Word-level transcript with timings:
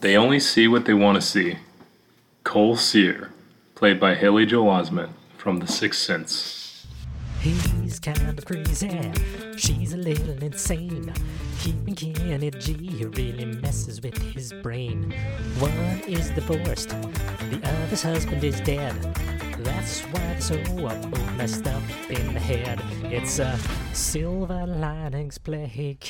They 0.00 0.16
only 0.16 0.38
see 0.38 0.68
what 0.68 0.84
they 0.84 0.94
want 0.94 1.16
to 1.16 1.20
see. 1.20 1.58
Cole 2.44 2.76
Sear, 2.76 3.32
played 3.74 3.98
by 3.98 4.14
Haley 4.14 4.46
Joel 4.46 4.70
Osment 4.70 5.10
from 5.36 5.58
The 5.58 5.66
Sixth 5.66 6.00
Sense. 6.00 6.86
He's 7.40 7.98
kind 7.98 8.38
of 8.38 8.44
crazy. 8.44 9.12
She's 9.56 9.92
a 9.92 9.96
little 9.96 10.40
insane. 10.42 11.12
Keeping 11.60 11.94
Kenny 11.94 12.50
G 12.50 13.04
really 13.16 13.44
messes 13.44 14.00
with 14.00 14.16
his 14.18 14.52
brain. 14.62 15.12
One 15.58 15.72
is 16.06 16.30
divorced, 16.30 16.90
the 16.90 17.60
other's 17.64 18.02
husband 18.02 18.44
is 18.44 18.60
dead. 18.60 18.94
That's 19.64 20.02
why 20.02 20.20
they're 20.20 20.40
so 20.40 20.56
both 20.76 21.36
messed 21.36 21.66
up 21.66 21.82
in 22.08 22.34
the 22.34 22.40
head. 22.40 22.80
It's 23.04 23.40
a 23.40 23.58
Silver 23.92 24.64
Linings 24.64 25.38
Playcast. 25.38 26.04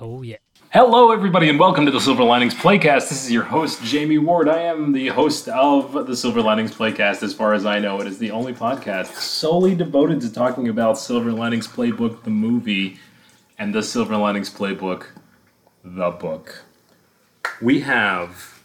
Oh, 0.00 0.22
yeah. 0.22 0.36
Hello, 0.72 1.12
everybody, 1.12 1.48
and 1.48 1.60
welcome 1.60 1.86
to 1.86 1.92
the 1.92 2.00
Silver 2.00 2.24
Linings 2.24 2.52
Playcast. 2.52 3.08
This 3.08 3.24
is 3.24 3.30
your 3.30 3.44
host, 3.44 3.82
Jamie 3.84 4.18
Ward. 4.18 4.48
I 4.48 4.62
am 4.62 4.92
the 4.92 5.08
host 5.08 5.48
of 5.48 6.06
the 6.06 6.16
Silver 6.16 6.42
Linings 6.42 6.74
Playcast. 6.74 7.22
As 7.22 7.32
far 7.32 7.54
as 7.54 7.64
I 7.64 7.78
know, 7.78 8.00
it 8.00 8.06
is 8.06 8.18
the 8.18 8.32
only 8.32 8.52
podcast 8.52 9.14
solely 9.14 9.76
devoted 9.76 10.20
to 10.22 10.32
talking 10.32 10.68
about 10.68 10.98
Silver 10.98 11.30
Linings 11.32 11.68
Playbook, 11.68 12.24
the 12.24 12.30
movie, 12.30 12.98
and 13.58 13.72
the 13.72 13.82
Silver 13.82 14.16
Linings 14.16 14.50
Playbook, 14.50 15.06
the 15.84 16.10
book. 16.10 16.64
We 17.62 17.80
have 17.80 18.60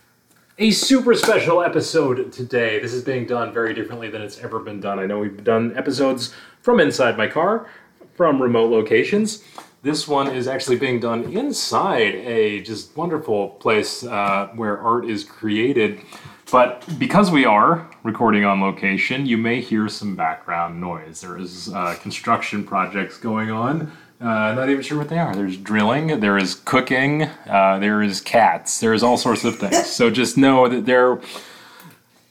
a 0.58 0.72
super 0.72 1.14
special 1.14 1.62
episode 1.62 2.34
today. 2.34 2.80
This 2.80 2.94
is 2.94 3.04
being 3.04 3.28
done 3.28 3.54
very 3.54 3.76
differently 3.76 4.10
than 4.10 4.24
it's 4.24 4.40
ever 4.40 4.60
been 4.60 4.82
done. 4.82 4.98
I 4.98 5.06
know 5.06 5.20
we've 5.20 5.44
done 5.44 5.78
episodes 5.78 6.34
from 6.62 6.80
inside 6.80 7.16
my 7.16 7.28
car, 7.28 7.70
from 8.16 8.42
remote 8.42 8.72
locations. 8.72 9.44
This 9.84 10.08
one 10.08 10.28
is 10.28 10.48
actually 10.48 10.76
being 10.76 11.00
done 11.00 11.24
inside 11.34 12.14
a 12.14 12.62
just 12.62 12.96
wonderful 12.96 13.50
place 13.50 14.04
uh, 14.04 14.50
where 14.54 14.80
art 14.80 15.10
is 15.10 15.24
created. 15.24 16.02
But 16.52 16.86
because 17.00 17.32
we 17.32 17.46
are 17.46 17.90
recording 18.04 18.46
on 18.46 18.62
location, 18.62 19.26
you 19.26 19.38
may 19.38 19.60
hear 19.60 19.90
some 19.90 20.16
background 20.16 20.80
noise. 20.80 21.22
There 21.22 21.36
is 21.36 21.74
uh, 21.74 21.96
construction 22.00 22.64
projects 22.64 23.18
going 23.18 23.50
on. 23.50 23.92
Uh, 24.20 24.54
not 24.54 24.70
even 24.70 24.84
sure 24.84 25.00
what 25.00 25.10
they 25.10 25.18
are. 25.18 25.34
There's 25.34 25.58
drilling, 25.58 26.20
there 26.20 26.38
is 26.38 26.54
cooking, 26.54 27.24
uh, 27.50 27.80
there 27.80 28.04
is 28.04 28.22
cats, 28.22 28.80
there 28.80 28.94
is 28.94 29.02
all 29.02 29.18
sorts 29.18 29.44
of 29.46 29.58
things. 29.58 29.88
so 29.88 30.12
just 30.12 30.38
know 30.38 30.68
that 30.68 30.86
there 30.86 31.20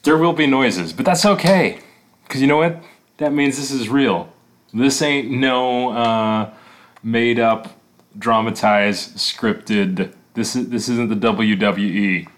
there 0.05 0.17
will 0.17 0.35
be 0.35 0.47
noises, 0.47 0.93
but 0.93 1.05
that's 1.05 1.27
okay, 1.27 1.81
because 2.23 2.41
you 2.41 2.47
know 2.47 2.59
what? 2.59 2.81
That 3.17 3.33
means 3.33 3.57
this 3.57 3.73
is 3.73 3.89
real. 3.89 4.33
This 4.73 5.03
ain't 5.03 5.33
no 5.33 5.91
uh, 5.91 6.55
made 7.03 7.39
up, 7.39 7.81
dramatized, 8.19 9.17
scripted. 9.17 10.13
This 10.35 10.57
is 10.57 10.69
this 10.69 10.89
isn't 10.89 11.09
the 11.09 11.29
WWE. 11.29 12.29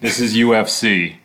This 0.00 0.20
is 0.20 0.36
UFC. 0.36 1.16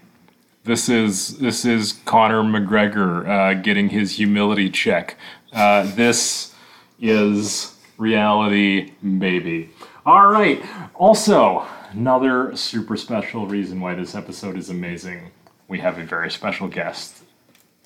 This 0.63 0.89
is 0.89 1.37
this 1.39 1.65
is 1.65 1.93
Conor 2.05 2.43
McGregor 2.43 3.27
uh, 3.27 3.53
getting 3.61 3.89
his 3.89 4.13
humility 4.17 4.69
check. 4.69 5.17
Uh, 5.51 5.83
this 5.95 6.55
is 6.99 7.75
reality, 7.97 8.91
baby. 9.01 9.69
All 10.05 10.27
right. 10.27 10.63
Also, 10.95 11.65
another 11.91 12.55
super 12.55 12.97
special 12.97 13.47
reason 13.47 13.79
why 13.79 13.95
this 13.95 14.15
episode 14.15 14.57
is 14.57 14.69
amazing. 14.69 15.31
We 15.67 15.79
have 15.79 15.97
a 15.97 16.03
very 16.03 16.31
special 16.31 16.67
guest. 16.67 17.23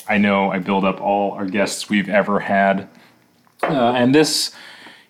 I 0.10 0.18
know 0.18 0.52
I 0.52 0.60
build 0.60 0.86
up 0.86 1.02
all 1.02 1.32
our 1.34 1.46
guests 1.46 1.90
we've 1.90 2.10
ever 2.10 2.40
had, 2.40 2.88
uh, 3.64 3.92
and 3.92 4.16
this 4.16 4.54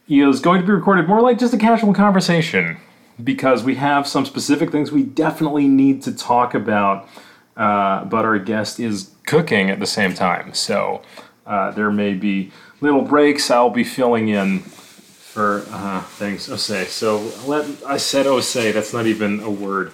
is 0.07 0.39
going 0.39 0.61
to 0.61 0.65
be 0.65 0.73
recorded 0.73 1.07
more 1.07 1.21
like 1.21 1.37
just 1.37 1.53
a 1.53 1.57
casual 1.57 1.93
conversation 1.93 2.77
because 3.23 3.63
we 3.63 3.75
have 3.75 4.07
some 4.07 4.25
specific 4.25 4.71
things 4.71 4.91
we 4.91 5.03
definitely 5.03 5.67
need 5.67 6.01
to 6.03 6.15
talk 6.15 6.53
about. 6.53 7.07
Uh, 7.55 8.05
but 8.05 8.23
our 8.23 8.37
guest 8.37 8.79
is 8.79 9.11
cooking 9.25 9.71
at 9.71 9.79
the 9.79 9.87
same 9.87 10.13
time, 10.13 10.53
so 10.53 11.01
uh, 11.47 11.71
there 11.71 11.89
may 11.89 12.13
be 12.13 12.51
little 12.81 13.01
breaks. 13.01 13.49
I'll 13.49 13.71
be 13.71 13.83
filling 13.83 14.27
in 14.27 14.59
for 14.59 15.65
uh, 15.71 16.01
things. 16.01 16.47
Osei. 16.47 16.85
So 16.85 17.31
let 17.47 17.65
I 17.83 17.97
said 17.97 18.27
Osei. 18.27 18.71
That's 18.71 18.93
not 18.93 19.07
even 19.07 19.39
a 19.39 19.49
word. 19.49 19.91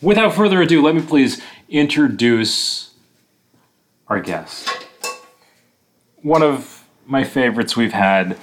Without 0.00 0.34
further 0.34 0.62
ado, 0.62 0.80
let 0.80 0.94
me 0.94 1.02
please 1.02 1.42
introduce 1.68 2.94
our 4.06 4.20
guest. 4.20 4.68
One 6.22 6.42
of 6.42 6.77
my 7.08 7.24
favorites 7.24 7.74
we've 7.76 7.92
had 7.92 8.36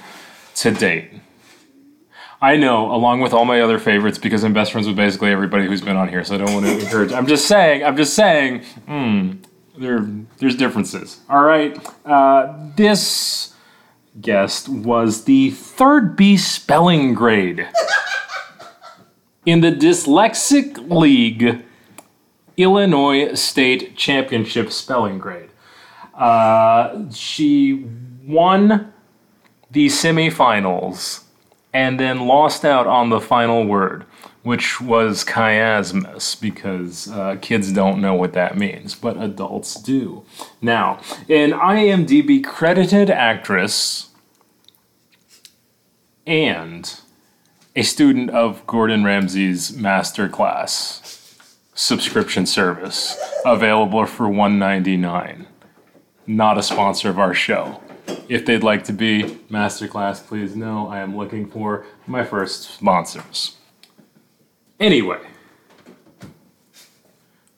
to 0.56 0.72
date. 0.72 1.10
I 2.42 2.56
know, 2.56 2.92
along 2.92 3.20
with 3.20 3.32
all 3.32 3.44
my 3.44 3.60
other 3.60 3.78
favorites, 3.78 4.18
because 4.18 4.44
I'm 4.44 4.52
best 4.52 4.72
friends 4.72 4.86
with 4.86 4.96
basically 4.96 5.30
everybody 5.30 5.66
who's 5.66 5.80
been 5.80 5.96
on 5.96 6.08
here, 6.08 6.22
so 6.24 6.34
I 6.34 6.38
don't 6.38 6.52
want 6.52 6.66
to 6.66 6.78
encourage. 6.78 7.12
I'm 7.12 7.26
just 7.26 7.46
saying, 7.46 7.82
I'm 7.84 7.96
just 7.96 8.12
saying, 8.14 8.62
hmm, 8.86 9.32
there, 9.78 10.06
there's 10.38 10.56
differences. 10.56 11.20
All 11.30 11.44
right. 11.44 11.78
Uh, 12.04 12.54
this 12.76 13.54
guest 14.20 14.68
was 14.68 15.24
the 15.24 15.50
third 15.50 16.16
B 16.16 16.36
spelling 16.36 17.14
grade 17.14 17.68
in 19.46 19.60
the 19.60 19.70
Dyslexic 19.70 20.90
League 20.90 21.62
Illinois 22.56 23.34
State 23.34 23.96
Championship 23.96 24.72
spelling 24.72 25.18
grade. 25.18 25.50
Uh, 26.14 27.10
she 27.12 27.86
won 28.26 28.92
the 29.70 29.86
semifinals 29.86 31.24
and 31.72 32.00
then 32.00 32.26
lost 32.26 32.64
out 32.64 32.86
on 32.86 33.10
the 33.10 33.20
final 33.20 33.64
word, 33.66 34.04
which 34.42 34.80
was 34.80 35.24
chiasmus, 35.24 36.40
because 36.40 37.10
uh, 37.10 37.36
kids 37.40 37.72
don't 37.72 38.00
know 38.00 38.14
what 38.14 38.32
that 38.32 38.56
means, 38.56 38.94
but 38.94 39.20
adults 39.22 39.74
do. 39.74 40.24
Now, 40.62 41.00
an 41.28 41.52
IMDb 41.52 42.42
credited 42.42 43.10
actress 43.10 44.08
and 46.26 47.00
a 47.74 47.82
student 47.82 48.30
of 48.30 48.66
Gordon 48.66 49.04
Ramsay's 49.04 49.72
masterclass 49.72 51.12
subscription 51.74 52.46
service 52.46 53.16
available 53.44 54.06
for 54.06 54.28
199 54.28 55.46
not 56.26 56.58
a 56.58 56.62
sponsor 56.62 57.08
of 57.08 57.18
our 57.18 57.34
show 57.34 57.80
if 58.28 58.44
they'd 58.46 58.62
like 58.62 58.84
to 58.84 58.92
be 58.92 59.22
masterclass 59.50 60.24
please 60.26 60.54
know 60.56 60.88
i 60.88 60.98
am 60.98 61.16
looking 61.16 61.46
for 61.48 61.84
my 62.06 62.24
first 62.24 62.62
sponsors 62.70 63.56
anyway 64.80 65.18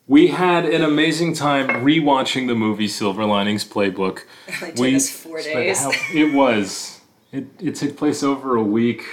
we 0.07 0.27
had 0.27 0.65
an 0.65 0.81
amazing 0.83 1.33
time 1.33 1.67
rewatching 1.67 2.47
the 2.47 2.55
movie 2.55 2.87
silver 2.87 3.25
linings 3.25 3.63
playbook 3.65 4.21
It 4.47 4.75
took 4.75 4.93
us 4.95 5.09
four 5.09 5.41
days. 5.41 5.79
how- 5.79 5.91
it 6.13 6.33
was 6.33 7.01
it, 7.31 7.45
it 7.59 7.75
took 7.75 7.95
place 7.97 8.23
over 8.23 8.55
a 8.55 8.63
week 8.63 9.03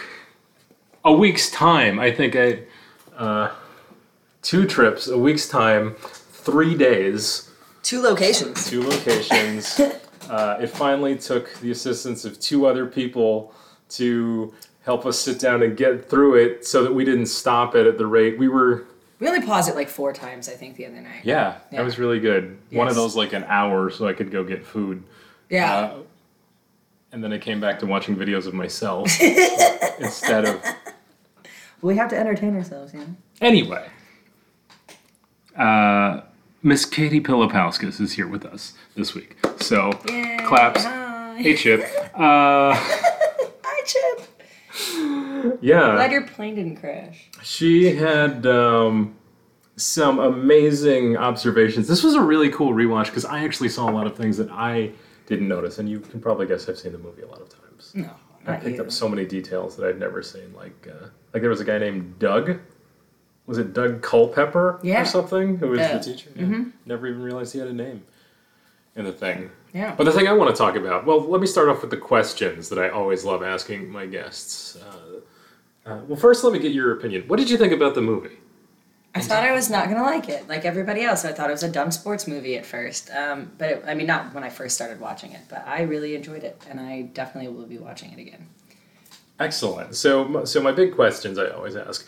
a 1.04 1.12
week's 1.12 1.50
time 1.50 1.98
i 1.98 2.10
think 2.10 2.34
i 2.36 2.60
uh, 3.16 3.50
two 4.42 4.66
trips 4.66 5.08
a 5.08 5.16
week's 5.18 5.48
time 5.48 5.94
three 5.98 6.74
days 6.74 7.50
Two 7.82 8.02
locations. 8.02 8.68
two 8.68 8.82
locations. 8.82 9.80
uh, 10.30 10.58
it 10.60 10.68
finally 10.68 11.16
took 11.16 11.52
the 11.60 11.70
assistance 11.70 12.24
of 12.24 12.38
two 12.40 12.66
other 12.66 12.86
people 12.86 13.52
to 13.90 14.52
help 14.84 15.04
us 15.06 15.18
sit 15.18 15.38
down 15.40 15.62
and 15.62 15.76
get 15.76 16.08
through 16.08 16.34
it 16.36 16.66
so 16.66 16.82
that 16.84 16.94
we 16.94 17.04
didn't 17.04 17.26
stop 17.26 17.74
it 17.74 17.86
at 17.86 17.98
the 17.98 18.06
rate 18.06 18.38
we 18.38 18.48
were. 18.48 18.84
We 19.18 19.26
only 19.28 19.44
paused 19.46 19.68
it 19.68 19.74
like 19.74 19.88
four 19.88 20.12
times, 20.12 20.48
I 20.48 20.52
think, 20.52 20.76
the 20.76 20.86
other 20.86 21.00
night. 21.00 21.20
Yeah, 21.24 21.56
Yeah. 21.70 21.78
that 21.78 21.84
was 21.84 21.98
really 21.98 22.20
good. 22.20 22.58
One 22.70 22.86
of 22.88 22.94
those 22.94 23.16
like 23.16 23.32
an 23.32 23.44
hour 23.48 23.90
so 23.90 24.06
I 24.06 24.12
could 24.12 24.30
go 24.30 24.44
get 24.44 24.64
food. 24.64 25.02
Yeah. 25.48 25.74
Uh, 25.74 25.94
and 27.12 27.24
then 27.24 27.32
I 27.32 27.38
came 27.38 27.60
back 27.60 27.78
to 27.80 27.86
watching 27.86 28.14
videos 28.16 28.46
of 28.46 28.54
myself 28.54 29.08
instead 30.00 30.44
of. 30.44 30.62
we 31.82 31.96
have 31.96 32.10
to 32.10 32.16
entertain 32.18 32.54
ourselves, 32.56 32.92
you 32.92 33.00
know? 33.00 33.06
Anyway, 33.40 33.88
uh, 35.56 36.20
Miss 36.66 36.84
Katie 36.84 37.20
Pilipauskas 37.20 38.00
is 38.00 38.14
here 38.14 38.26
with 38.26 38.44
us 38.44 38.72
this 38.96 39.14
week. 39.14 39.36
So, 39.60 39.92
claps. 40.48 40.82
Hi. 40.82 41.36
Hey, 41.38 41.54
Chip. 41.54 41.84
Uh, 42.16 42.74
Hi, 42.74 43.82
Chip. 43.86 45.60
yeah. 45.62 45.92
Glad 45.92 46.10
your 46.10 46.26
plane 46.26 46.56
didn't 46.56 46.78
crash. 46.78 47.28
She 47.44 47.94
had 47.94 48.44
um, 48.46 49.14
some 49.76 50.18
amazing 50.18 51.16
observations. 51.16 51.86
This 51.86 52.02
was 52.02 52.14
a 52.14 52.20
really 52.20 52.48
cool 52.48 52.72
rewatch 52.72 53.06
because 53.06 53.24
I 53.24 53.44
actually 53.44 53.68
saw 53.68 53.88
a 53.88 53.92
lot 53.92 54.08
of 54.08 54.16
things 54.16 54.36
that 54.38 54.50
I 54.50 54.90
didn't 55.26 55.46
notice, 55.46 55.78
and 55.78 55.88
you 55.88 56.00
can 56.00 56.20
probably 56.20 56.46
guess 56.46 56.68
I've 56.68 56.78
seen 56.78 56.90
the 56.90 56.98
movie 56.98 57.22
a 57.22 57.28
lot 57.28 57.40
of 57.42 57.48
times. 57.48 57.92
No, 57.94 58.10
I 58.44 58.56
picked 58.56 58.78
you. 58.78 58.82
up 58.82 58.90
so 58.90 59.08
many 59.08 59.24
details 59.24 59.76
that 59.76 59.86
I'd 59.86 60.00
never 60.00 60.20
seen. 60.20 60.52
Like, 60.52 60.88
uh, 60.90 61.06
like 61.32 61.42
there 61.42 61.50
was 61.50 61.60
a 61.60 61.64
guy 61.64 61.78
named 61.78 62.18
Doug. 62.18 62.58
Was 63.46 63.58
it 63.58 63.72
Doug 63.72 64.02
Culpepper 64.02 64.80
Yeah. 64.82 65.02
or 65.02 65.04
something? 65.04 65.58
Who 65.58 65.68
was 65.68 65.80
Yeah. 65.80 65.98
the 65.98 66.04
teacher? 66.04 66.30
Yeah. 66.34 66.64
Never 66.84 67.06
even 67.06 67.22
realized 67.22 67.52
he 67.52 67.58
had 67.60 67.68
a 67.68 67.72
name 67.72 68.02
in 68.96 69.04
the 69.04 69.12
thing. 69.12 69.50
Yeah. 69.72 69.94
But 69.96 70.04
the 70.04 70.12
thing 70.12 70.26
I 70.26 70.32
want 70.32 70.50
to 70.50 70.56
talk 70.56 70.74
about, 70.74 71.06
well, 71.06 71.20
let 71.20 71.40
me 71.40 71.46
start 71.46 71.68
off 71.68 71.80
with 71.82 71.90
the 71.90 71.96
questions 71.96 72.68
that 72.70 72.78
I 72.78 72.88
always 72.88 73.24
love 73.24 73.42
asking 73.42 73.90
my 73.90 74.06
guests. 74.06 74.76
Uh, 74.76 75.20
Uh, 75.88 76.00
well, 76.08 76.18
first, 76.18 76.42
let 76.42 76.52
me 76.52 76.58
get 76.58 76.72
your 76.72 76.90
opinion. 76.90 77.22
What 77.28 77.36
did 77.38 77.48
you 77.48 77.56
think 77.56 77.72
about 77.72 77.94
the 77.94 78.00
movie? 78.00 78.38
I 79.14 79.20
thought 79.20 79.44
I 79.44 79.52
was 79.52 79.70
not 79.70 79.88
gonna 79.88 80.02
like 80.02 80.28
it, 80.28 80.48
like 80.48 80.64
everybody 80.64 81.02
else. 81.04 81.24
I 81.24 81.30
thought 81.32 81.48
it 81.48 81.52
was 81.52 81.62
a 81.62 81.70
dumb 81.70 81.92
sports 81.92 82.26
movie 82.26 82.56
at 82.56 82.66
first, 82.66 83.08
um, 83.12 83.52
but 83.56 83.70
it, 83.70 83.84
I 83.86 83.94
mean, 83.94 84.08
not 84.08 84.34
when 84.34 84.42
I 84.42 84.48
first 84.48 84.74
started 84.74 84.98
watching 84.98 85.30
it. 85.30 85.42
But 85.48 85.62
I 85.64 85.82
really 85.82 86.16
enjoyed 86.16 86.42
it, 86.42 86.60
and 86.68 86.80
I 86.80 87.02
definitely 87.02 87.52
will 87.52 87.66
be 87.66 87.78
watching 87.78 88.10
it 88.10 88.18
again. 88.18 88.48
Excellent. 89.38 89.94
So, 89.94 90.44
so 90.44 90.60
my 90.60 90.72
big 90.72 90.92
questions 90.92 91.38
I 91.38 91.50
always 91.50 91.76
ask 91.76 92.04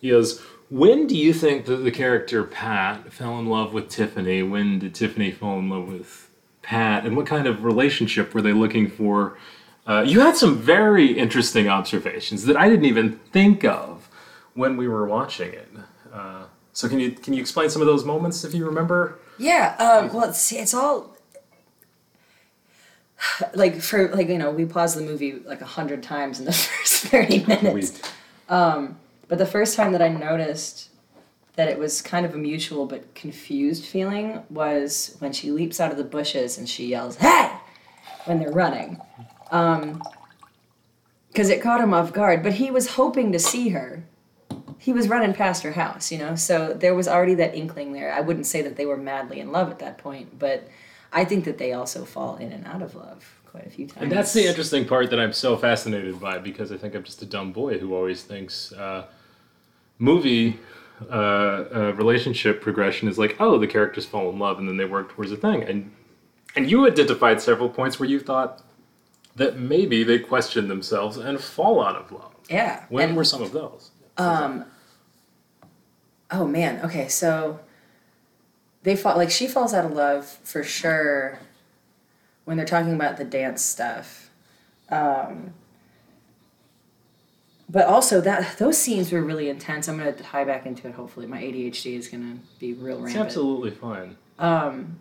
is 0.00 0.40
when 0.70 1.06
do 1.06 1.16
you 1.16 1.32
think 1.32 1.64
that 1.66 1.76
the 1.76 1.90
character 1.90 2.44
Pat 2.44 3.12
fell 3.12 3.38
in 3.38 3.46
love 3.46 3.72
with 3.72 3.88
Tiffany? 3.88 4.42
When 4.42 4.78
did 4.78 4.94
Tiffany 4.94 5.30
fall 5.30 5.58
in 5.58 5.70
love 5.70 5.88
with 5.88 6.30
Pat? 6.62 7.06
And 7.06 7.16
what 7.16 7.26
kind 7.26 7.46
of 7.46 7.64
relationship 7.64 8.34
were 8.34 8.42
they 8.42 8.52
looking 8.52 8.90
for? 8.90 9.38
Uh, 9.86 10.02
you 10.06 10.20
had 10.20 10.36
some 10.36 10.58
very 10.58 11.18
interesting 11.18 11.68
observations 11.68 12.44
that 12.44 12.56
I 12.56 12.68
didn't 12.68 12.84
even 12.84 13.18
think 13.32 13.64
of 13.64 14.08
when 14.52 14.76
we 14.76 14.86
were 14.86 15.06
watching 15.06 15.52
it. 15.52 15.70
Uh, 16.12 16.44
so 16.74 16.88
can 16.88 17.00
you 17.00 17.12
can 17.12 17.32
you 17.32 17.40
explain 17.40 17.70
some 17.70 17.80
of 17.80 17.86
those 17.86 18.04
moments 18.04 18.44
if 18.44 18.52
you 18.52 18.66
remember? 18.66 19.18
Yeah. 19.38 19.74
Um, 19.78 20.12
well, 20.12 20.28
it's 20.28 20.52
it's 20.52 20.74
all 20.74 21.16
like 23.54 23.80
for 23.80 24.08
like 24.08 24.28
you 24.28 24.38
know 24.38 24.50
we 24.50 24.66
paused 24.66 24.96
the 24.96 25.02
movie 25.02 25.40
like 25.44 25.60
a 25.60 25.66
hundred 25.66 26.02
times 26.02 26.38
in 26.38 26.44
the 26.44 26.52
first 26.52 27.04
thirty 27.06 27.44
minutes. 27.46 28.00
Um, 28.48 28.98
but 29.28 29.38
the 29.38 29.46
first 29.46 29.76
time 29.76 29.92
that 29.92 30.02
I 30.02 30.08
noticed 30.08 30.90
that 31.56 31.68
it 31.68 31.78
was 31.78 32.02
kind 32.02 32.24
of 32.24 32.34
a 32.34 32.38
mutual 32.38 32.86
but 32.86 33.14
confused 33.14 33.84
feeling 33.84 34.42
was 34.48 35.16
when 35.18 35.32
she 35.32 35.50
leaps 35.50 35.80
out 35.80 35.90
of 35.90 35.96
the 35.96 36.04
bushes 36.04 36.58
and 36.58 36.68
she 36.68 36.86
yells 36.86 37.16
"Hey!" 37.16 37.50
when 38.24 38.38
they're 38.38 38.52
running. 38.52 39.00
Um, 39.50 40.02
because 41.28 41.50
it 41.50 41.62
caught 41.62 41.80
him 41.80 41.94
off 41.94 42.12
guard, 42.12 42.42
but 42.42 42.54
he 42.54 42.70
was 42.70 42.94
hoping 42.94 43.32
to 43.32 43.38
see 43.38 43.68
her 43.68 44.04
he 44.78 44.92
was 44.92 45.08
running 45.08 45.34
past 45.34 45.62
her 45.64 45.72
house, 45.72 46.12
you 46.12 46.18
know, 46.18 46.36
so 46.36 46.72
there 46.72 46.94
was 46.94 47.08
already 47.08 47.34
that 47.34 47.54
inkling 47.54 47.92
there. 47.92 48.12
I 48.12 48.20
wouldn't 48.20 48.46
say 48.46 48.62
that 48.62 48.76
they 48.76 48.86
were 48.86 48.96
madly 48.96 49.40
in 49.40 49.50
love 49.50 49.70
at 49.70 49.80
that 49.80 49.98
point, 49.98 50.38
but 50.38 50.68
I 51.12 51.24
think 51.24 51.44
that 51.44 51.58
they 51.58 51.72
also 51.72 52.04
fall 52.04 52.36
in 52.36 52.52
and 52.52 52.64
out 52.64 52.80
of 52.80 52.94
love 52.94 53.40
quite 53.46 53.66
a 53.66 53.70
few 53.70 53.86
times. 53.86 54.02
And 54.02 54.12
that's 54.12 54.32
the 54.32 54.46
interesting 54.46 54.86
part 54.86 55.10
that 55.10 55.18
I'm 55.18 55.32
so 55.32 55.56
fascinated 55.56 56.20
by 56.20 56.38
because 56.38 56.70
I 56.70 56.76
think 56.76 56.94
I'm 56.94 57.02
just 57.02 57.20
a 57.22 57.26
dumb 57.26 57.52
boy 57.52 57.78
who 57.78 57.94
always 57.94 58.22
thinks 58.22 58.72
uh, 58.72 59.06
movie 59.98 60.58
uh, 61.10 61.14
uh, 61.14 61.92
relationship 61.96 62.60
progression 62.60 63.08
is 63.08 63.18
like, 63.18 63.36
oh, 63.40 63.58
the 63.58 63.66
characters 63.66 64.04
fall 64.04 64.30
in 64.30 64.38
love 64.38 64.58
and 64.58 64.68
then 64.68 64.76
they 64.76 64.84
work 64.84 65.10
towards 65.12 65.32
a 65.32 65.36
thing. 65.36 65.62
And 65.62 65.92
and 66.56 66.70
you 66.70 66.86
identified 66.86 67.40
several 67.40 67.68
points 67.68 68.00
where 68.00 68.08
you 68.08 68.18
thought 68.18 68.62
that 69.36 69.58
maybe 69.58 70.02
they 70.02 70.18
question 70.18 70.68
themselves 70.68 71.16
and 71.16 71.40
fall 71.40 71.84
out 71.84 71.94
of 71.94 72.10
love. 72.10 72.34
Yeah. 72.50 72.84
When 72.88 73.10
and, 73.10 73.16
were 73.16 73.24
some 73.24 73.42
of 73.42 73.52
those? 73.52 73.90
Um. 74.16 74.64
Oh 76.30 76.46
man. 76.46 76.84
Okay. 76.84 77.08
So 77.08 77.60
they 78.82 78.96
fall 78.96 79.16
like 79.16 79.30
she 79.30 79.46
falls 79.46 79.72
out 79.74 79.84
of 79.84 79.92
love 79.92 80.26
for 80.26 80.64
sure 80.64 81.38
when 82.44 82.56
they're 82.56 82.66
talking 82.66 82.94
about 82.94 83.18
the 83.18 83.24
dance 83.24 83.62
stuff. 83.62 84.30
Um, 84.90 85.52
but 87.68 87.86
also 87.86 88.20
that 88.20 88.58
those 88.58 88.78
scenes 88.78 89.12
were 89.12 89.22
really 89.22 89.48
intense. 89.48 89.88
I'm 89.88 89.98
gonna 89.98 90.12
tie 90.12 90.44
back 90.44 90.66
into 90.66 90.88
it. 90.88 90.94
Hopefully, 90.94 91.26
my 91.26 91.40
ADHD 91.40 91.96
is 91.96 92.08
gonna 92.08 92.38
be 92.58 92.72
real 92.72 93.04
It's 93.04 93.14
absolutely 93.14 93.70
fine. 93.70 94.16
Um, 94.38 94.98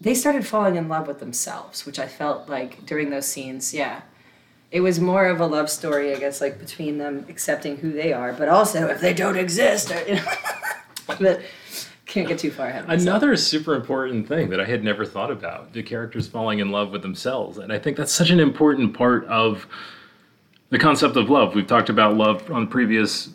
they 0.00 0.14
started 0.14 0.46
falling 0.46 0.76
in 0.76 0.88
love 0.88 1.08
with 1.08 1.18
themselves, 1.18 1.84
which 1.84 1.98
I 1.98 2.06
felt 2.06 2.48
like 2.48 2.86
during 2.86 3.10
those 3.10 3.26
scenes. 3.26 3.74
Yeah, 3.74 4.02
it 4.70 4.80
was 4.80 5.00
more 5.00 5.26
of 5.26 5.40
a 5.40 5.46
love 5.46 5.70
story, 5.70 6.14
I 6.14 6.18
guess, 6.18 6.40
like 6.40 6.58
between 6.58 6.98
them 6.98 7.26
accepting 7.28 7.78
who 7.78 7.92
they 7.92 8.12
are, 8.12 8.32
but 8.32 8.48
also 8.48 8.88
if 8.88 9.00
they 9.00 9.14
don't 9.14 9.36
exist. 9.36 9.90
Or, 9.90 10.00
you 10.06 10.16
know, 10.16 10.32
but 11.18 11.42
can't 12.06 12.28
get 12.28 12.38
too 12.38 12.50
far 12.50 12.68
ahead. 12.68 12.84
Another 12.88 13.36
super 13.36 13.74
important 13.74 14.28
thing 14.28 14.48
that 14.50 14.60
I 14.60 14.64
had 14.64 14.84
never 14.84 15.04
thought 15.04 15.30
about 15.30 15.72
the 15.72 15.82
characters 15.82 16.28
falling 16.28 16.60
in 16.60 16.70
love 16.70 16.90
with 16.90 17.02
themselves. 17.02 17.58
And 17.58 17.72
I 17.72 17.78
think 17.78 17.96
that's 17.96 18.12
such 18.12 18.30
an 18.30 18.38
important 18.38 18.94
part 18.94 19.24
of 19.26 19.66
the 20.70 20.78
concept 20.78 21.16
of 21.16 21.28
love. 21.28 21.54
We've 21.54 21.66
talked 21.66 21.88
about 21.88 22.16
love 22.16 22.50
on 22.50 22.68
previous 22.68 23.30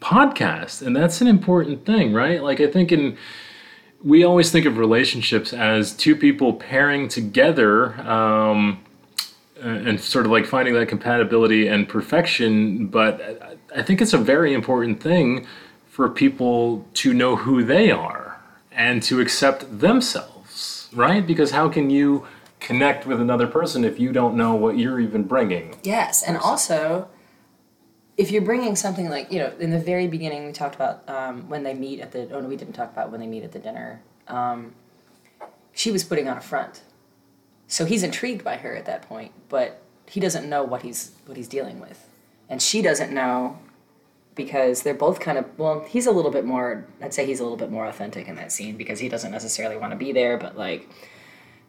podcasts, 0.00 0.84
and 0.84 0.96
that's 0.96 1.20
an 1.20 1.28
important 1.28 1.86
thing, 1.86 2.12
right? 2.12 2.42
Like, 2.42 2.60
I 2.60 2.66
think 2.66 2.90
in 2.90 3.16
we 4.04 4.24
always 4.24 4.50
think 4.50 4.66
of 4.66 4.78
relationships 4.78 5.52
as 5.52 5.92
two 5.94 6.16
people 6.16 6.54
pairing 6.54 7.06
together 7.06 7.94
um, 8.00 8.82
and 9.60 10.00
sort 10.00 10.26
of 10.26 10.32
like 10.32 10.44
finding 10.44 10.74
that 10.74 10.88
compatibility 10.88 11.68
and 11.68 11.88
perfection. 11.88 12.88
But 12.88 13.60
I 13.76 13.82
think 13.82 14.02
it's 14.02 14.12
a 14.12 14.18
very 14.18 14.54
important 14.54 15.00
thing 15.00 15.46
for 15.92 16.08
people 16.08 16.86
to 16.94 17.12
know 17.12 17.36
who 17.36 17.62
they 17.62 17.90
are 17.90 18.40
and 18.70 19.02
to 19.02 19.20
accept 19.20 19.80
themselves, 19.80 20.88
right? 20.94 21.26
Because 21.26 21.50
how 21.50 21.68
can 21.68 21.90
you 21.90 22.26
connect 22.60 23.04
with 23.06 23.20
another 23.20 23.46
person 23.46 23.84
if 23.84 24.00
you 24.00 24.10
don't 24.10 24.34
know 24.34 24.54
what 24.54 24.78
you're 24.78 24.98
even 24.98 25.22
bringing? 25.22 25.76
Yes, 25.82 26.22
and 26.22 26.38
also, 26.38 27.10
if 28.16 28.30
you're 28.30 28.40
bringing 28.40 28.74
something 28.74 29.10
like 29.10 29.30
you 29.30 29.38
know, 29.38 29.52
in 29.60 29.68
the 29.68 29.78
very 29.78 30.06
beginning, 30.06 30.46
we 30.46 30.52
talked 30.52 30.74
about 30.74 31.06
um, 31.10 31.46
when 31.50 31.62
they 31.62 31.74
meet 31.74 32.00
at 32.00 32.12
the. 32.12 32.26
Oh 32.32 32.40
no, 32.40 32.48
we 32.48 32.56
didn't 32.56 32.72
talk 32.72 32.90
about 32.90 33.10
when 33.10 33.20
they 33.20 33.26
meet 33.26 33.44
at 33.44 33.52
the 33.52 33.58
dinner. 33.58 34.00
Um, 34.28 34.72
she 35.74 35.90
was 35.90 36.04
putting 36.04 36.26
on 36.26 36.38
a 36.38 36.40
front, 36.40 36.80
so 37.66 37.84
he's 37.84 38.02
intrigued 38.02 38.42
by 38.42 38.56
her 38.56 38.74
at 38.74 38.86
that 38.86 39.02
point, 39.02 39.32
but 39.50 39.82
he 40.08 40.20
doesn't 40.20 40.48
know 40.48 40.62
what 40.62 40.80
he's 40.80 41.12
what 41.26 41.36
he's 41.36 41.48
dealing 41.48 41.80
with, 41.80 42.08
and 42.48 42.62
she 42.62 42.80
doesn't 42.80 43.12
know 43.12 43.58
because 44.34 44.82
they're 44.82 44.94
both 44.94 45.20
kind 45.20 45.36
of 45.38 45.46
well 45.58 45.84
he's 45.88 46.06
a 46.06 46.10
little 46.10 46.30
bit 46.30 46.44
more 46.44 46.86
i'd 47.02 47.12
say 47.12 47.26
he's 47.26 47.40
a 47.40 47.42
little 47.42 47.58
bit 47.58 47.70
more 47.70 47.86
authentic 47.86 48.28
in 48.28 48.36
that 48.36 48.50
scene 48.50 48.76
because 48.76 48.98
he 48.98 49.08
doesn't 49.08 49.30
necessarily 49.30 49.76
want 49.76 49.92
to 49.92 49.96
be 49.96 50.12
there 50.12 50.38
but 50.38 50.56
like 50.56 50.88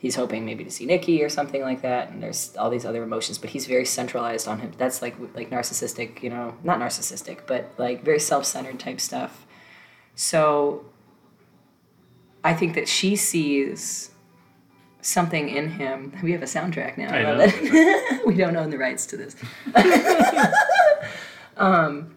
he's 0.04 0.16
hoping 0.16 0.46
maybe 0.46 0.66
to 0.66 0.70
see 0.70 0.86
Nikki 0.86 1.24
or 1.24 1.30
something 1.30 1.62
like 1.62 1.82
that, 1.82 2.10
and 2.10 2.22
there's 2.22 2.54
all 2.58 2.70
these 2.70 2.84
other 2.84 3.04
emotions, 3.04 3.38
but 3.38 3.52
he's 3.52 3.66
very 3.68 3.86
centralized 3.86 4.50
on 4.50 4.60
him. 4.60 4.74
That's 4.78 5.02
like 5.02 5.16
like 5.34 5.50
narcissistic, 5.50 6.22
you 6.22 6.30
know, 6.30 6.58
not 6.62 6.78
narcissistic, 6.78 7.48
but 7.48 7.72
like 7.78 8.04
very 8.04 8.20
self-centered 8.20 8.80
type 8.82 9.00
stuff. 9.00 9.48
So 10.14 10.86
I 12.44 12.54
think 12.54 12.76
that 12.76 12.90
she 12.90 13.16
sees 13.16 14.12
something 15.02 15.48
in 15.48 15.70
him. 15.72 16.18
We 16.22 16.34
have 16.34 16.44
a 16.44 16.48
soundtrack 16.48 16.98
now. 16.98 17.08
I 17.08 17.22
know. 17.24 18.20
we 18.26 18.36
don't 18.36 18.58
own 18.58 18.72
the 18.72 18.78
rights 18.78 19.06
to 19.08 19.18
this. 19.18 19.38
um, 21.58 22.14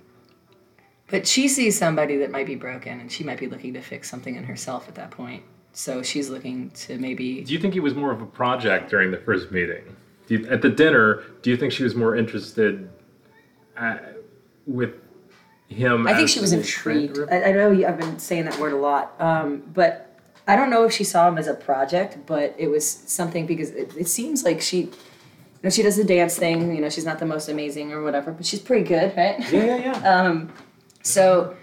but 1.09 1.27
she 1.27 1.49
sees 1.49 1.79
somebody 1.79 2.17
that 2.19 2.31
might 2.31 2.47
be 2.47 2.55
broken, 2.57 3.01
and 3.01 3.11
she 3.11 3.23
might 3.25 3.39
be 3.39 3.47
looking 3.47 3.75
to 3.75 3.81
fix 3.81 4.11
something 4.11 4.35
in 4.37 4.45
herself 4.45 4.89
at 4.89 4.95
that 4.97 5.11
point. 5.11 5.43
So 5.73 6.03
she's 6.03 6.31
looking 6.31 6.71
to 6.71 6.99
maybe 6.99 7.43
Do 7.43 7.53
you 7.53 7.59
think 7.59 7.77
it 7.77 7.81
was 7.81 7.95
more 7.95 8.11
of 8.11 8.23
a 8.23 8.27
project 8.27 8.89
during 8.91 9.11
the 9.11 9.19
first 9.19 9.51
meeting? 9.53 9.85
Do 10.27 10.39
you, 10.39 10.49
at 10.49 10.63
the 10.63 10.71
dinner, 10.71 11.23
do 11.43 11.51
you 11.51 11.57
think 11.57 11.73
she 11.73 11.85
was 11.85 11.95
more 11.95 12.17
interested 12.17 12.89
uh, 13.77 13.99
with 14.67 14.95
him? 15.69 16.07
I 16.07 16.15
think 16.15 16.25
as 16.25 16.31
she 16.31 16.41
was 16.41 16.53
intrigued. 16.53 17.19
I, 17.31 17.45
I 17.45 17.53
know 17.53 17.71
you- 17.71 17.87
I've 17.87 17.99
been 17.99 18.19
saying 18.19 18.47
that 18.47 18.59
word 18.59 18.73
a 18.73 18.77
lot, 18.77 19.15
um, 19.21 19.63
but 19.75 20.19
I 20.49 20.57
don't 20.57 20.71
know 20.71 20.85
if 20.85 20.93
she 20.93 21.05
saw 21.05 21.29
him 21.29 21.39
as 21.39 21.47
a 21.47 21.55
project, 21.55 22.19
but 22.27 22.55
it 22.59 22.69
was 22.69 22.89
something 22.89 23.47
because 23.47 23.71
it, 23.71 23.95
it 23.97 24.09
seems 24.09 24.45
like 24.45 24.61
she, 24.63 24.79
you 24.83 24.91
know, 25.63 25.71
she 25.71 25.83
does 25.83 25.97
the 25.97 26.05
dance 26.05 26.37
thing. 26.39 26.75
You 26.75 26.81
know, 26.81 26.89
she's 26.89 27.05
not 27.05 27.19
the 27.19 27.27
most 27.27 27.49
amazing 27.49 27.93
or 27.93 28.03
whatever, 28.03 28.33
but 28.33 28.47
she's 28.47 28.61
pretty 28.61 28.85
good, 28.89 29.17
right? 29.17 29.39
Yeah, 29.53 29.65
yeah, 29.65 29.77
yeah. 29.77 30.11
Um, 30.27 30.53
so 31.07 31.57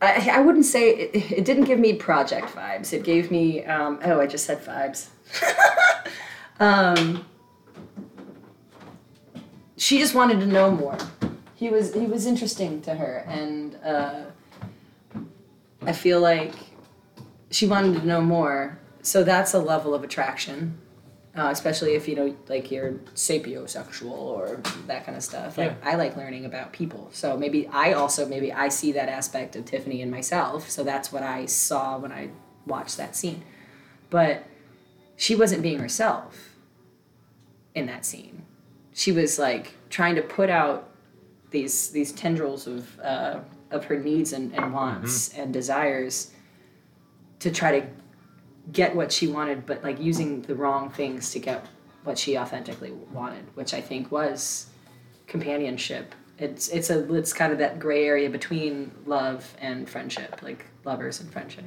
I, 0.00 0.30
I 0.32 0.40
wouldn't 0.40 0.64
say 0.64 0.90
it, 0.90 1.32
it 1.32 1.44
didn't 1.44 1.64
give 1.64 1.78
me 1.78 1.94
project 1.94 2.48
vibes. 2.48 2.92
It 2.92 3.04
gave 3.04 3.30
me 3.30 3.64
um, 3.64 4.00
oh, 4.04 4.20
I 4.20 4.26
just 4.26 4.44
said 4.44 4.60
vibes. 4.64 5.08
um, 6.60 7.24
she 9.76 9.98
just 9.98 10.14
wanted 10.14 10.40
to 10.40 10.46
know 10.46 10.72
more. 10.72 10.98
He 11.54 11.70
was 11.70 11.94
he 11.94 12.06
was 12.06 12.26
interesting 12.26 12.82
to 12.82 12.94
her, 12.96 13.24
and 13.28 13.76
uh, 13.84 14.24
I 15.82 15.92
feel 15.92 16.20
like 16.20 16.52
she 17.50 17.66
wanted 17.66 18.00
to 18.00 18.06
know 18.06 18.20
more. 18.20 18.80
So 19.02 19.22
that's 19.22 19.54
a 19.54 19.58
level 19.58 19.94
of 19.94 20.02
attraction, 20.02 20.78
uh, 21.36 21.48
especially 21.50 21.94
if 21.94 22.06
you 22.08 22.14
know 22.14 22.36
like 22.48 22.70
you're 22.70 22.92
sapiosexual 23.14 24.12
or 24.12 24.60
that 24.86 25.04
kind 25.04 25.16
of 25.16 25.22
stuff. 25.22 25.56
Like 25.56 25.70
Yeah. 25.82 25.90
I 25.90 25.94
like 25.96 26.16
learning 26.16 26.44
about 26.44 26.72
people, 26.72 27.08
so 27.12 27.36
maybe 27.36 27.66
I 27.68 27.92
also 27.92 28.26
maybe 28.26 28.52
I 28.52 28.68
see 28.68 28.92
that 28.92 29.08
aspect 29.08 29.56
of 29.56 29.64
Tiffany 29.64 30.02
in 30.02 30.10
myself. 30.10 30.68
So 30.70 30.84
that's 30.84 31.12
what 31.12 31.22
I 31.22 31.46
saw 31.46 31.98
when 31.98 32.12
I 32.12 32.30
watched 32.66 32.96
that 32.96 33.16
scene, 33.16 33.42
but 34.10 34.44
she 35.16 35.34
wasn't 35.34 35.62
being 35.62 35.78
herself 35.78 36.56
in 37.74 37.86
that 37.86 38.04
scene. 38.04 38.44
She 38.92 39.12
was 39.12 39.38
like 39.38 39.74
trying 39.88 40.16
to 40.16 40.22
put 40.22 40.50
out 40.50 40.90
these 41.50 41.90
these 41.90 42.12
tendrils 42.12 42.66
of 42.66 43.00
uh, 43.00 43.40
of 43.70 43.86
her 43.86 43.98
needs 43.98 44.32
and, 44.34 44.54
and 44.54 44.72
wants 44.72 45.30
and 45.38 45.52
desires 45.52 46.30
to 47.40 47.50
try 47.50 47.80
to 47.80 47.86
get 48.70 48.94
what 48.94 49.10
she 49.10 49.26
wanted, 49.26 49.66
but 49.66 49.82
like 49.82 50.00
using 50.00 50.42
the 50.42 50.54
wrong 50.54 50.90
things 50.90 51.32
to 51.32 51.38
get 51.38 51.66
what 52.04 52.18
she 52.18 52.38
authentically 52.38 52.92
wanted, 53.12 53.44
which 53.54 53.74
I 53.74 53.80
think 53.80 54.12
was 54.12 54.66
companionship. 55.26 56.14
It's 56.38 56.68
it's 56.68 56.90
a 56.90 57.12
it's 57.14 57.32
kind 57.32 57.52
of 57.52 57.58
that 57.58 57.78
gray 57.78 58.06
area 58.06 58.30
between 58.30 58.92
love 59.06 59.54
and 59.60 59.88
friendship, 59.88 60.42
like 60.42 60.66
lovers 60.84 61.20
and 61.20 61.32
friendship. 61.32 61.64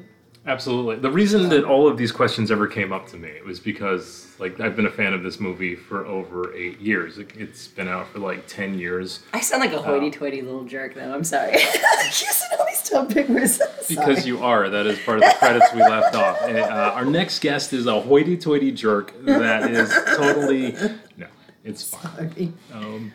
Absolutely. 0.48 0.98
The 0.98 1.10
reason 1.10 1.50
that 1.50 1.64
all 1.64 1.88
of 1.88 1.98
these 1.98 2.12
questions 2.12 2.52
ever 2.52 2.68
came 2.68 2.94
up 2.94 3.08
to 3.08 3.18
me 3.18 3.32
was 3.46 3.60
because, 3.60 4.28
like, 4.38 4.60
I've 4.60 4.76
been 4.76 4.86
a 4.86 4.92
fan 4.92 5.12
of 5.14 5.24
this 5.24 5.40
movie 5.40 5.76
for 5.76 6.06
over 6.06 6.54
eight 6.56 6.80
years. 6.80 7.18
It- 7.18 7.32
It's 7.36 7.68
been 7.68 7.88
out 7.88 8.08
for 8.10 8.20
like 8.20 8.46
ten 8.46 8.78
years. 8.78 9.22
I 9.34 9.40
sound 9.42 9.62
like 9.62 9.74
a 9.74 9.82
hoity-toity 9.82 10.44
little 10.44 10.64
jerk, 10.64 10.94
though. 10.94 11.12
I'm 11.14 11.24
sorry. 11.24 11.54
Using 11.54 12.48
all 12.60 12.66
these 12.68 12.88
dumb 12.90 13.08
big 13.08 13.28
words. 13.30 13.60
Because 13.90 14.28
you 14.28 14.44
are. 14.44 14.70
That 14.70 14.86
is 14.86 15.00
part 15.00 15.18
of 15.18 15.24
the 15.24 15.36
credits 15.40 15.74
we 15.74 15.82
left 15.82 16.16
off. 16.16 16.38
And, 16.46 16.58
uh, 16.60 16.92
our 16.94 17.06
next 17.06 17.40
guest 17.40 17.74
is 17.74 17.88
a 17.88 18.00
hoity-toity 18.00 18.72
jerk 18.74 19.14
that 19.26 19.72
is 19.72 19.92
totally 20.16 20.74
no. 21.18 21.26
It's 21.64 21.84
fine. 21.96 22.54
Um, 22.72 23.12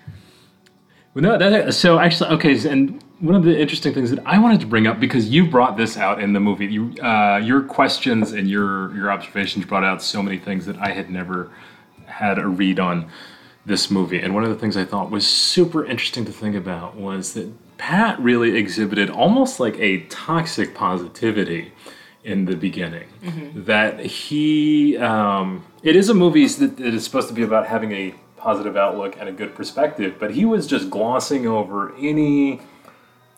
well, 1.15 1.23
no, 1.23 1.39
that, 1.39 1.75
so 1.75 1.99
actually, 2.01 2.31
okay, 2.31 2.69
and 2.69 3.03
one 3.21 3.35
of 3.35 3.45
the 3.45 3.59
interesting 3.59 3.93
things 3.93 4.11
that 4.11 4.21
I 4.27 4.39
wanted 4.39 4.61
to 4.61 4.67
bring 4.67 4.87
up 4.87 4.99
because 4.99 5.29
you 5.29 5.47
brought 5.47 5.77
this 5.77 5.97
out 5.97 6.23
in 6.23 6.33
the 6.33 6.41
movie, 6.41 6.67
you, 6.67 6.95
uh, 7.03 7.37
your 7.43 7.62
questions 7.62 8.33
and 8.33 8.49
your 8.49 8.95
your 8.97 9.12
observations 9.12 9.67
brought 9.67 9.85
out 9.85 10.03
so 10.03 10.23
many 10.23 10.39
things 10.39 10.67
that 10.67 10.79
I 10.79 10.91
had 10.91 11.11
never 11.11 11.50
had 12.07 12.39
a 12.39 12.49
read 12.49 12.81
on 12.81 13.11
this 13.67 13.91
movie. 13.91 14.19
And 14.19 14.35
one 14.35 14.43
of 14.43 14.49
the 14.49 14.57
things 14.57 14.77
I 14.77 14.85
thought 14.85 15.11
was 15.11 15.27
super 15.27 15.85
interesting 15.85 16.25
to 16.25 16.33
think 16.33 16.57
about 16.57 16.97
was 16.97 17.35
that 17.35 17.53
Pat 17.79 18.19
really 18.19 18.57
exhibited 18.57 19.11
almost 19.11 19.61
like 19.61 19.79
a 19.79 20.00
toxic 20.07 20.75
positivity 20.75 21.73
in 22.25 22.47
the 22.47 22.57
beginning. 22.57 23.09
That 23.55 24.00
he, 24.00 24.97
um, 24.99 25.65
it 25.83 25.95
is 25.95 26.09
a 26.09 26.15
movie 26.15 26.47
that, 26.47 26.77
that 26.79 26.95
is 26.95 27.05
supposed 27.05 27.29
to 27.29 27.35
be 27.35 27.43
about 27.43 27.67
having 27.67 27.93
a 27.93 28.15
positive 28.37 28.77
outlook 28.77 29.17
and 29.19 29.29
a 29.29 29.33
good 29.33 29.55
perspective, 29.55 30.17
but 30.19 30.33
he 30.33 30.45
was 30.45 30.67
just 30.67 30.91
glossing 30.91 31.47
over 31.47 31.95
any 31.97 32.61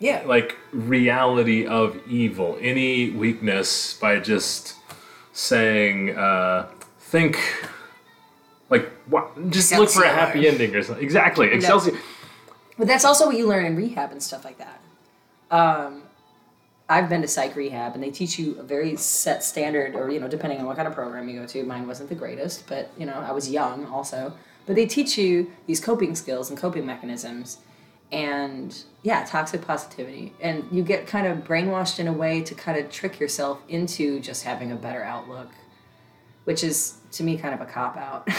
Yeah. 0.02 0.22
like 0.26 0.56
reality 0.72 1.64
of 1.64 1.96
evil, 2.08 2.58
any 2.60 3.10
weakness 3.10 3.94
by 3.94 4.18
just 4.18 4.74
saying, 5.32 6.16
uh, 6.16 6.68
think, 6.98 7.38
like, 8.68 8.90
what, 9.06 9.50
just 9.50 9.72
look 9.72 9.90
for 9.90 10.02
a 10.02 10.08
happy 10.08 10.48
ending 10.48 10.74
or 10.74 10.82
something. 10.82 11.04
Exactly, 11.04 11.52
Excelsior. 11.52 11.96
But 12.76 12.88
that's 12.88 13.04
also 13.04 13.26
what 13.26 13.36
you 13.36 13.46
learn 13.46 13.64
in 13.64 13.76
rehab 13.76 14.10
and 14.10 14.22
stuff 14.22 14.44
like 14.44 14.58
that. 14.58 14.80
Um, 15.50 16.02
I've 16.88 17.08
been 17.08 17.22
to 17.22 17.28
psych 17.28 17.54
rehab, 17.54 17.94
and 17.94 18.02
they 18.02 18.10
teach 18.10 18.38
you 18.38 18.58
a 18.58 18.62
very 18.62 18.96
set 18.96 19.44
standard, 19.44 19.94
or 19.94 20.10
you 20.10 20.18
know, 20.18 20.28
depending 20.28 20.58
on 20.58 20.66
what 20.66 20.76
kind 20.76 20.88
of 20.88 20.94
program 20.94 21.28
you 21.28 21.38
go 21.38 21.46
to. 21.46 21.62
Mine 21.62 21.86
wasn't 21.86 22.08
the 22.08 22.14
greatest, 22.14 22.66
but 22.66 22.90
you 22.98 23.06
know, 23.06 23.14
I 23.14 23.30
was 23.30 23.48
young 23.48 23.86
also. 23.86 24.34
But 24.66 24.76
they 24.76 24.86
teach 24.86 25.16
you 25.16 25.52
these 25.66 25.80
coping 25.80 26.14
skills 26.14 26.50
and 26.50 26.58
coping 26.58 26.84
mechanisms, 26.84 27.58
and 28.12 28.84
yeah, 29.02 29.24
toxic 29.24 29.66
positivity, 29.66 30.34
and 30.40 30.64
you 30.70 30.82
get 30.82 31.06
kind 31.06 31.26
of 31.26 31.38
brainwashed 31.38 31.98
in 31.98 32.06
a 32.06 32.12
way 32.12 32.42
to 32.42 32.54
kind 32.54 32.78
of 32.78 32.90
trick 32.90 33.18
yourself 33.18 33.60
into 33.68 34.20
just 34.20 34.44
having 34.44 34.70
a 34.70 34.76
better 34.76 35.02
outlook, 35.02 35.48
which 36.44 36.62
is 36.62 36.98
to 37.12 37.24
me 37.24 37.36
kind 37.36 37.54
of 37.54 37.60
a 37.60 37.66
cop 37.66 37.96
out. 37.96 38.28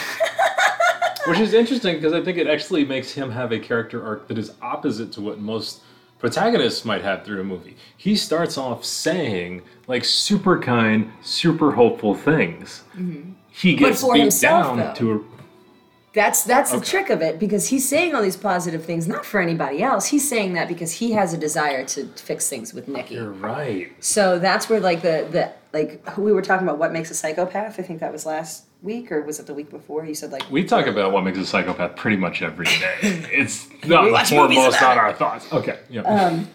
Which 1.25 1.39
is 1.39 1.53
interesting 1.53 1.95
because 1.95 2.11
I 2.11 2.21
think 2.21 2.37
it 2.37 2.47
actually 2.47 2.83
makes 2.83 3.13
him 3.13 3.31
have 3.31 3.53
a 3.53 3.59
character 3.59 4.05
arc 4.05 4.27
that 4.27 4.37
is 4.37 4.51
opposite 4.61 5.13
to 5.13 5.21
what 5.21 5.39
most 5.39 5.81
protagonists 6.19 6.83
might 6.83 7.01
have 7.01 7.23
through 7.23 7.39
a 7.39 7.43
movie. 7.45 7.77
He 7.95 8.17
starts 8.17 8.57
off 8.57 8.83
saying 8.83 9.61
like 9.87 10.03
super 10.03 10.59
kind, 10.59 11.11
super 11.21 11.71
hopeful 11.71 12.13
things. 12.13 12.83
Mm-hmm. 12.97 13.31
He 13.51 13.75
gets 13.75 14.03
beat 14.03 14.19
himself, 14.19 14.65
down 14.65 14.77
though. 14.77 14.93
to 14.95 15.11
a 15.13 15.32
That's 16.13 16.43
that's 16.43 16.71
the 16.71 16.79
trick 16.79 17.09
of 17.09 17.23
it 17.23 17.39
because 17.39 17.69
he's 17.69 17.89
saying 17.89 18.13
all 18.13 18.21
these 18.21 18.37
positive 18.37 18.85
things 18.85 19.07
not 19.07 19.25
for 19.25 19.41
anybody 19.41 19.81
else. 19.81 20.07
He's 20.07 20.27
saying 20.27 20.53
that 20.53 20.67
because 20.67 20.91
he 20.91 21.13
has 21.13 21.33
a 21.33 21.37
desire 21.37 21.83
to 21.85 22.05
fix 22.05 22.47
things 22.47 22.71
with 22.71 22.87
Nikki. 22.87 23.15
You're 23.15 23.31
right. 23.31 23.91
So 23.99 24.37
that's 24.37 24.69
where 24.69 24.79
like 24.79 25.01
the 25.01 25.27
the 25.31 25.51
like 25.73 26.15
we 26.15 26.31
were 26.31 26.43
talking 26.43 26.67
about 26.67 26.77
what 26.77 26.93
makes 26.93 27.09
a 27.09 27.15
psychopath. 27.15 27.79
I 27.79 27.83
think 27.83 27.99
that 28.01 28.11
was 28.11 28.27
last 28.27 28.65
week 28.83 29.11
or 29.11 29.21
was 29.21 29.39
it 29.39 29.47
the 29.47 29.55
week 29.55 29.71
before? 29.71 30.05
You 30.05 30.13
said 30.13 30.31
like 30.31 30.47
We 30.51 30.63
talk 30.63 30.85
about 30.85 31.13
what 31.13 31.23
makes 31.23 31.39
a 31.39 31.45
psychopath 31.47 31.95
pretty 31.95 32.17
much 32.17 32.43
every 32.43 32.65
day. 32.65 32.97
It's 33.31 33.67
not 33.83 34.03
the 34.05 34.35
foremost 34.35 34.83
on 34.83 34.99
our 34.99 35.13
thoughts. 35.13 35.51
Okay. 35.51 35.79
Yeah. 35.89 36.01
Um, 36.01 36.47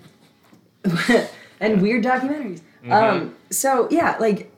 and 1.60 1.82
weird 1.82 2.04
documentaries. 2.04 2.60
Um, 2.88 3.34
so 3.50 3.88
yeah, 3.90 4.16
like 4.20 4.52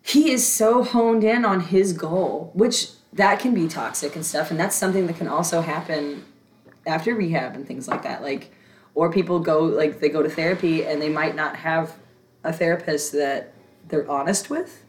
he 0.00 0.30
is 0.30 0.46
so 0.46 0.82
honed 0.82 1.24
in 1.24 1.44
on 1.44 1.60
his 1.60 1.92
goal, 1.92 2.50
which 2.54 2.88
that 3.12 3.40
can 3.40 3.54
be 3.54 3.68
toxic 3.68 4.14
and 4.16 4.24
stuff, 4.24 4.50
and 4.50 4.58
that's 4.58 4.76
something 4.76 5.06
that 5.06 5.16
can 5.16 5.28
also 5.28 5.60
happen 5.60 6.24
after 6.86 7.14
rehab 7.14 7.54
and 7.54 7.66
things 7.66 7.88
like 7.88 8.02
that. 8.02 8.22
Like, 8.22 8.52
or 8.94 9.10
people 9.10 9.40
go 9.40 9.60
like 9.60 10.00
they 10.00 10.08
go 10.08 10.22
to 10.22 10.28
therapy 10.28 10.84
and 10.84 11.00
they 11.00 11.08
might 11.08 11.34
not 11.34 11.56
have 11.56 11.96
a 12.44 12.52
therapist 12.52 13.12
that 13.12 13.52
they're 13.88 14.08
honest 14.10 14.50
with, 14.50 14.84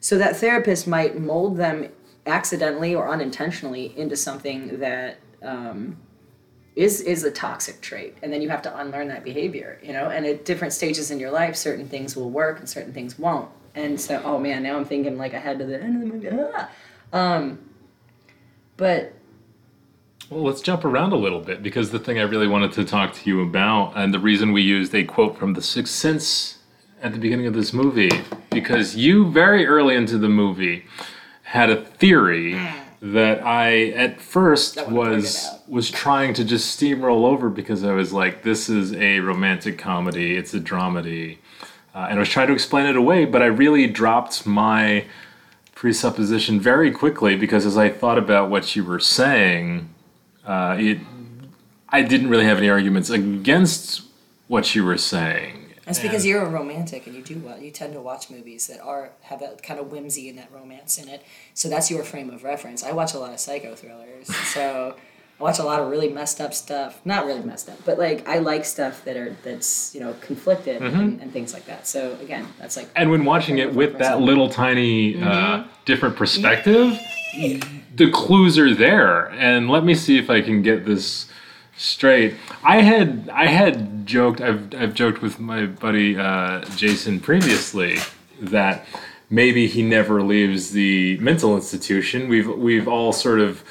so 0.00 0.18
that 0.18 0.36
therapist 0.36 0.86
might 0.86 1.18
mold 1.18 1.56
them 1.56 1.88
accidentally 2.26 2.94
or 2.94 3.08
unintentionally 3.08 3.96
into 3.96 4.16
something 4.16 4.78
that 4.78 5.18
um, 5.42 5.96
is 6.76 7.00
is 7.02 7.24
a 7.24 7.30
toxic 7.30 7.80
trait 7.80 8.16
and 8.22 8.32
then 8.32 8.40
you 8.40 8.48
have 8.48 8.62
to 8.62 8.78
unlearn 8.78 9.08
that 9.08 9.22
behavior 9.24 9.78
you 9.82 9.92
know 9.92 10.08
and 10.08 10.24
at 10.24 10.44
different 10.44 10.72
stages 10.72 11.10
in 11.10 11.20
your 11.20 11.30
life 11.30 11.54
certain 11.54 11.86
things 11.86 12.16
will 12.16 12.30
work 12.30 12.58
and 12.58 12.68
certain 12.68 12.92
things 12.92 13.18
won't 13.18 13.50
and 13.74 14.00
so 14.00 14.22
oh 14.24 14.38
man 14.38 14.62
now 14.62 14.76
i'm 14.76 14.84
thinking 14.84 15.18
like 15.18 15.34
ahead 15.34 15.58
to 15.58 15.66
the 15.66 15.82
end 15.82 15.96
of 15.96 16.00
the 16.00 16.14
movie 16.14 16.28
ah. 16.54 16.68
Um 17.12 17.58
but 18.76 19.12
Well, 20.30 20.44
let's 20.44 20.62
jump 20.62 20.84
around 20.84 21.12
a 21.12 21.16
little 21.16 21.40
bit 21.40 21.62
because 21.62 21.90
the 21.90 21.98
thing 21.98 22.18
I 22.18 22.22
really 22.22 22.48
wanted 22.48 22.72
to 22.72 22.84
talk 22.84 23.12
to 23.14 23.30
you 23.30 23.42
about, 23.42 23.92
and 23.94 24.14
the 24.14 24.18
reason 24.18 24.52
we 24.52 24.62
used 24.62 24.94
a 24.94 25.04
quote 25.04 25.36
from 25.38 25.52
The 25.52 25.62
Sixth 25.62 25.92
Sense 25.94 26.58
at 27.02 27.12
the 27.12 27.18
beginning 27.18 27.46
of 27.46 27.54
this 27.54 27.72
movie, 27.72 28.10
because 28.50 28.96
you 28.96 29.30
very 29.30 29.66
early 29.66 29.94
into 29.94 30.16
the 30.18 30.28
movie 30.28 30.86
had 31.42 31.68
a 31.68 31.76
theory 31.84 32.58
that 33.02 33.44
I 33.44 33.88
at 33.90 34.20
first 34.20 34.76
Don't 34.76 34.92
wanna 34.92 35.10
bring 35.10 35.18
it 35.18 35.22
was 35.22 35.50
was 35.68 35.90
trying 35.90 36.32
to 36.34 36.44
just 36.44 36.80
steamroll 36.80 37.24
over 37.24 37.50
because 37.50 37.84
I 37.84 37.92
was 37.92 38.12
like, 38.12 38.42
this 38.42 38.68
is 38.68 38.94
a 38.94 39.20
romantic 39.20 39.76
comedy, 39.76 40.36
it's 40.36 40.54
a 40.54 40.60
dramedy, 40.60 41.38
uh, 41.94 42.06
and 42.08 42.18
I 42.18 42.20
was 42.20 42.28
trying 42.28 42.46
to 42.46 42.54
explain 42.54 42.86
it 42.86 42.96
away, 42.96 43.26
but 43.26 43.42
I 43.42 43.46
really 43.46 43.86
dropped 43.86 44.46
my 44.46 45.04
presupposition 45.82 46.60
very 46.60 46.92
quickly 46.92 47.34
because 47.34 47.66
as 47.66 47.76
I 47.76 47.88
thought 47.88 48.16
about 48.16 48.48
what 48.48 48.76
you 48.76 48.84
were 48.84 49.00
saying, 49.00 49.92
uh, 50.46 50.76
it 50.78 51.00
I 51.88 52.02
didn't 52.02 52.28
really 52.28 52.44
have 52.44 52.58
any 52.58 52.70
arguments 52.70 53.10
against 53.10 54.02
what 54.46 54.76
you 54.76 54.84
were 54.84 54.96
saying. 54.96 55.74
that's 55.84 55.98
because 55.98 56.24
you're 56.24 56.42
a 56.42 56.48
romantic 56.48 57.08
and 57.08 57.16
you 57.16 57.22
do 57.22 57.36
well 57.40 57.58
you 57.58 57.72
tend 57.72 57.94
to 57.94 58.00
watch 58.00 58.30
movies 58.30 58.68
that 58.68 58.80
are 58.80 59.10
have 59.22 59.40
that 59.40 59.64
kind 59.64 59.80
of 59.80 59.90
whimsy 59.90 60.28
and 60.28 60.38
that 60.38 60.52
romance 60.52 60.98
in 60.98 61.08
it 61.08 61.20
so 61.52 61.68
that's 61.68 61.90
your 61.90 62.04
frame 62.04 62.30
of 62.30 62.44
reference 62.44 62.84
i 62.84 62.92
watch 62.92 63.12
a 63.14 63.18
lot 63.18 63.32
of 63.32 63.40
psycho 63.40 63.74
thrillers 63.74 64.28
so 64.54 64.94
I 65.42 65.44
watch 65.44 65.58
a 65.58 65.64
lot 65.64 65.80
of 65.80 65.90
really 65.90 66.08
messed 66.08 66.40
up 66.40 66.54
stuff. 66.54 67.00
Not 67.04 67.26
really 67.26 67.42
messed 67.42 67.68
up, 67.68 67.84
but 67.84 67.98
like 67.98 68.28
I 68.28 68.38
like 68.38 68.64
stuff 68.64 69.04
that 69.04 69.16
are 69.16 69.36
that's 69.42 69.92
you 69.92 70.00
know 70.00 70.14
conflicted 70.20 70.80
and, 70.80 71.20
and 71.20 71.32
things 71.32 71.52
like 71.52 71.66
that. 71.66 71.88
So 71.88 72.16
again, 72.22 72.46
that's 72.60 72.76
like 72.76 72.88
And 72.94 73.10
when 73.10 73.24
watching 73.24 73.58
it 73.58 73.74
with 73.74 73.98
that 73.98 74.20
little 74.20 74.48
tiny 74.48 75.20
uh, 75.20 75.64
different 75.84 76.14
perspective, 76.14 76.96
the 77.96 78.10
clues 78.12 78.56
are 78.56 78.72
there. 78.72 79.30
And 79.32 79.68
let 79.68 79.84
me 79.84 79.96
see 79.96 80.16
if 80.16 80.30
I 80.30 80.42
can 80.42 80.62
get 80.62 80.86
this 80.86 81.28
straight. 81.76 82.36
I 82.62 82.82
had 82.82 83.28
I 83.32 83.46
had 83.46 84.06
joked 84.06 84.40
I've 84.40 84.72
I've 84.76 84.94
joked 84.94 85.22
with 85.22 85.40
my 85.40 85.66
buddy 85.66 86.16
uh, 86.16 86.64
Jason 86.76 87.18
previously 87.18 87.98
that 88.40 88.86
maybe 89.28 89.66
he 89.66 89.82
never 89.82 90.22
leaves 90.22 90.70
the 90.70 91.18
mental 91.18 91.56
institution. 91.56 92.28
We've 92.28 92.48
we've 92.48 92.86
all 92.86 93.12
sort 93.12 93.40
of 93.40 93.64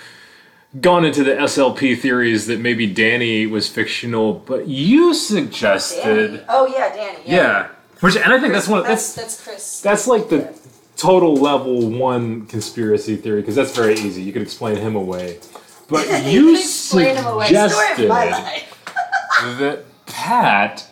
gone 0.79 1.03
into 1.03 1.23
the 1.23 1.31
SLP 1.31 1.99
theories 1.99 2.47
that 2.47 2.59
maybe 2.59 2.87
Danny 2.87 3.45
was 3.45 3.67
fictional, 3.67 4.33
but 4.33 4.67
you 4.67 5.13
suggested 5.13 6.45
Oh 6.47 6.65
yeah, 6.67 6.93
Danny. 6.95 7.19
yeah. 7.25 7.69
Which 7.99 8.15
and 8.15 8.31
I 8.33 8.39
think 8.39 8.53
that's 8.53 8.67
one 8.67 8.83
that's 8.83 9.13
that's 9.15 9.43
Chris. 9.43 9.81
that's 9.81 10.07
like 10.07 10.29
the 10.29 10.53
total 10.95 11.35
level 11.35 11.89
one 11.89 12.45
conspiracy 12.47 13.15
theory 13.15 13.41
because 13.41 13.55
that's 13.55 13.75
very 13.75 13.93
easy. 13.95 14.21
You 14.23 14.31
could 14.33 14.41
explain 14.41 14.77
him 14.77 14.95
away. 14.95 15.39
But 15.87 16.25
you 16.25 16.55
explain 16.55 17.17
him 17.17 17.25
away. 17.25 17.47
Story 17.47 17.69
suggested 17.69 18.03
of 18.05 18.09
my 18.09 18.29
life. 18.29 18.83
that 19.59 19.83
Pat 20.05 20.87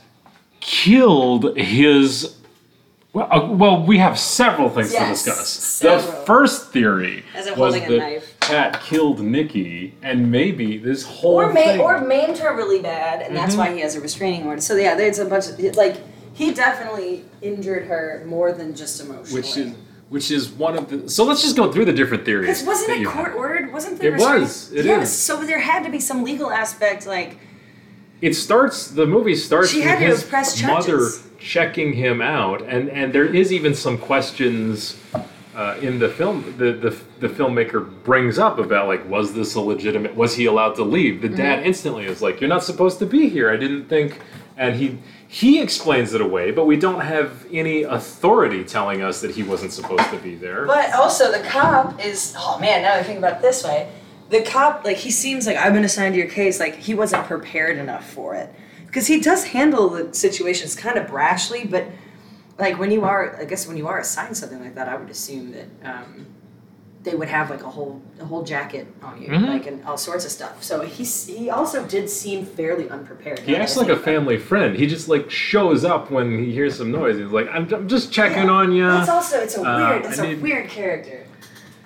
killed 0.60 1.58
his. 1.58 2.36
Well, 3.12 3.28
uh, 3.32 3.48
well, 3.52 3.82
we 3.84 3.98
have 3.98 4.20
several 4.20 4.70
things 4.70 4.94
Yes, 4.94 5.24
to 5.24 5.30
discuss. 5.32 5.50
several. 5.50 6.12
The 6.20 6.26
first 6.28 6.72
theory 6.72 7.24
As 7.34 7.50
was 7.58 7.74
that 7.74 8.24
knife. 8.52 8.74
Pat 8.74 8.82
killed 8.84 9.20
Nikki, 9.22 9.94
and 10.02 10.32
maybe 10.32 10.78
this 10.78 11.04
whole 11.04 11.36
or 11.42 11.48
ma- 11.54 11.60
thing. 11.60 11.80
or 11.80 12.02
maimed 12.02 12.38
her 12.40 12.56
really 12.56 12.82
bad, 12.82 13.22
and 13.22 13.28
Mm-hmm. 13.30 13.36
that's 13.36 13.56
why 13.56 13.74
he 13.74 13.80
has 13.82 13.96
a 13.96 14.02
restraining 14.02 14.46
order. 14.46 14.62
So 14.62 14.76
yeah, 14.76 14.96
there's 14.96 15.20
a 15.20 15.26
bunch 15.26 15.48
of 15.48 15.60
like 15.76 15.98
he 16.34 16.54
definitely 16.54 17.26
injured 17.42 17.86
her 17.88 18.24
more 18.28 18.52
than 18.54 18.76
just 18.76 19.00
emotionally. 19.02 19.42
which 19.42 19.58
is 19.58 19.74
which 20.10 20.32
is 20.32 20.50
one 20.50 20.76
of 20.78 20.90
the. 20.90 21.10
So 21.10 21.24
let's 21.24 21.42
just 21.44 21.56
go 21.56 21.72
through 21.72 21.86
the 21.86 21.94
different 21.94 22.26
theories. 22.26 22.48
Because 22.48 22.66
wasn't 22.66 22.88
that 22.90 23.02
it 23.02 23.06
court 23.06 23.28
have. 23.28 23.36
ordered? 23.36 23.72
Wasn't 23.74 24.00
there? 24.00 24.10
It 24.10 24.14
restraining- 24.14 24.42
was. 24.42 24.72
It 24.74 24.86
yes. 24.86 25.10
is. 25.10 25.18
So 25.18 25.44
there 25.46 25.60
had 25.60 25.84
to 25.84 25.92
be 25.92 26.00
some 26.00 26.24
legal 26.24 26.50
aspect, 26.52 27.06
like 27.06 27.38
It 28.22 28.34
starts. 28.34 28.88
The 28.88 29.06
movie 29.06 29.36
starts 29.36 29.70
She 29.70 29.78
with 29.80 29.88
had 29.88 30.00
his 30.00 30.28
have 30.30 30.68
mother 30.68 30.98
charges. 30.98 31.24
checking 31.40 31.94
him 31.94 32.22
out, 32.22 32.62
and 32.64 32.90
and 32.90 33.14
there 33.14 33.26
is 33.26 33.54
even 33.54 33.76
some 33.76 33.98
questions. 33.98 34.98
Uh, 35.60 35.76
in 35.82 36.00
the 36.00 36.08
film, 36.08 36.36
the, 36.58 36.72
the 36.72 36.92
the 37.20 37.28
filmmaker 37.28 37.82
brings 38.06 38.40
up 38.40 38.60
about 38.60 38.88
like, 38.88 39.04
was 39.10 39.34
this 39.34 39.56
a 39.56 39.60
legitimate? 39.60 40.16
Was 40.16 40.34
he 40.40 40.46
allowed 40.46 40.74
to 40.76 40.84
leave? 40.86 41.22
The 41.22 41.28
Mm-hmm. 41.28 41.36
dad 41.38 41.66
instantly 41.66 42.06
is 42.06 42.22
like, 42.22 42.40
"You're 42.40 42.54
not 42.58 42.64
supposed 42.64 42.98
to 43.00 43.06
be 43.06 43.28
here. 43.28 43.48
I 43.52 43.58
didn't 43.58 43.86
think." 43.90 44.22
And 44.56 44.72
he 44.78 44.88
he 45.28 45.62
explains 45.62 46.14
it 46.14 46.22
away, 46.22 46.52
but 46.52 46.66
we 46.66 46.78
don't 46.78 47.02
have 47.02 47.46
any 47.52 47.84
authority 47.84 48.64
telling 48.64 49.02
us 49.02 49.20
that 49.20 49.32
he 49.32 49.44
wasn't 49.44 49.74
supposed 49.74 50.10
to 50.12 50.18
be 50.18 50.36
there. 50.36 50.66
But 50.66 50.94
also, 50.94 51.24
the 51.30 51.44
cop 51.56 51.88
is. 52.06 52.34
Oh 52.38 52.58
man, 52.62 52.82
now 52.84 52.94
I 52.94 53.04
think 53.04 53.18
about 53.18 53.34
it 53.38 53.42
this 53.42 53.62
way. 53.66 53.92
The 54.30 54.42
cop, 54.44 54.86
like, 54.86 54.96
he 54.98 55.12
seems 55.12 55.46
like 55.46 55.58
I've 55.58 55.74
been 55.74 55.84
assigned 55.84 56.14
to 56.14 56.20
your 56.24 56.30
case. 56.30 56.60
Like, 56.62 56.76
he 56.76 56.94
wasn't 56.94 57.26
prepared 57.26 57.78
enough 57.78 58.10
for 58.10 58.34
it 58.36 58.48
because 58.86 59.08
he 59.08 59.20
does 59.20 59.44
handle 59.44 59.90
the 59.90 60.14
situations 60.14 60.74
kind 60.76 60.98
of 60.98 61.08
brashly. 61.08 61.70
But 61.70 61.84
like 62.60 62.78
when 62.78 62.92
you 62.92 63.04
are, 63.06 63.36
I 63.40 63.46
guess 63.46 63.68
when 63.68 63.78
you 63.78 63.88
are 63.88 64.00
assigned 64.00 64.36
something 64.38 64.62
like 64.62 64.76
that, 64.76 64.88
I 64.90 64.96
would 64.98 65.10
assume 65.10 65.52
that 65.54 65.68
um, 65.84 66.26
they 67.04 67.16
would 67.16 67.30
have 67.30 67.50
like 67.50 67.64
a 67.64 67.70
whole 67.70 68.02
a 68.20 68.26
whole 68.26 68.44
jacket 68.44 68.86
on 69.02 69.22
you, 69.22 69.30
Mhm. 69.30 69.48
like 69.48 69.66
and 69.68 69.84
all 69.86 69.98
sorts 69.98 70.26
of 70.26 70.32
stuff. 70.32 70.62
So 70.62 70.82
he's 70.82 71.26
he 71.28 71.50
also 71.50 71.86
did 71.86 72.10
seem 72.10 72.46
fairly 72.46 72.90
unprepared. 72.90 73.40
He 73.40 73.56
acts 73.56 73.78
like 73.78 73.86
a 73.88 73.96
think 73.96 74.00
about 74.04 74.12
it. 74.12 74.16
family 74.16 74.38
friend. 74.38 74.76
He 74.76 74.86
just 74.88 75.08
like 75.08 75.32
shows 75.32 75.86
up 75.86 76.12
when 76.12 76.44
he 76.44 76.52
hears 76.52 76.78
some 76.78 76.92
noise. 76.92 77.18
He's 77.18 77.32
like, 77.32 77.48
"I'm, 77.54 77.74
I'm 77.74 77.88
just 77.88 78.12
checking 78.12 78.50
on 78.50 78.74
you." 78.74 78.90
It's 79.00 79.08
also 79.10 79.40
it's 79.40 79.58
a 79.58 79.62
Uh, 79.62 79.78
weird 79.78 80.06
it's 80.06 80.20
I 80.20 80.26
a 80.26 80.28
need- 80.28 80.42
weird 80.42 80.68
character. 80.70 81.24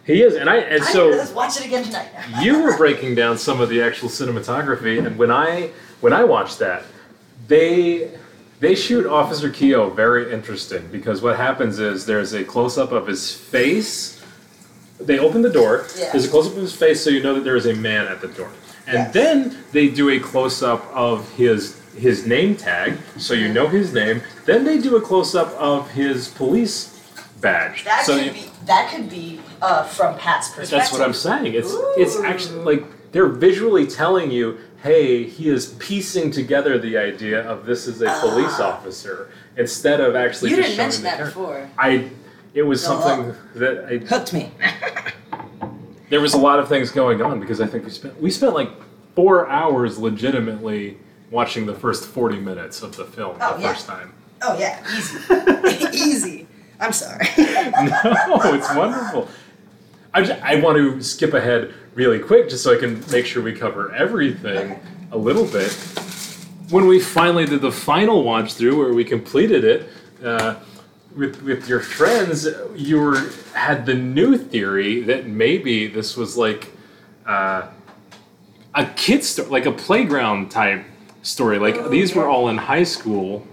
He 0.05 0.21
is, 0.23 0.33
and 0.35 0.49
I 0.49 0.57
and 0.57 0.83
I 0.83 0.85
so 0.91 1.09
let's 1.09 1.31
watch 1.31 1.57
it 1.59 1.65
again 1.67 1.83
tonight. 1.83 2.09
you 2.41 2.63
were 2.63 2.75
breaking 2.75 3.13
down 3.15 3.37
some 3.37 3.61
of 3.61 3.69
the 3.69 3.81
actual 3.83 4.09
cinematography, 4.09 4.97
and 5.05 5.15
when 5.17 5.29
I 5.31 5.69
when 6.01 6.11
I 6.11 6.23
watched 6.23 6.57
that, 6.59 6.83
they 7.47 8.09
they 8.63 8.75
shoot 8.75 9.05
Officer 9.05 9.50
Keogh 9.50 9.89
very 9.89 10.32
interesting 10.32 10.88
because 10.89 11.22
what 11.22 11.36
happens 11.36 11.79
is 11.79 12.05
there's 12.05 12.32
a 12.34 12.43
close 12.46 12.77
up 12.77 12.91
of 12.93 13.08
his 13.08 13.34
face. 13.34 14.24
They 15.01 15.20
open 15.20 15.41
the 15.41 15.50
door. 15.50 15.86
Yeah. 15.98 16.12
There's 16.13 16.25
a 16.25 16.29
close 16.29 16.48
up 16.48 16.53
of 16.55 16.62
his 16.62 16.74
face, 16.74 17.03
so 17.03 17.10
you 17.10 17.22
know 17.22 17.34
that 17.36 17.43
there 17.43 17.58
is 17.58 17.65
a 17.65 17.74
man 17.75 18.08
at 18.08 18.22
the 18.22 18.29
door, 18.29 18.50
and 18.88 18.96
Yes. 18.96 19.13
then 19.13 19.58
they 19.74 19.89
do 19.89 20.10
a 20.10 20.20
close 20.20 20.63
up 20.63 20.82
of 20.96 21.29
his 21.34 21.75
his 21.98 22.25
name 22.25 22.55
tag, 22.55 22.98
so 23.17 23.34
you 23.36 23.50
know 23.53 23.67
his 23.67 23.93
name. 23.93 24.22
Then 24.46 24.63
they 24.63 24.77
do 24.79 24.96
a 24.96 25.01
close 25.01 25.36
up 25.36 25.51
of 25.60 25.91
his 25.91 26.29
police 26.29 27.00
badge. 27.41 27.84
That 27.84 28.05
so 28.05 28.15
could 28.17 28.25
you- 28.27 28.32
be 28.32 28.46
that 28.65 28.89
could 28.91 29.10
be 29.10 29.41
uh, 29.62 29.84
from 29.84 30.17
Pat's 30.17 30.48
perspective. 30.50 30.72
that's 30.79 30.91
what 30.93 31.01
I'm 31.01 31.13
saying. 31.13 31.53
It's 31.53 31.74
it's 31.98 32.15
actually 32.17 32.63
like 32.63 32.84
they're 33.12 33.27
visually 33.27 33.86
telling 33.86 34.32
you, 34.32 34.58
hey, 34.83 35.23
he 35.23 35.49
is 35.49 35.67
piecing 35.79 36.29
together 36.29 36.77
the 36.77 36.97
idea 36.97 37.41
of 37.49 37.65
this 37.65 37.87
is 37.87 38.01
a 38.01 38.17
police 38.19 38.59
officer 38.59 39.31
instead 39.57 40.01
of 40.01 40.15
actually 40.15 40.51
Ah. 40.51 40.57
You 40.57 40.61
didn't 40.63 40.77
mention 40.77 41.03
that 41.03 41.19
before. 41.19 41.69
I 41.77 42.09
it 42.53 42.63
was 42.63 42.83
No, 42.87 42.99
something 42.99 43.35
that 43.55 43.85
I 43.85 43.97
Hooked 43.97 44.33
me. 44.33 44.51
there 46.09 46.19
was 46.21 46.33
a 46.33 46.37
lot 46.37 46.59
of 46.59 46.67
things 46.67 46.91
going 46.91 47.21
on 47.21 47.39
because 47.39 47.61
I 47.61 47.65
think 47.65 47.85
we 47.85 47.89
spent 47.89 48.21
we 48.21 48.29
spent 48.29 48.53
like 48.53 48.69
four 49.15 49.47
hours 49.49 49.97
legitimately 49.97 50.97
watching 51.31 51.65
the 51.65 51.73
first 51.73 52.05
40 52.05 52.39
minutes 52.39 52.83
of 52.83 52.95
the 52.95 53.05
film 53.05 53.37
Oh, 53.41 53.55
the 53.55 53.61
yeah. 53.63 53.73
first 53.73 53.87
time. 53.87 54.13
Oh 54.41 54.57
yeah, 54.59 54.83
easy, 54.97 55.17
easy. 55.97 56.47
I'm 56.79 56.91
sorry. 56.91 57.25
no, 57.37 58.53
it's 58.53 58.75
wonderful. 58.75 59.29
I, 60.13 60.21
just, 60.21 60.41
I 60.43 60.55
want 60.59 60.77
to 60.77 61.01
skip 61.01 61.33
ahead 61.33 61.73
really 61.95 62.19
quick 62.19 62.50
just 62.50 62.63
so 62.63 62.73
I 62.75 62.79
can 62.79 63.03
make 63.12 63.25
sure 63.25 63.43
we 63.43 63.53
cover 63.53 63.93
everything 63.93 64.79
a 65.12 65.17
little 65.17 65.45
bit. 65.45 65.71
When 66.69 66.88
we 66.88 67.00
finally 67.00 67.45
did 67.45 67.62
the 67.62 67.71
final 67.71 68.23
watch 68.23 68.53
through, 68.53 68.77
where 68.77 68.93
we 68.93 69.03
completed 69.03 69.63
it 69.63 69.89
uh, 70.23 70.56
with 71.15 71.41
with 71.43 71.67
your 71.67 71.79
friends, 71.79 72.47
you 72.75 72.99
were 72.99 73.29
had 73.53 73.86
the 73.86 73.93
new 73.93 74.38
theory 74.38 75.01
that 75.01 75.27
maybe 75.27 75.88
this 75.88 76.17
was 76.17 76.36
like 76.36 76.71
uh, 77.25 77.67
a 78.73 78.86
kid 78.95 79.23
story, 79.23 79.49
like 79.49 79.65
a 79.65 79.71
playground 79.71 80.49
type 80.49 80.84
story. 81.21 81.60
Like 81.60 81.89
these 81.89 82.15
were 82.15 82.27
all 82.27 82.49
in 82.49 82.58
high 82.58 82.84
school. 82.84 83.45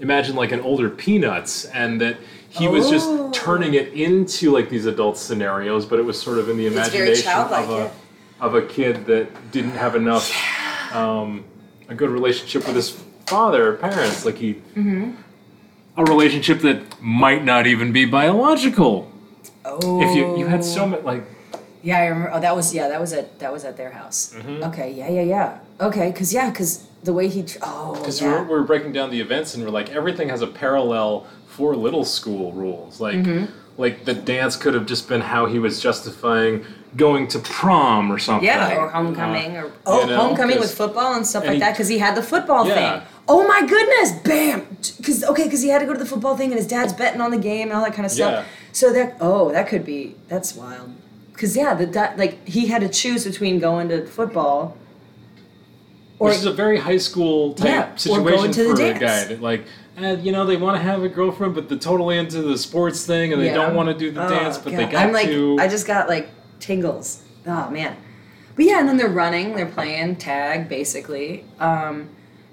Imagine 0.00 0.34
like 0.34 0.52
an 0.52 0.60
older 0.60 0.88
Peanuts, 0.88 1.66
and 1.66 2.00
that 2.00 2.16
he 2.58 2.68
was 2.68 2.86
Oh. 2.86 2.90
just 2.90 3.34
turning 3.34 3.74
it 3.74 3.92
into 3.94 4.50
like 4.50 4.68
these 4.68 4.86
adult 4.86 5.16
scenarios, 5.16 5.86
but 5.86 5.98
it 5.98 6.04
was 6.04 6.20
sort 6.20 6.38
of 6.38 6.48
in 6.48 6.56
the 6.56 6.66
imagination 6.66 7.30
of 7.32 7.50
a 7.70 7.72
yeah. 7.72 7.90
of 8.40 8.54
a 8.54 8.62
kid 8.62 9.06
that 9.06 9.26
didn't 9.52 9.72
have 9.84 9.94
enough 9.96 10.30
um, 10.94 11.44
a 11.88 11.94
good 11.94 12.10
relationship 12.10 12.66
with 12.66 12.76
his 12.76 12.90
father 13.26 13.70
or 13.70 13.76
parents. 13.76 14.24
Like 14.24 14.36
he, 14.36 14.54
Mm-hmm. 14.76 15.12
a 15.96 16.04
relationship 16.04 16.60
that 16.60 17.00
might 17.00 17.44
not 17.44 17.66
even 17.66 17.92
be 17.92 18.04
biological. 18.04 19.10
oh. 19.64 20.02
If 20.02 20.14
you 20.16 20.36
you 20.38 20.46
had 20.46 20.64
so 20.64 20.86
much 20.86 21.02
like 21.04 21.24
Yeah, 21.82 21.98
I 21.98 22.06
remember. 22.06 22.30
Oh, 22.34 22.40
that 22.40 22.54
was 22.54 22.74
yeah, 22.74 22.88
that 22.88 23.00
was 23.00 23.12
at 23.12 23.38
that 23.40 23.52
was 23.52 23.64
at 23.64 23.76
their 23.76 23.90
house. 23.90 24.34
Mm-hmm. 24.36 24.62
Okay, 24.68 24.92
yeah, 24.92 25.08
yeah, 25.08 25.22
yeah. 25.34 25.58
Okay, 25.80 26.12
cause 26.12 26.32
yeah, 26.32 26.50
cause 26.52 26.86
the 27.02 27.12
way 27.12 27.26
he. 27.28 27.42
Tr- 27.42 27.58
oh, 27.62 27.94
because 27.98 28.20
yeah. 28.20 28.28
we're, 28.28 28.44
we're 28.60 28.62
breaking 28.62 28.92
down 28.92 29.10
the 29.10 29.20
events 29.20 29.54
and 29.54 29.64
we're 29.64 29.70
like 29.80 29.88
everything 29.90 30.28
has 30.28 30.42
a 30.42 30.46
parallel 30.46 31.26
for 31.56 31.76
little 31.76 32.04
school 32.04 32.52
rules 32.52 33.00
like 33.06 33.16
Mm-hmm. 33.16 33.44
like 33.84 33.96
the 34.10 34.14
dance 34.14 34.54
could 34.62 34.74
have 34.74 34.86
just 34.86 35.04
been 35.08 35.20
how 35.20 35.42
he 35.52 35.58
was 35.66 35.74
justifying 35.80 36.64
going 36.96 37.26
to 37.34 37.38
prom 37.38 38.10
or 38.12 38.18
something 38.18 38.46
Yeah, 38.46 38.76
or 38.76 38.88
homecoming, 38.88 39.56
or 39.56 39.70
oh, 39.86 40.00
you 40.00 40.06
know, 40.08 40.16
homecoming 40.22 40.58
with 40.58 40.74
football 40.82 41.14
and 41.14 41.26
stuff 41.26 41.42
and 41.44 41.50
like 41.52 41.54
he- 41.54 41.60
that, 41.60 41.72
because 41.72 41.88
he 41.88 41.98
had 42.06 42.14
the 42.14 42.22
football 42.22 42.66
Yeah. 42.66 42.74
thing. 43.00 43.08
Oh 43.28 43.46
my 43.46 43.60
goodness, 43.74 44.08
bam! 44.28 44.58
Because 44.98 45.24
okay, 45.24 45.44
because 45.44 45.62
he 45.62 45.68
had 45.68 45.78
to 45.78 45.86
go 45.86 45.92
to 45.94 45.98
the 45.98 46.10
football 46.14 46.36
thing, 46.36 46.50
and 46.50 46.58
his 46.62 46.66
dad's 46.66 46.92
betting 46.92 47.20
on 47.20 47.30
the 47.30 47.38
game 47.38 47.68
and 47.68 47.72
all 47.78 47.84
that 47.84 47.94
kind 47.94 48.04
of 48.04 48.12
stuff. 48.12 48.32
Yeah. 48.32 48.44
So 48.72 48.92
that 48.92 49.16
oh, 49.20 49.52
that 49.52 49.68
could 49.68 49.84
be 49.86 50.16
that's 50.28 50.54
wild. 50.54 50.90
Because 51.32 51.56
yeah, 51.56 51.72
the 51.74 51.86
that 51.98 52.18
like 52.18 52.34
he 52.46 52.66
had 52.66 52.80
to 52.82 52.88
choose 52.88 53.24
between 53.24 53.58
going 53.60 53.88
to 53.90 54.06
football. 54.06 54.76
Or 56.18 56.28
which 56.28 56.38
is 56.38 56.44
a 56.46 56.52
very 56.52 56.78
high 56.78 56.98
school 56.98 57.54
type 57.54 57.68
Yeah, 57.68 57.94
situation 57.96 58.36
going 58.36 58.52
to 58.52 58.64
the 58.68 58.76
for 58.76 58.82
a 58.96 58.98
guy 58.98 59.24
that 59.24 59.40
like 59.40 59.64
eh, 59.98 60.16
you 60.20 60.32
know 60.32 60.44
they 60.46 60.56
want 60.56 60.76
to 60.76 60.82
have 60.82 61.02
a 61.02 61.08
girlfriend 61.08 61.54
but 61.54 61.68
they're 61.68 61.78
totally 61.78 62.18
into 62.18 62.42
the 62.42 62.56
sports 62.58 63.04
thing 63.06 63.32
and 63.32 63.40
they 63.40 63.46
Yeah. 63.46 63.54
don't 63.54 63.74
want 63.74 63.88
to 63.88 63.94
do 63.94 64.10
the 64.10 64.24
Oh, 64.24 64.28
dance 64.28 64.58
but 64.58 64.74
they 64.74 64.84
God. 64.84 64.92
got 64.92 65.02
I'm 65.06 65.12
like, 65.12 65.26
to 65.26 65.56
I 65.60 65.68
just 65.68 65.86
got 65.86 66.08
like 66.08 66.28
tingles. 66.60 67.22
Oh 67.46 67.70
man. 67.70 67.96
But 68.54 68.66
yeah, 68.66 68.80
and 68.80 68.88
then 68.88 68.96
they're 68.98 69.08
running, 69.08 69.56
they're 69.56 69.66
playing 69.66 70.16
tag 70.16 70.68
basically. 70.68 71.44
Um, 71.58 72.08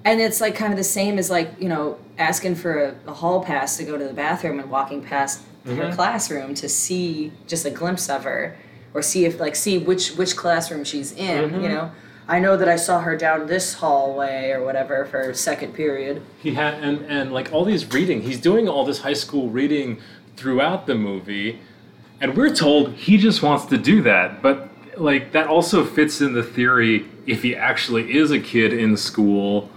and 0.06 0.22
it's 0.22 0.40
like 0.40 0.56
kind 0.56 0.72
of 0.72 0.78
the 0.78 0.84
same 0.84 1.18
as 1.20 1.30
like, 1.30 1.52
you 1.60 1.68
know, 1.68 1.98
asking 2.18 2.56
for 2.56 2.84
a, 2.86 2.96
a 3.08 3.14
hall 3.14 3.44
pass 3.44 3.78
to 3.78 3.84
go 3.84 3.98
to 3.98 4.06
the 4.06 4.14
bathroom 4.14 4.60
and 4.60 4.70
walking 4.70 5.02
past 5.04 5.42
her 5.66 5.74
Mhm. 5.74 5.94
classroom 5.96 6.54
to 6.56 6.70
see 6.70 7.32
just 7.48 7.66
a 7.66 7.70
glimpse 7.70 8.10
of 8.10 8.24
her 8.24 8.56
or 8.94 9.02
see 9.02 9.26
if 9.26 9.40
like 9.40 9.56
see 9.56 9.78
which 9.78 10.12
which 10.16 10.36
classroom 10.38 10.84
she's 10.84 11.12
in, 11.12 11.50
Mhm. 11.52 11.62
you 11.64 11.70
know. 11.70 11.92
I 12.30 12.38
know 12.38 12.56
that 12.58 12.70
I 12.70 12.76
saw 12.76 13.02
her 13.02 13.18
down 13.18 13.48
this 13.48 13.74
hallway 13.74 14.52
or 14.52 14.64
whatever 14.64 15.04
for 15.06 15.34
second 15.34 15.74
period. 15.74 16.22
he 16.40 16.54
had 16.54 16.76
and 16.76 17.04
and 17.08 17.34
like 17.34 17.52
all 17.52 17.66
these 17.66 17.92
reading 17.92 18.22
he's 18.22 18.40
doing 18.40 18.70
all 18.70 18.86
this 18.86 19.00
high 19.00 19.14
school 19.14 19.50
reading 19.50 20.00
throughout 20.38 20.86
the 20.86 20.94
movie 20.94 21.60
and 22.22 22.38
we're 22.38 22.54
told 22.54 22.94
he 22.94 23.18
just 23.18 23.42
wants 23.42 23.66
to 23.66 23.78
do 23.80 24.04
that 24.04 24.44
but 24.44 24.70
like 24.98 25.32
that 25.32 25.48
also 25.48 25.84
fits 25.84 26.22
in 26.22 26.34
the 26.34 26.44
theory 26.44 27.08
if 27.26 27.42
he 27.42 27.56
actually 27.56 28.16
is 28.16 28.30
a 28.30 28.40
kid 28.40 28.74
in 28.74 28.96
school 28.96 29.70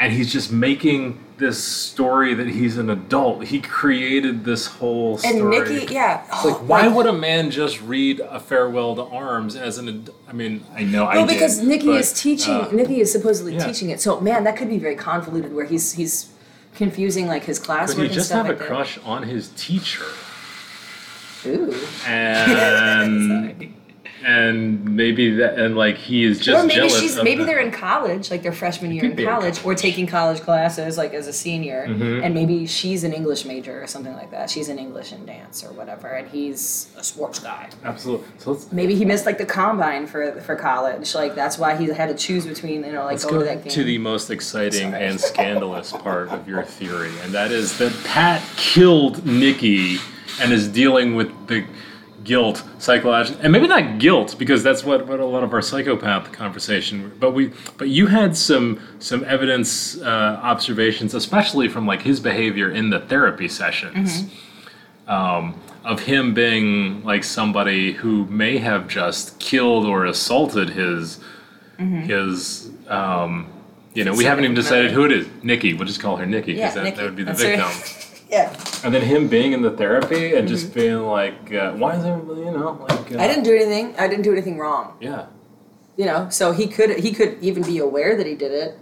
and 0.00 0.12
he's 0.12 0.32
just 0.32 0.50
making 0.50 1.22
this 1.42 1.62
story 1.62 2.34
that 2.34 2.46
he's 2.48 2.78
an 2.78 2.88
adult 2.88 3.44
he 3.44 3.60
created 3.60 4.44
this 4.44 4.66
whole 4.66 5.18
story. 5.18 5.40
And 5.40 5.50
Nikki, 5.50 5.92
yeah. 5.92 6.24
It's 6.24 6.44
like, 6.44 6.56
why 6.68 6.86
would 6.86 7.06
a 7.06 7.12
man 7.12 7.50
just 7.50 7.82
read 7.82 8.20
a 8.20 8.38
farewell 8.38 8.94
to 8.94 9.02
arms 9.02 9.56
as 9.56 9.76
an? 9.76 9.88
Ad- 9.88 10.10
I 10.28 10.32
mean, 10.32 10.64
I 10.74 10.84
know 10.84 11.04
I 11.04 11.16
Well, 11.16 11.26
did, 11.26 11.34
because 11.34 11.60
Nikki 11.60 11.86
but, 11.86 12.00
is 12.00 12.12
teaching. 12.12 12.54
uh, 12.54 12.70
Nikki 12.70 13.00
is 13.00 13.10
supposedly 13.10 13.54
yeah. 13.54 13.66
teaching 13.66 13.90
it. 13.90 14.00
So 14.00 14.20
man, 14.20 14.44
that 14.44 14.56
could 14.56 14.68
be 14.68 14.78
very 14.78 14.94
convoluted. 14.96 15.52
Where 15.52 15.66
he's 15.66 15.92
he's 15.92 16.32
confusing 16.76 17.26
like 17.26 17.44
his 17.44 17.58
Could 17.58 17.68
classwork 17.68 17.96
he 17.96 18.04
and 18.04 18.12
just 18.12 18.28
stuff 18.28 18.46
have 18.46 18.56
a 18.56 18.58
like 18.58 18.66
crush 18.68 18.98
on 19.04 19.24
his 19.24 19.50
teacher? 19.56 20.06
Ooh. 21.44 21.74
And. 22.06 23.74
and 24.24 24.84
maybe 24.96 25.34
that, 25.36 25.58
and 25.58 25.76
like 25.76 25.96
he 25.96 26.24
is 26.24 26.38
just 26.40 26.64
or 26.64 26.66
maybe 26.66 26.88
she's 26.88 27.16
maybe 27.22 27.36
the- 27.40 27.44
they're 27.44 27.58
in 27.60 27.70
college, 27.70 28.30
like 28.30 28.42
their 28.42 28.52
freshman 28.52 28.92
year 28.92 29.04
in 29.04 29.16
college, 29.24 29.64
or 29.64 29.74
taking 29.74 30.06
college 30.06 30.40
classes, 30.40 30.96
like 30.96 31.12
as 31.14 31.26
a 31.26 31.32
senior, 31.32 31.86
Mhm. 31.88 32.24
and 32.24 32.34
maybe 32.34 32.66
she's 32.66 33.04
an 33.04 33.12
English 33.12 33.44
major 33.44 33.82
or 33.82 33.86
something 33.86 34.14
like 34.14 34.30
that. 34.30 34.50
She's 34.50 34.68
in 34.68 34.78
English 34.78 35.12
and 35.12 35.26
dance 35.26 35.64
or 35.64 35.72
whatever, 35.72 36.08
and 36.08 36.28
he's 36.28 36.88
a 36.98 37.04
sports 37.04 37.38
guy. 37.38 37.68
absolutely. 37.84 38.26
So 38.38 38.52
let's 38.52 38.72
Maybe 38.72 38.94
he 38.94 39.04
missed 39.04 39.26
like 39.26 39.38
the 39.38 39.46
combine 39.46 40.06
for 40.06 40.32
for 40.40 40.56
college, 40.56 41.14
like 41.14 41.34
that's 41.34 41.58
why 41.58 41.76
he 41.76 41.86
had 41.86 42.08
to 42.08 42.14
choose 42.14 42.46
between 42.46 42.84
you 42.84 42.92
know 42.92 43.04
like 43.04 43.20
go, 43.22 43.38
to 43.38 43.44
that 43.44 43.64
game. 43.64 43.72
to 43.72 43.84
the 43.84 43.98
most 43.98 44.30
exciting 44.30 44.94
and 44.94 45.20
scandalous 45.30 45.92
part 45.92 46.28
of 46.30 46.48
your 46.48 46.62
theory, 46.62 47.10
and 47.24 47.32
that 47.34 47.50
is 47.50 47.78
that 47.78 47.92
Pat 48.04 48.42
killed 48.56 49.26
Nikki 49.26 49.98
and 50.40 50.52
is 50.52 50.66
dealing 50.68 51.14
with 51.14 51.30
the 51.48 51.64
guilt 52.24 52.62
psychologically, 52.78 53.42
and 53.42 53.52
maybe 53.52 53.66
not 53.66 53.98
guilt 53.98 54.36
because 54.38 54.62
that's 54.62 54.84
what, 54.84 55.06
what 55.06 55.20
a 55.20 55.24
lot 55.24 55.42
of 55.42 55.52
our 55.52 55.62
psychopath 55.62 56.32
conversation. 56.32 57.12
But 57.18 57.32
we, 57.32 57.52
but 57.78 57.88
you 57.88 58.06
had 58.06 58.36
some 58.36 58.80
some 58.98 59.24
evidence 59.24 60.00
uh, 60.00 60.40
observations, 60.42 61.14
especially 61.14 61.68
from 61.68 61.86
like 61.86 62.02
his 62.02 62.20
behavior 62.20 62.70
in 62.70 62.90
the 62.90 63.00
therapy 63.00 63.48
sessions. 63.48 64.30
Um, 65.06 65.60
of 65.84 66.00
him 66.00 66.32
being 66.32 67.02
like 67.02 67.24
somebody 67.24 67.92
who 67.92 68.24
may 68.26 68.58
have 68.58 68.86
just 68.86 69.38
killed 69.40 69.84
or 69.84 70.06
assaulted 70.06 70.70
his 70.70 71.18
his 71.78 72.70
um, 72.88 73.48
you 73.94 74.04
know 74.04 74.14
we 74.14 74.24
haven't 74.24 74.44
even 74.44 74.54
decided 74.54 74.92
who 74.92 75.04
it 75.04 75.12
is. 75.12 75.26
Nikki 75.42 75.74
we'll 75.74 75.86
just 75.86 76.00
call 76.00 76.16
her 76.16 76.26
nikki 76.26 76.52
Yeah, 76.52 76.68
because 76.68 76.74
that, 76.74 76.96
that 76.96 77.04
would 77.04 77.16
be 77.16 77.24
the 77.24 77.32
That's 77.32 77.42
victim 77.42 78.01
yeah, 78.32 78.52
and 78.82 78.92
then 78.94 79.02
him 79.02 79.28
being 79.28 79.52
in 79.52 79.60
the 79.62 79.70
therapy 79.70 80.34
and 80.34 80.48
just 80.48 80.72
being 80.74 81.02
like 81.02 81.52
uh, 81.54 81.72
why 81.74 81.94
is 81.96 82.04
everybody 82.04 82.40
you 82.40 82.50
know 82.50 82.84
like 82.88 83.12
uh, 83.14 83.18
I 83.22 83.28
didn't 83.28 83.44
do 83.44 83.54
anything. 83.54 83.94
I 83.98 84.08
didn't 84.08 84.24
do 84.24 84.32
anything 84.32 84.56
wrong. 84.58 84.96
yeah 85.00 85.26
You 85.96 86.06
know, 86.06 86.28
so 86.30 86.52
he 86.52 86.66
could 86.66 86.98
he 87.00 87.12
could 87.12 87.36
even 87.42 87.62
be 87.62 87.78
aware 87.78 88.16
that 88.16 88.26
he 88.26 88.34
did 88.34 88.52
it. 88.52 88.78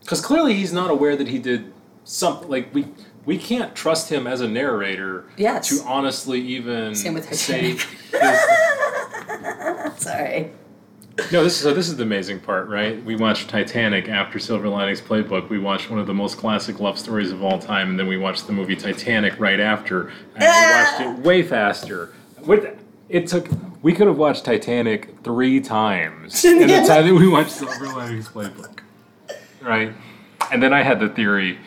because 0.00 0.20
clearly 0.20 0.54
he's 0.54 0.72
not 0.72 0.90
aware 0.90 1.14
that 1.16 1.28
he 1.28 1.38
did 1.38 1.72
something 2.02 2.48
like 2.50 2.74
we 2.74 2.86
we 3.24 3.38
can't 3.38 3.74
trust 3.74 4.10
him 4.10 4.26
as 4.26 4.40
a 4.42 4.48
narrator 4.48 5.24
Yes. 5.36 5.68
to 5.68 5.82
honestly 5.86 6.40
even 6.40 6.94
Same 6.94 7.14
with 7.14 7.32
say 7.34 7.60
his, 7.70 7.86
Sorry. 9.96 10.50
No, 11.30 11.44
this 11.44 11.54
is 11.54 11.60
so. 11.60 11.72
This 11.72 11.88
is 11.88 11.96
the 11.96 12.02
amazing 12.02 12.40
part, 12.40 12.68
right? 12.68 13.02
We 13.04 13.14
watched 13.14 13.48
Titanic 13.48 14.08
after 14.08 14.40
Silver 14.40 14.68
Linings 14.68 15.00
Playbook. 15.00 15.48
We 15.48 15.60
watched 15.60 15.88
one 15.88 16.00
of 16.00 16.08
the 16.08 16.14
most 16.14 16.38
classic 16.38 16.80
love 16.80 16.98
stories 16.98 17.30
of 17.30 17.42
all 17.42 17.60
time, 17.60 17.90
and 17.90 17.98
then 17.98 18.08
we 18.08 18.16
watched 18.16 18.48
the 18.48 18.52
movie 18.52 18.74
Titanic 18.74 19.38
right 19.38 19.60
after, 19.60 20.08
and 20.34 20.40
we 20.40 20.46
watched 20.46 21.00
it 21.00 21.24
way 21.24 21.42
faster. 21.44 22.12
What 22.40 22.76
it 23.08 23.28
took, 23.28 23.48
we 23.82 23.92
could 23.92 24.08
have 24.08 24.18
watched 24.18 24.44
Titanic 24.44 25.14
three 25.22 25.60
times 25.60 26.44
in 26.44 26.58
the 26.58 26.84
time 26.86 27.06
that 27.06 27.14
we 27.14 27.28
watched 27.28 27.52
Silver 27.52 27.86
Linings 27.86 28.28
Playbook, 28.28 28.80
right? 29.60 29.92
And 30.50 30.60
then 30.60 30.72
I 30.72 30.82
had 30.82 30.98
the 30.98 31.10
theory, 31.10 31.60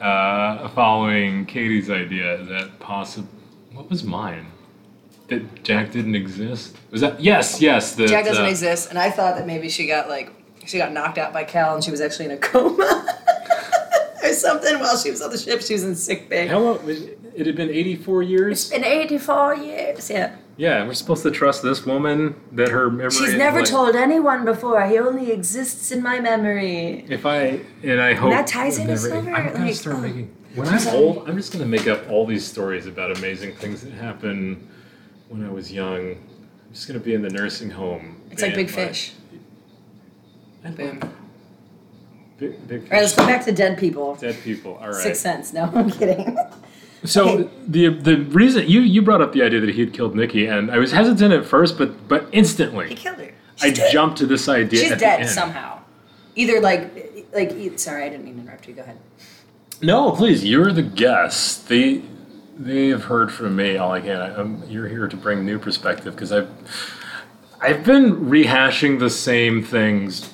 uh, 0.00 0.68
following 0.68 1.44
Katie's 1.46 1.90
idea, 1.90 2.44
that 2.44 2.78
possible. 2.78 3.28
What 3.72 3.90
was 3.90 4.04
mine? 4.04 4.51
That 5.32 5.64
Jack 5.64 5.92
didn't 5.92 6.14
exist. 6.14 6.76
Was 6.90 7.00
that 7.00 7.20
yes, 7.20 7.60
yes? 7.60 7.94
That, 7.94 8.08
Jack 8.08 8.24
doesn't 8.24 8.44
uh, 8.44 8.48
exist, 8.48 8.90
and 8.90 8.98
I 8.98 9.10
thought 9.10 9.36
that 9.36 9.46
maybe 9.46 9.68
she 9.68 9.86
got 9.86 10.08
like 10.08 10.32
she 10.66 10.78
got 10.78 10.92
knocked 10.92 11.18
out 11.18 11.32
by 11.32 11.44
Cal, 11.44 11.74
and 11.74 11.82
she 11.82 11.90
was 11.90 12.00
actually 12.00 12.26
in 12.26 12.30
a 12.32 12.36
coma 12.36 13.18
or 14.22 14.32
something 14.32 14.78
while 14.78 14.96
she 14.96 15.10
was 15.10 15.22
on 15.22 15.30
the 15.30 15.38
ship. 15.38 15.62
She 15.62 15.72
was 15.74 15.84
in 15.84 15.94
sick 15.94 16.28
bay. 16.28 16.46
How 16.46 16.58
long? 16.58 16.78
It 17.34 17.46
had 17.46 17.56
been 17.56 17.70
84 17.70 18.22
years. 18.24 18.70
In 18.72 18.84
eighty-four 18.84 19.56
years, 19.56 20.10
yeah. 20.10 20.36
Yeah, 20.58 20.86
we're 20.86 20.92
supposed 20.92 21.22
to 21.22 21.30
trust 21.30 21.62
this 21.62 21.86
woman 21.86 22.34
that 22.52 22.68
her 22.68 22.90
memory. 22.90 23.10
She's 23.10 23.34
never 23.34 23.60
like- 23.60 23.68
told 23.68 23.96
anyone 23.96 24.44
before. 24.44 24.86
He 24.86 24.98
only 24.98 25.30
exists 25.32 25.90
in 25.92 26.02
my 26.02 26.20
memory. 26.20 27.06
If 27.08 27.24
I 27.24 27.60
and 27.82 28.00
I 28.00 28.14
hope 28.14 28.30
that 28.30 28.46
ties 28.46 28.76
into 28.76 28.90
never- 28.90 29.08
Silver, 29.08 29.32
I'm 29.32 29.52
gonna 29.52 29.64
like, 29.64 29.74
start 29.74 29.96
oh. 29.96 30.00
making. 30.00 30.36
When 30.54 30.68
I'm 30.68 30.86
old, 30.88 31.28
I'm 31.28 31.36
just 31.38 31.52
gonna 31.52 31.64
make 31.64 31.86
up 31.86 32.10
all 32.10 32.26
these 32.26 32.44
stories 32.44 32.86
about 32.86 33.16
amazing 33.16 33.54
things 33.54 33.80
that 33.82 33.92
happened 33.94 34.68
when 35.32 35.44
I 35.46 35.50
was 35.50 35.72
young. 35.72 36.10
I'm 36.12 36.72
just 36.72 36.86
gonna 36.86 37.00
be 37.00 37.14
in 37.14 37.22
the 37.22 37.30
nursing 37.30 37.70
home. 37.70 38.20
It's 38.30 38.42
like 38.42 38.54
being 38.54 38.66
Big 38.66 38.74
Fish. 38.74 39.12
And 40.64 40.76
Boom. 40.76 41.00
All 41.02 41.08
Big, 42.38 42.68
big 42.68 42.80
fish. 42.82 42.90
right, 42.90 43.00
let's 43.02 43.14
go 43.16 43.26
back 43.26 43.44
to 43.44 43.52
dead 43.52 43.78
people. 43.78 44.14
Dead 44.16 44.36
people. 44.42 44.76
All 44.80 44.88
right. 44.88 44.94
Sixth 44.94 45.22
Sense. 45.22 45.52
No, 45.52 45.64
I'm 45.74 45.90
kidding. 45.90 46.36
So 47.04 47.28
Okay. 47.30 47.50
the 47.66 47.88
the 47.88 48.16
reason 48.30 48.68
you 48.68 48.80
you 48.80 49.02
brought 49.02 49.20
up 49.20 49.32
the 49.32 49.42
idea 49.42 49.58
that 49.58 49.70
he 49.70 49.80
had 49.80 49.92
killed 49.92 50.14
Nikki, 50.14 50.46
and 50.46 50.70
I 50.70 50.78
was 50.78 50.92
hesitant 50.92 51.34
at 51.34 51.44
first, 51.44 51.76
but 51.76 52.06
but 52.06 52.28
instantly 52.30 52.90
he 52.90 52.94
killed 52.94 53.18
her. 53.18 53.32
I 53.60 53.70
dead. 53.70 53.90
jumped 53.92 54.18
to 54.18 54.26
this 54.26 54.48
idea. 54.48 54.80
She's 54.82 54.92
at 54.92 54.98
the 55.00 55.04
dead 55.04 55.20
end. 55.22 55.28
somehow. 55.30 55.80
Either 56.36 56.60
like, 56.60 57.26
like. 57.34 57.50
e- 57.54 57.76
Sorry, 57.76 58.04
I 58.04 58.08
didn't 58.08 58.24
mean 58.24 58.36
to 58.36 58.42
interrupt 58.42 58.68
you. 58.68 58.74
Go 58.74 58.82
ahead. 58.82 58.98
No, 59.82 60.12
please, 60.12 60.44
you're 60.44 60.70
the 60.70 60.82
guest. 60.84 61.68
They 61.68 62.02
they 62.64 62.88
have 62.88 63.04
heard 63.04 63.32
from 63.32 63.56
me 63.56 63.76
all 63.76 63.92
I 63.92 64.00
can. 64.00 64.16
I, 64.20 64.66
you're 64.68 64.88
here 64.88 65.08
to 65.08 65.16
bring 65.16 65.44
new 65.44 65.58
perspective 65.58 66.14
because 66.14 66.32
I've 66.32 66.48
I've 67.60 67.84
been 67.84 68.16
rehashing 68.30 68.98
the 68.98 69.10
same 69.10 69.62
things 69.62 70.32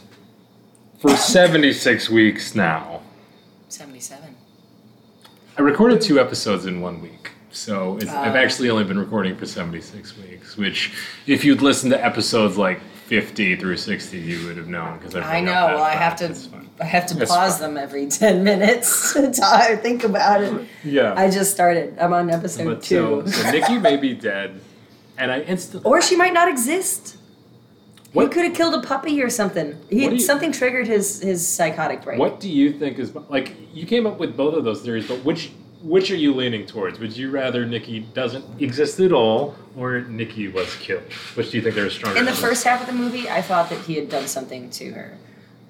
for 0.98 1.16
76 1.16 2.08
weeks 2.10 2.54
now. 2.54 3.02
Seventy-seven. 3.68 4.34
I 5.56 5.60
recorded 5.62 6.00
two 6.00 6.18
episodes 6.20 6.66
in 6.66 6.80
one 6.80 7.00
week. 7.02 7.30
So 7.50 7.96
it's, 7.96 8.10
I've 8.10 8.34
Uh. 8.34 8.38
actually 8.38 8.70
only 8.70 8.84
been 8.84 8.98
recording 8.98 9.36
for 9.36 9.46
76 9.46 10.16
weeks, 10.18 10.56
which 10.56 10.92
if 11.26 11.44
you'd 11.44 11.62
listened 11.62 11.92
to 11.92 12.04
episodes 12.04 12.56
like 12.56 12.80
50 13.12 13.56
through 13.56 13.78
60, 13.78 14.18
you 14.18 14.46
would 14.46 14.58
have 14.58 14.68
known 14.68 14.98
because 14.98 15.14
I 15.16 15.40
know. 15.40 15.52
Well, 15.66 15.82
I 15.82 15.92
have 15.94 16.14
to. 16.16 16.36
I 16.80 16.84
have 16.84 17.06
to 17.06 17.14
That's 17.16 17.30
pause 17.30 17.58
fine. 17.58 17.74
them 17.74 17.82
every 17.82 18.06
ten 18.22 18.44
minutes 18.44 19.14
to 19.14 19.32
talk, 19.32 19.80
think 19.80 20.04
about 20.04 20.42
it. 20.42 20.66
Yeah. 20.84 21.14
I 21.16 21.28
just 21.30 21.50
started. 21.50 21.96
I'm 21.98 22.12
on 22.12 22.30
episode 22.30 22.66
but 22.66 22.82
two. 22.82 23.22
so, 23.26 23.30
so 23.42 23.50
Nikki 23.50 23.78
may 23.78 23.96
be 23.96 24.12
dead, 24.14 24.60
and 25.16 25.32
I 25.32 25.40
instantly. 25.40 25.90
or 25.90 26.00
she 26.02 26.14
might 26.16 26.34
not 26.34 26.48
exist. 26.48 27.16
He 28.12 28.18
What- 28.18 28.30
could 28.30 28.44
have 28.44 28.54
killed 28.54 28.74
a 28.74 28.86
puppy 28.86 29.20
or 29.22 29.30
something. 29.30 29.76
He 29.90 30.04
you- 30.04 30.20
something 30.20 30.52
triggered 30.52 30.86
his 30.86 31.20
his 31.22 31.46
psychotic 31.46 32.02
break. 32.02 32.18
What 32.18 32.38
do 32.40 32.48
you 32.50 32.72
think 32.78 32.98
is 32.98 33.12
like? 33.28 33.56
You 33.74 33.86
came 33.86 34.06
up 34.06 34.18
with 34.20 34.36
both 34.36 34.54
of 34.54 34.64
those 34.64 34.82
theories, 34.82 35.08
but 35.08 35.24
which 35.24 35.50
which 35.82 36.10
are 36.10 36.16
you 36.16 36.34
leaning 36.34 36.66
towards? 36.66 36.98
Would 36.98 37.16
you 37.16 37.30
rather 37.30 37.64
Nikki 37.64 38.00
doesn't 38.00 38.60
exist 38.60 38.98
at 39.00 39.12
all, 39.12 39.54
or 39.76 40.00
Nikki 40.00 40.48
was 40.48 40.74
killed? 40.76 41.04
Which 41.34 41.50
do 41.50 41.56
you 41.58 41.62
think 41.62 41.74
there's 41.74 41.94
stronger? 41.94 42.18
In 42.18 42.24
the 42.24 42.32
first 42.32 42.64
half 42.64 42.80
of 42.80 42.86
the 42.86 42.92
movie, 42.92 43.28
I 43.28 43.42
thought 43.42 43.70
that 43.70 43.80
he 43.82 43.94
had 43.94 44.08
done 44.08 44.26
something 44.26 44.70
to 44.70 44.90
her. 44.92 45.16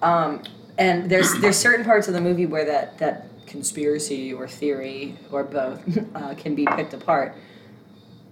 Um, 0.02 0.42
and 0.78 1.10
there's 1.10 1.32
there's 1.40 1.56
certain 1.56 1.84
parts 1.84 2.08
of 2.08 2.14
the 2.14 2.20
movie 2.20 2.46
where 2.46 2.64
that 2.64 2.98
that 2.98 3.26
conspiracy 3.46 4.32
or 4.32 4.46
theory 4.46 5.16
or 5.32 5.42
both 5.44 5.80
uh, 6.14 6.34
can 6.34 6.54
be 6.54 6.66
picked 6.66 6.94
apart. 6.94 7.34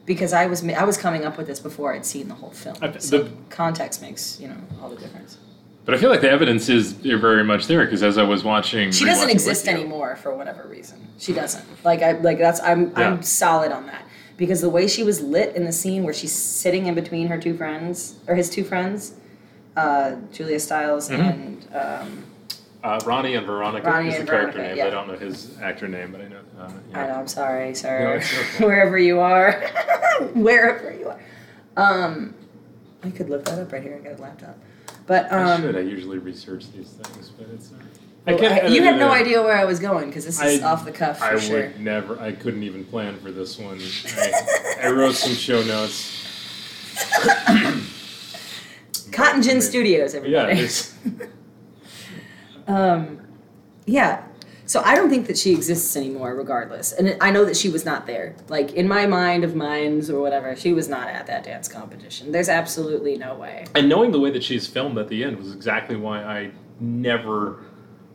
Because 0.06 0.32
I 0.32 0.46
was 0.46 0.66
I 0.68 0.84
was 0.84 0.96
coming 0.96 1.24
up 1.24 1.36
with 1.36 1.46
this 1.48 1.58
before 1.58 1.92
I'd 1.92 2.06
seen 2.06 2.28
the 2.28 2.34
whole 2.34 2.52
film. 2.52 2.76
I- 2.80 2.96
So 2.98 3.24
the- 3.24 3.30
context 3.50 4.00
makes 4.00 4.38
you 4.40 4.48
know 4.48 4.56
all 4.80 4.88
the 4.88 4.96
difference. 4.96 5.38
But 5.86 5.94
I 5.94 5.98
feel 5.98 6.10
like 6.10 6.20
the 6.20 6.28
evidence 6.30 6.68
is 6.68 6.92
very 6.92 7.44
much 7.44 7.68
there 7.68 7.84
because 7.84 8.02
as 8.02 8.18
I 8.18 8.24
was 8.24 8.42
watching, 8.42 8.90
She 8.90 9.04
doesn't 9.04 9.30
exist 9.30 9.68
anymore 9.68 10.16
for 10.16 10.34
whatever 10.34 10.66
reason. 10.68 10.98
She 11.18 11.32
doesn't. 11.32 11.64
Like 11.84 12.02
I 12.02 12.12
like 12.12 12.38
that's 12.38 12.60
I'm 12.60 12.88
Yeah. 12.90 13.10
I'm 13.12 13.22
solid 13.22 13.70
on 13.72 13.86
that. 13.86 14.02
Because 14.36 14.60
the 14.60 14.68
way 14.68 14.86
she 14.88 15.02
was 15.04 15.22
lit 15.22 15.54
in 15.54 15.64
the 15.64 15.72
scene 15.72 16.02
where 16.02 16.12
she's 16.12 16.32
sitting 16.32 16.86
in 16.86 16.94
between 16.96 17.28
her 17.28 17.38
two 17.40 17.56
friends 17.56 18.16
or 18.26 18.34
his 18.34 18.50
two 18.50 18.64
friends, 18.64 19.14
uh, 19.76 20.16
Julia 20.32 20.58
Stiles 20.60 21.08
Mhm. 21.08 21.20
and 21.20 21.68
um, 21.74 22.24
Uh, 22.84 23.00
Ronnie 23.06 23.34
and 23.34 23.46
Veronica 23.46 23.88
Ronnie 23.90 24.08
is 24.08 24.14
the 24.14 24.20
and 24.20 24.28
character 24.28 24.58
Veronica, 24.58 24.76
name. 24.76 24.86
I 24.86 24.90
don't 24.90 25.08
know 25.08 25.16
his 25.16 25.56
actor 25.62 25.88
name, 25.88 26.10
but 26.12 26.20
I 26.20 26.28
know. 26.28 26.36
Uh, 26.60 26.70
yeah. 26.90 27.00
I 27.02 27.06
know 27.08 27.14
I'm 27.14 27.26
sorry, 27.28 27.68
No, 27.68 27.72
sir. 27.74 28.14
it's 28.16 28.32
okay. 28.56 28.64
Wherever 28.66 28.98
you 28.98 29.18
are, 29.20 29.52
wherever 30.34 30.92
you 30.92 31.08
are. 31.08 31.18
Um, 31.76 32.34
I 33.04 33.10
could 33.10 33.28
look 33.30 33.44
that 33.46 33.58
up 33.58 33.72
right 33.72 33.82
here. 33.82 33.98
I 34.00 34.08
got 34.08 34.18
a 34.18 34.22
laptop. 34.22 34.56
But 35.06 35.32
I 35.32 35.52
um, 35.54 35.62
should. 35.62 35.76
I 35.76 35.80
usually 35.80 36.18
research 36.18 36.70
these 36.72 36.88
things, 36.90 37.28
but 37.30 37.46
it's. 37.54 37.70
Uh, 37.72 37.76
well, 38.26 38.38
can't 38.38 38.64
I- 38.64 38.66
you 38.68 38.82
had 38.82 38.98
no 38.98 39.12
in. 39.12 39.20
idea 39.20 39.40
where 39.42 39.56
I 39.56 39.64
was 39.64 39.78
going 39.78 40.08
because 40.08 40.24
this 40.24 40.42
is 40.42 40.62
I- 40.62 40.66
off 40.66 40.84
the 40.84 40.90
cuff 40.92 41.18
for 41.18 41.24
I 41.24 41.38
sure. 41.38 41.60
would 41.68 41.80
never. 41.80 42.18
I 42.20 42.32
couldn't 42.32 42.64
even 42.64 42.84
plan 42.84 43.18
for 43.20 43.30
this 43.30 43.56
one. 43.58 43.80
I, 44.16 44.88
I 44.88 44.90
wrote 44.90 45.14
some 45.14 45.32
show 45.34 45.62
notes. 45.62 46.12
Cotton 49.12 49.42
Gin 49.42 49.60
Studios, 49.62 50.14
everybody. 50.14 50.58
it's, 50.60 50.94
Um, 52.68 53.20
yeah. 53.86 54.25
So 54.66 54.82
I 54.84 54.94
don't 54.96 55.08
think 55.08 55.28
that 55.28 55.38
she 55.38 55.52
exists 55.52 55.96
anymore, 55.96 56.34
regardless. 56.34 56.92
And 56.92 57.16
I 57.20 57.30
know 57.30 57.44
that 57.44 57.56
she 57.56 57.68
was 57.68 57.84
not 57.84 58.06
there. 58.06 58.34
Like 58.48 58.72
in 58.74 58.88
my 58.88 59.06
mind 59.06 59.44
of 59.44 59.54
minds 59.54 60.10
or 60.10 60.20
whatever, 60.20 60.56
she 60.56 60.72
was 60.72 60.88
not 60.88 61.08
at 61.08 61.26
that 61.28 61.44
dance 61.44 61.68
competition. 61.68 62.32
There's 62.32 62.48
absolutely 62.48 63.16
no 63.16 63.34
way. 63.36 63.66
and 63.76 63.88
knowing 63.88 64.10
the 64.10 64.18
way 64.20 64.30
that 64.32 64.42
she's 64.42 64.66
filmed 64.66 64.98
at 64.98 65.08
the 65.08 65.22
end 65.24 65.38
was 65.38 65.54
exactly 65.54 65.94
why 65.96 66.22
I 66.22 66.50
never 66.80 67.60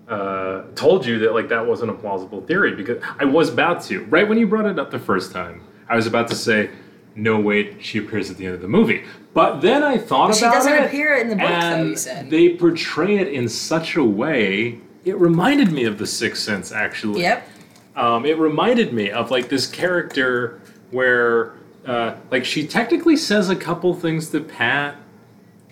uh, 0.09 0.63
told 0.75 1.05
you 1.05 1.19
that 1.19 1.33
like 1.33 1.47
that 1.49 1.65
wasn't 1.65 1.89
a 1.89 1.93
plausible 1.93 2.41
theory 2.41 2.75
because 2.75 3.01
I 3.19 3.25
was 3.25 3.49
about 3.49 3.81
to 3.83 4.03
right 4.05 4.27
when 4.27 4.37
you 4.37 4.45
brought 4.45 4.65
it 4.65 4.77
up 4.77 4.91
the 4.91 4.99
first 4.99 5.31
time. 5.31 5.61
I 5.87 5.95
was 5.95 6.05
about 6.05 6.27
to 6.29 6.35
say 6.35 6.69
no 7.15 7.39
wait, 7.39 7.77
she 7.83 7.97
appears 7.99 8.29
at 8.29 8.37
the 8.37 8.45
end 8.45 8.55
of 8.55 8.61
the 8.61 8.67
movie. 8.67 9.03
But 9.33 9.59
then 9.61 9.83
I 9.83 9.97
thought 9.97 10.35
She 10.35 10.43
about 10.45 10.57
it 10.57 10.63
she 10.63 10.69
doesn't 10.69 10.83
it. 10.83 10.85
appear 10.87 11.15
in 11.15 11.29
the 11.29 11.35
book, 11.35 11.49
though, 11.61 11.83
you 11.83 11.95
said. 11.95 12.29
They 12.29 12.55
portray 12.55 13.17
it 13.17 13.27
in 13.29 13.47
such 13.49 13.95
a 13.95 14.03
way. 14.03 14.79
It 15.03 15.17
reminded 15.17 15.71
me 15.71 15.85
of 15.85 15.97
The 15.97 16.07
Sixth 16.07 16.43
Sense, 16.43 16.71
actually. 16.71 17.21
Yep. 17.21 17.47
Um, 17.95 18.25
it 18.25 18.37
reminded 18.37 18.93
me 18.93 19.09
of 19.09 19.31
like 19.31 19.49
this 19.49 19.67
character 19.67 20.61
where, 20.91 21.53
uh, 21.85 22.15
like, 22.29 22.45
she 22.45 22.67
technically 22.67 23.17
says 23.17 23.49
a 23.49 23.55
couple 23.55 23.93
things 23.93 24.29
to 24.29 24.39
Pat. 24.41 24.95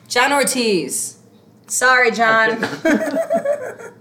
John 0.08 0.34
Ortiz. 0.34 1.20
Sorry, 1.68 2.12
John. 2.12 2.58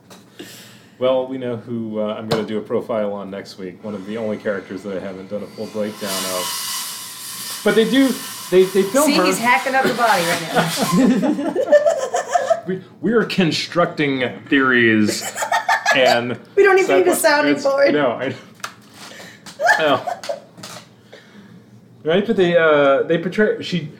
Well, 0.98 1.28
we 1.28 1.38
know 1.38 1.56
who 1.56 2.00
uh, 2.00 2.14
I'm 2.14 2.28
going 2.28 2.44
to 2.44 2.48
do 2.48 2.58
a 2.58 2.60
profile 2.60 3.12
on 3.12 3.30
next 3.30 3.56
week. 3.56 3.84
One 3.84 3.94
of 3.94 4.04
the 4.06 4.18
only 4.18 4.36
characters 4.36 4.82
that 4.82 4.96
I 4.96 5.00
haven't 5.00 5.30
done 5.30 5.44
a 5.44 5.46
full 5.46 5.66
breakdown 5.66 6.10
of. 6.10 7.60
But 7.62 7.76
they 7.76 7.88
do. 7.88 8.08
They 8.50 8.64
they 8.64 8.82
film 8.82 9.06
See, 9.06 9.14
her. 9.14 9.24
he's 9.24 9.38
hacking 9.38 9.76
up 9.76 9.84
the 9.84 9.94
body 9.94 10.22
right 10.24 10.42
now. 10.52 11.54
we, 12.68 12.84
we 13.00 13.12
are 13.12 13.24
constructing 13.24 14.44
theories, 14.46 15.22
and 15.96 16.38
We 16.54 16.62
don't 16.62 16.78
even 16.78 16.98
need 16.98 17.08
a 17.08 17.16
sounding 17.16 17.60
board. 17.60 17.94
No, 17.94 18.12
I. 18.12 18.34
No. 19.78 20.20
Right, 22.04 22.24
but 22.26 22.36
they 22.36 22.56
uh, 22.56 23.02
they 23.02 23.18
portray 23.18 23.62
she. 23.62 23.90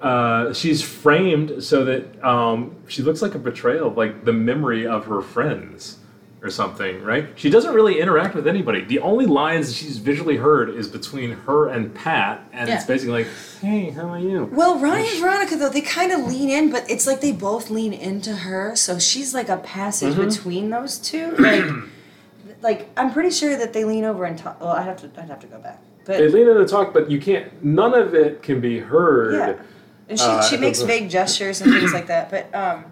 Uh, 0.00 0.52
she's 0.52 0.82
framed 0.82 1.62
so 1.62 1.84
that 1.84 2.24
um, 2.24 2.74
she 2.88 3.02
looks 3.02 3.22
like 3.22 3.36
a 3.36 3.38
betrayal 3.38 3.86
of 3.88 3.96
like 3.96 4.24
the 4.24 4.32
memory 4.32 4.84
of 4.84 5.06
her 5.06 5.22
friends 5.22 5.98
or 6.42 6.50
something, 6.50 7.02
right? 7.04 7.28
She 7.36 7.48
doesn't 7.50 7.72
really 7.72 8.00
interact 8.00 8.34
with 8.34 8.48
anybody. 8.48 8.84
The 8.84 8.98
only 8.98 9.26
lines 9.26 9.76
she's 9.76 9.98
visually 9.98 10.36
heard 10.36 10.70
is 10.70 10.88
between 10.88 11.30
her 11.32 11.68
and 11.68 11.94
Pat, 11.94 12.48
and 12.52 12.68
it's 12.68 12.84
basically 12.84 13.22
like, 13.24 13.28
"Hey, 13.60 13.90
how 13.90 14.08
are 14.08 14.18
you?" 14.18 14.48
Well, 14.52 14.78
Ryan 14.78 15.06
and 15.06 15.20
Veronica 15.20 15.56
though 15.56 15.68
they 15.68 15.80
kind 15.82 16.10
of 16.10 16.26
lean 16.26 16.50
in, 16.50 16.70
but 16.70 16.90
it's 16.90 17.06
like 17.06 17.20
they 17.20 17.30
both 17.32 17.70
lean 17.70 17.92
into 17.92 18.34
her, 18.34 18.74
so 18.74 18.98
she's 18.98 19.32
like 19.32 19.48
a 19.48 19.58
passage 19.58 20.14
Mm-hmm. 20.14 20.28
between 20.28 20.70
those 20.70 20.98
two. 20.98 21.34
Like, 22.62 22.80
like 22.80 22.88
I'm 22.96 23.12
pretty 23.12 23.30
sure 23.30 23.56
that 23.56 23.72
they 23.72 23.84
lean 23.84 24.04
over 24.04 24.24
and 24.24 24.36
talk. 24.38 24.60
Well, 24.60 24.70
I 24.70 24.82
have 24.82 24.96
to, 25.02 25.10
I'd 25.20 25.28
have 25.28 25.40
to 25.40 25.46
go 25.48 25.58
back, 25.58 25.80
but 26.04 26.18
They 26.18 26.28
lean 26.28 26.48
in 26.48 26.56
to 26.56 26.66
talk, 26.66 26.92
but 26.92 27.10
you 27.10 27.20
can't. 27.20 27.64
None 27.64 27.94
of 27.94 28.14
it 28.14 28.42
can 28.42 28.60
be 28.60 28.78
heard. 28.78 29.34
yeah, 29.34 29.62
and 30.08 30.18
she 30.18 30.24
Uh, 30.24 30.42
she 30.42 30.56
makes 30.56 30.80
vague 30.92 31.08
gestures 31.10 31.60
and 31.60 31.72
things 31.72 31.92
like 31.92 32.06
that. 32.08 32.30
But 32.30 32.52
um, 32.54 32.84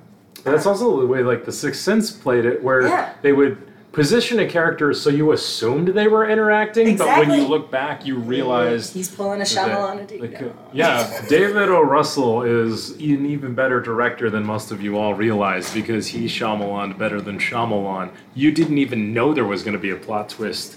And 0.44 0.54
that's 0.54 0.66
also 0.66 1.00
the 1.00 1.06
way 1.06 1.22
like 1.22 1.44
the 1.44 1.52
Sixth 1.52 1.82
Sense 1.82 2.10
played 2.10 2.44
it, 2.44 2.62
where 2.62 2.82
Yeah. 2.82 3.12
they 3.22 3.32
would 3.32 3.58
position 3.92 4.38
a 4.38 4.46
character 4.46 4.94
so 4.94 5.10
you 5.10 5.32
assumed 5.32 5.88
they 5.88 6.06
were 6.06 6.28
interacting, 6.30 6.96
but 6.96 7.08
when 7.18 7.32
you 7.32 7.44
look 7.46 7.72
back, 7.72 8.06
you 8.06 8.16
realize. 8.16 8.92
He's 8.92 9.08
pulling 9.08 9.40
a 9.40 9.44
Shyamalan 9.44 10.06
ding 10.06 10.20
like, 10.20 10.36
uh, 10.36 10.40
dong. 10.44 10.54
yeah, 10.72 11.22
David 11.28 11.68
O. 11.68 11.82
Russell 11.82 12.42
is 12.42 12.90
an 12.92 13.26
even 13.26 13.52
better 13.54 13.80
director 13.80 14.30
than 14.30 14.44
most 14.44 14.70
of 14.70 14.80
you 14.80 14.96
all 14.96 15.14
realize 15.14 15.74
because 15.74 16.06
he 16.06 16.26
Shyamalan 16.26 16.96
better 16.98 17.20
than 17.20 17.38
Shyamalan. 17.38 18.10
You 18.34 18.52
didn't 18.52 18.78
even 18.78 19.12
know 19.12 19.34
there 19.34 19.44
was 19.44 19.62
going 19.64 19.72
to 19.74 19.80
be 19.80 19.90
a 19.90 19.96
plot 19.96 20.28
twist 20.28 20.76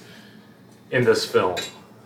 in 0.90 1.04
this 1.04 1.24
film. 1.24 1.56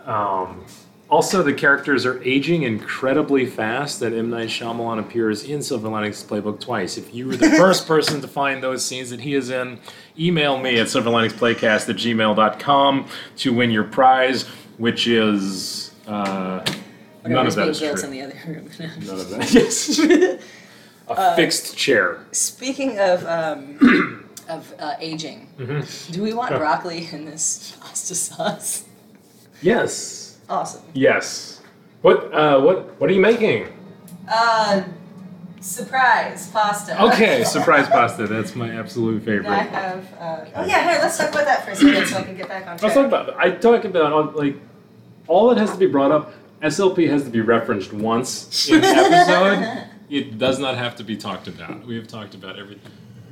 Um, 0.06 0.66
also, 1.10 1.42
the 1.42 1.54
characters 1.54 2.06
are 2.06 2.22
aging 2.24 2.64
incredibly 2.64 3.46
fast, 3.46 4.00
That 4.02 4.12
M. 4.14 4.30
Night 4.30 4.50
Shyamalan 4.50 5.00
appears 5.00 5.44
in 5.44 5.62
Silver 5.62 5.88
Linings 5.88 6.24
Playbook 6.24 6.60
twice. 6.60 6.98
If 6.98 7.14
you 7.14 7.28
were 7.28 7.36
the 7.38 7.50
first 7.58 7.88
person 7.88 8.20
to 8.22 8.28
find 8.28 8.62
those 8.62 8.84
scenes 8.84 9.10
that 9.12 9.22
he 9.22 9.34
is 9.34 9.50
in, 9.50 9.80
email 10.20 10.58
me 10.58 10.80
at 10.80 10.88
silverliningsplaycast 10.88 11.88
at 11.90 11.96
gmail.com 11.96 13.08
to 13.38 13.54
win 13.54 13.72
your 13.72 13.86
prize, 13.86 14.44
which 14.78 15.08
is. 15.08 15.92
Uh, 16.08 16.64
none 17.26 17.48
of 17.48 17.56
that 17.56 17.68
is 17.70 17.80
true. 17.80 17.90
in 18.04 18.12
the 18.12 18.22
other 18.22 18.36
room. 18.48 18.70
None 18.80 19.20
of 19.20 19.30
that. 19.30 19.54
Yes. 19.54 20.00
A 21.10 21.36
fixed 21.38 21.78
chair. 21.78 22.20
Speaking 22.34 23.00
of 23.00 23.26
um, 23.26 24.30
of 24.50 24.74
uh, 24.78 24.96
aging, 25.00 25.48
Mm-hmm. 25.58 26.12
do 26.12 26.22
we 26.22 26.34
want 26.34 26.52
Oh. 26.52 26.58
broccoli 26.58 27.08
in 27.14 27.24
this 27.24 27.78
pasta 27.80 28.14
sauce? 28.14 28.84
Yes. 29.62 30.27
Awesome. 30.50 30.84
Yes. 30.94 31.62
What? 32.02 32.34
Uh, 32.34 32.62
what? 32.62 33.00
What 33.00 33.10
are 33.10 33.14
you 33.14 33.22
making? 33.22 33.68
Uh, 34.28 34.84
surprise 35.60 36.50
pasta. 36.50 37.02
Okay, 37.06 37.44
surprise 37.46 37.88
pasta. 37.88 38.28
That's 38.28 38.56
my 38.56 38.70
absolute 38.70 39.28
And 39.28 39.48
I 39.48 39.64
have. 39.64 40.14
Uh, 40.14 40.46
oh 40.56 40.66
yeah, 40.66 40.90
here. 40.90 41.02
Let's 41.02 41.18
talk 41.18 41.30
about 41.30 41.46
that 41.46 41.66
for 41.66 41.72
a 41.72 41.76
second, 41.76 42.08
so 42.08 42.18
I 42.18 42.24
can 42.24 42.38
get 42.38 42.48
back 42.48 42.68
on 42.68 42.78
Let's 42.78 42.94
talk 42.94 43.06
about. 43.06 43.38
I 43.38 43.52
talk 43.52 43.84
about 43.84 44.36
like 44.36 44.58
all 45.28 45.50
that 45.50 45.58
has 45.58 45.72
to 45.72 45.78
be 45.78 45.88
brought 45.88 46.12
up. 46.12 46.34
SLP 46.62 47.10
has 47.10 47.24
to 47.24 47.30
be 47.30 47.42
referenced 47.42 47.94
once 47.94 48.70
in 48.70 48.82
the 48.82 48.88
episode. 48.88 49.90
it 50.10 50.38
does 50.38 50.60
not 50.60 50.76
have 50.76 50.96
to 50.96 51.04
be 51.04 51.16
talked 51.16 51.48
about. 51.48 51.86
We 51.86 51.96
have 51.96 52.08
talked 52.08 52.34
about 52.34 52.58
everything. 52.58 52.92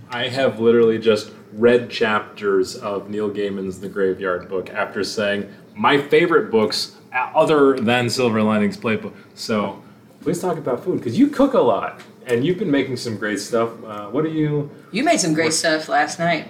I 0.09 0.27
have 0.27 0.59
literally 0.59 0.99
just 0.99 1.31
read 1.53 1.89
chapters 1.89 2.75
of 2.75 3.09
Neil 3.09 3.29
Gaiman's 3.29 3.79
The 3.79 3.89
Graveyard 3.89 4.47
Book 4.47 4.69
after 4.69 5.03
saying 5.03 5.51
my 5.75 5.99
favorite 5.99 6.51
books 6.51 6.95
other 7.15 7.77
than 7.79 8.09
Silver 8.09 8.41
Linings 8.43 8.77
Playbook. 8.77 9.13
So 9.35 9.81
please 10.21 10.39
talk 10.41 10.57
about 10.57 10.83
food 10.83 10.97
because 10.99 11.17
you 11.17 11.27
cook 11.27 11.53
a 11.53 11.59
lot 11.61 12.01
and 12.27 12.45
you've 12.45 12.57
been 12.57 12.71
making 12.71 12.97
some 12.97 13.17
great 13.17 13.39
stuff. 13.39 13.69
Uh, 13.83 14.07
what 14.07 14.25
are 14.25 14.29
you? 14.29 14.69
You 14.91 15.03
made 15.03 15.19
some 15.19 15.33
great 15.33 15.53
stuff 15.53 15.87
last 15.89 16.19
night. 16.19 16.47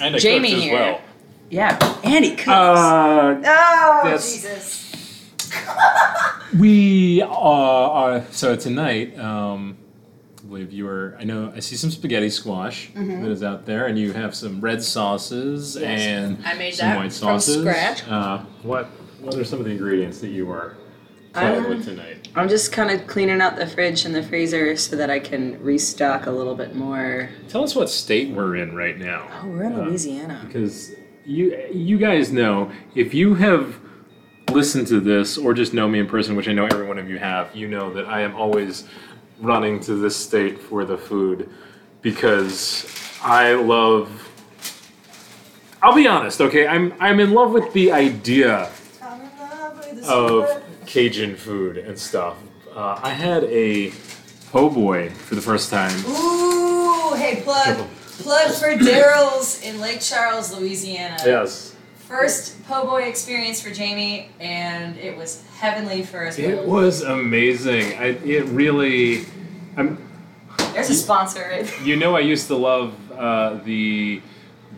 And 0.00 0.16
I 0.16 0.18
Jamie 0.18 0.48
cooked 0.50 0.58
as 0.58 0.62
here. 0.64 0.74
well. 0.74 1.00
Yeah, 1.50 2.00
Andy 2.02 2.30
cooks. 2.30 2.48
Uh, 2.48 3.36
oh 3.38 3.40
that's- 4.04 4.32
Jesus! 4.34 4.80
We 6.58 7.20
uh, 7.20 7.26
are 7.28 8.24
so 8.30 8.54
tonight. 8.54 9.18
Um, 9.18 9.76
I 10.38 10.46
believe 10.46 10.72
you 10.72 10.86
are. 10.88 11.16
I 11.18 11.24
know. 11.24 11.52
I 11.54 11.58
see 11.60 11.74
some 11.74 11.90
spaghetti 11.90 12.30
squash 12.30 12.90
that 12.94 13.28
is 13.30 13.42
out 13.42 13.66
there, 13.66 13.86
and 13.86 13.98
you 13.98 14.12
have 14.12 14.34
some 14.36 14.60
red 14.60 14.82
sauces 14.82 15.76
Yes. 15.76 16.00
and 16.00 16.38
I 16.46 16.54
made 16.54 16.74
some 16.74 16.88
that 16.90 16.96
white 16.96 17.02
from 17.12 17.40
sauces. 17.40 17.60
scratch. 17.60 18.06
Uh, 18.08 18.38
what 18.62 18.88
What 19.24 19.36
are 19.36 19.44
some 19.44 19.58
of 19.58 19.64
the 19.64 19.70
ingredients 19.70 20.20
that 20.20 20.28
you 20.28 20.50
are 20.50 20.76
playing 21.32 21.64
Um, 21.64 21.68
with 21.70 21.84
tonight? 21.84 22.28
I'm 22.36 22.48
just 22.48 22.72
kind 22.72 22.90
of 22.90 23.06
cleaning 23.06 23.40
out 23.40 23.56
the 23.56 23.66
fridge 23.66 24.04
and 24.04 24.14
the 24.14 24.22
freezer 24.22 24.76
so 24.76 24.96
that 24.96 25.08
I 25.08 25.18
can 25.18 25.58
restock 25.62 26.26
a 26.26 26.30
little 26.30 26.54
bit 26.54 26.74
more. 26.76 27.30
Tell 27.48 27.64
us 27.64 27.74
what 27.74 27.88
state 27.88 28.30
we're 28.34 28.56
in 28.56 28.74
right 28.76 28.98
now. 28.98 29.26
Oh, 29.42 29.48
we're 29.48 29.62
in 29.64 29.72
Uh, 29.72 29.84
Louisiana. 29.86 30.42
because 30.46 30.92
you 31.24 31.56
you 31.72 31.96
guys 31.96 32.30
know 32.30 32.70
if 32.94 33.14
you 33.14 33.34
have 33.36 33.76
listened 34.52 34.86
to 34.88 35.00
this 35.00 35.38
or 35.38 35.54
just 35.54 35.72
know 35.72 35.88
me 35.88 35.98
in 36.00 36.06
person, 36.06 36.36
which 36.36 36.48
I 36.48 36.52
know 36.52 36.66
every 36.66 36.86
one 36.86 36.98
of 36.98 37.08
you 37.08 37.18
have, 37.18 37.48
you 37.56 37.66
know 37.66 37.90
that 37.94 38.04
I 38.06 38.20
am 38.20 38.34
always 38.36 38.84
running 39.40 39.80
to 39.80 39.94
this 39.94 40.14
state 40.14 40.60
for 40.60 40.84
the 40.84 40.98
food 40.98 41.48
because 42.02 42.86
I 43.22 43.54
love. 43.54 44.10
I'll 45.82 45.94
be 45.94 46.06
honest, 46.06 46.40
okay? 46.42 46.66
I'm 46.66 46.92
I'm 47.00 47.20
in 47.20 47.32
love 47.32 47.52
with 47.52 47.72
the 47.72 47.90
idea 47.92 48.68
of 50.08 50.62
Cajun 50.86 51.36
food 51.36 51.78
and 51.78 51.98
stuff. 51.98 52.36
Uh, 52.74 52.98
I 53.02 53.10
had 53.10 53.44
a 53.44 53.92
po' 54.50 54.68
boy 54.70 55.10
for 55.10 55.34
the 55.34 55.40
first 55.40 55.70
time. 55.70 55.92
Ooh, 56.06 57.14
hey, 57.14 57.42
plug, 57.42 57.76
plug 58.18 58.52
for 58.52 58.68
Daryl's 58.76 59.62
in 59.62 59.80
Lake 59.80 60.00
Charles, 60.00 60.56
Louisiana. 60.56 61.16
Yes. 61.24 61.76
First 61.96 62.62
po' 62.64 62.84
boy 62.84 63.02
experience 63.04 63.62
for 63.62 63.70
Jamie, 63.70 64.28
and 64.38 64.96
it 64.98 65.16
was 65.16 65.44
heavenly 65.58 66.02
for 66.02 66.26
us. 66.26 66.38
It 66.38 66.56
both. 66.56 66.66
was 66.66 67.02
amazing. 67.02 67.94
I, 67.98 68.06
it 68.24 68.44
really. 68.46 69.24
I'm, 69.76 69.98
There's 70.72 70.90
a 70.90 70.94
sponsor. 70.94 71.48
Right? 71.50 71.82
you 71.82 71.96
know, 71.96 72.14
I 72.14 72.20
used 72.20 72.46
to 72.48 72.56
love 72.56 72.94
uh, 73.12 73.54
the 73.64 74.20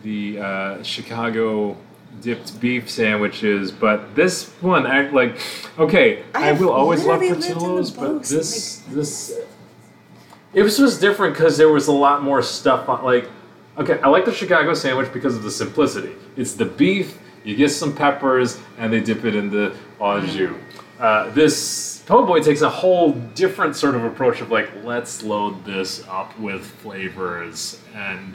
the 0.03 0.39
uh, 0.39 0.83
Chicago 0.83 1.75
dipped 2.21 2.59
beef 2.59 2.89
sandwiches, 2.89 3.71
but 3.71 4.15
this 4.15 4.49
one, 4.61 4.85
I 4.87 5.09
like. 5.09 5.39
Okay, 5.77 6.23
I, 6.33 6.49
I 6.49 6.51
will 6.53 6.71
always 6.71 7.03
love 7.05 7.21
literally 7.21 7.41
lived 7.41 7.51
in 7.51 7.53
the 7.53 7.59
Portillo's, 7.59 7.91
but 7.91 8.23
this 8.23 8.77
this. 8.89 9.39
It 10.53 10.63
was 10.63 10.77
just 10.77 11.01
different 11.01 11.33
because 11.33 11.57
there 11.57 11.69
was 11.69 11.87
a 11.87 11.91
lot 11.91 12.23
more 12.23 12.41
stuff 12.41 12.89
on. 12.89 13.03
Like, 13.03 13.29
okay, 13.77 13.99
I 14.01 14.09
like 14.09 14.25
the 14.25 14.33
Chicago 14.33 14.73
sandwich 14.73 15.11
because 15.13 15.35
of 15.35 15.43
the 15.43 15.51
simplicity. 15.51 16.13
It's 16.35 16.53
the 16.53 16.65
beef. 16.65 17.19
You 17.43 17.55
get 17.55 17.69
some 17.69 17.95
peppers, 17.95 18.59
and 18.77 18.91
they 18.91 18.99
dip 18.99 19.23
it 19.23 19.35
in 19.35 19.49
the 19.49 19.75
au 19.99 20.19
jus. 20.21 20.55
Uh, 20.99 21.29
this 21.29 22.03
po' 22.07 22.25
boy 22.25 22.41
takes 22.41 22.61
a 22.61 22.69
whole 22.69 23.11
different 23.35 23.75
sort 23.75 23.93
of 23.93 24.03
approach 24.03 24.41
of 24.41 24.49
like, 24.49 24.69
let's 24.83 25.21
load 25.21 25.63
this 25.63 26.07
up 26.07 26.37
with 26.39 26.65
flavors 26.65 27.79
and 27.93 28.33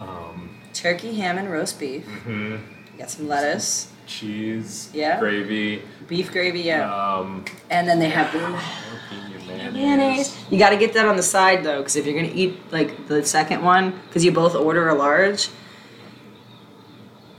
um, 0.00 0.56
Turkey, 0.72 1.14
ham, 1.14 1.38
and 1.38 1.50
roast 1.50 1.78
beef. 1.78 2.04
mhm, 2.26 2.52
You 2.92 2.98
got 2.98 3.10
some 3.10 3.28
lettuce, 3.28 3.88
cheese, 4.06 4.88
Yeah. 4.92 5.18
gravy, 5.20 5.82
beef 6.08 6.32
gravy, 6.32 6.60
yeah. 6.60 6.92
um, 6.92 7.44
and 7.70 7.88
then 7.88 7.98
they 7.98 8.08
have 8.08 8.32
mayonnaise. 8.34 9.72
mayonnaise. 9.74 10.36
You 10.50 10.58
got 10.58 10.70
to 10.70 10.76
get 10.76 10.92
that 10.94 11.06
on 11.06 11.16
the 11.16 11.22
side 11.22 11.62
though, 11.64 11.78
because 11.78 11.96
if 11.96 12.06
you're 12.06 12.14
gonna 12.14 12.32
eat 12.34 12.58
like 12.72 13.06
the 13.08 13.24
second 13.24 13.62
one, 13.62 13.92
because 14.08 14.24
you 14.24 14.32
both 14.32 14.54
order 14.54 14.88
a 14.88 14.94
large, 14.94 15.48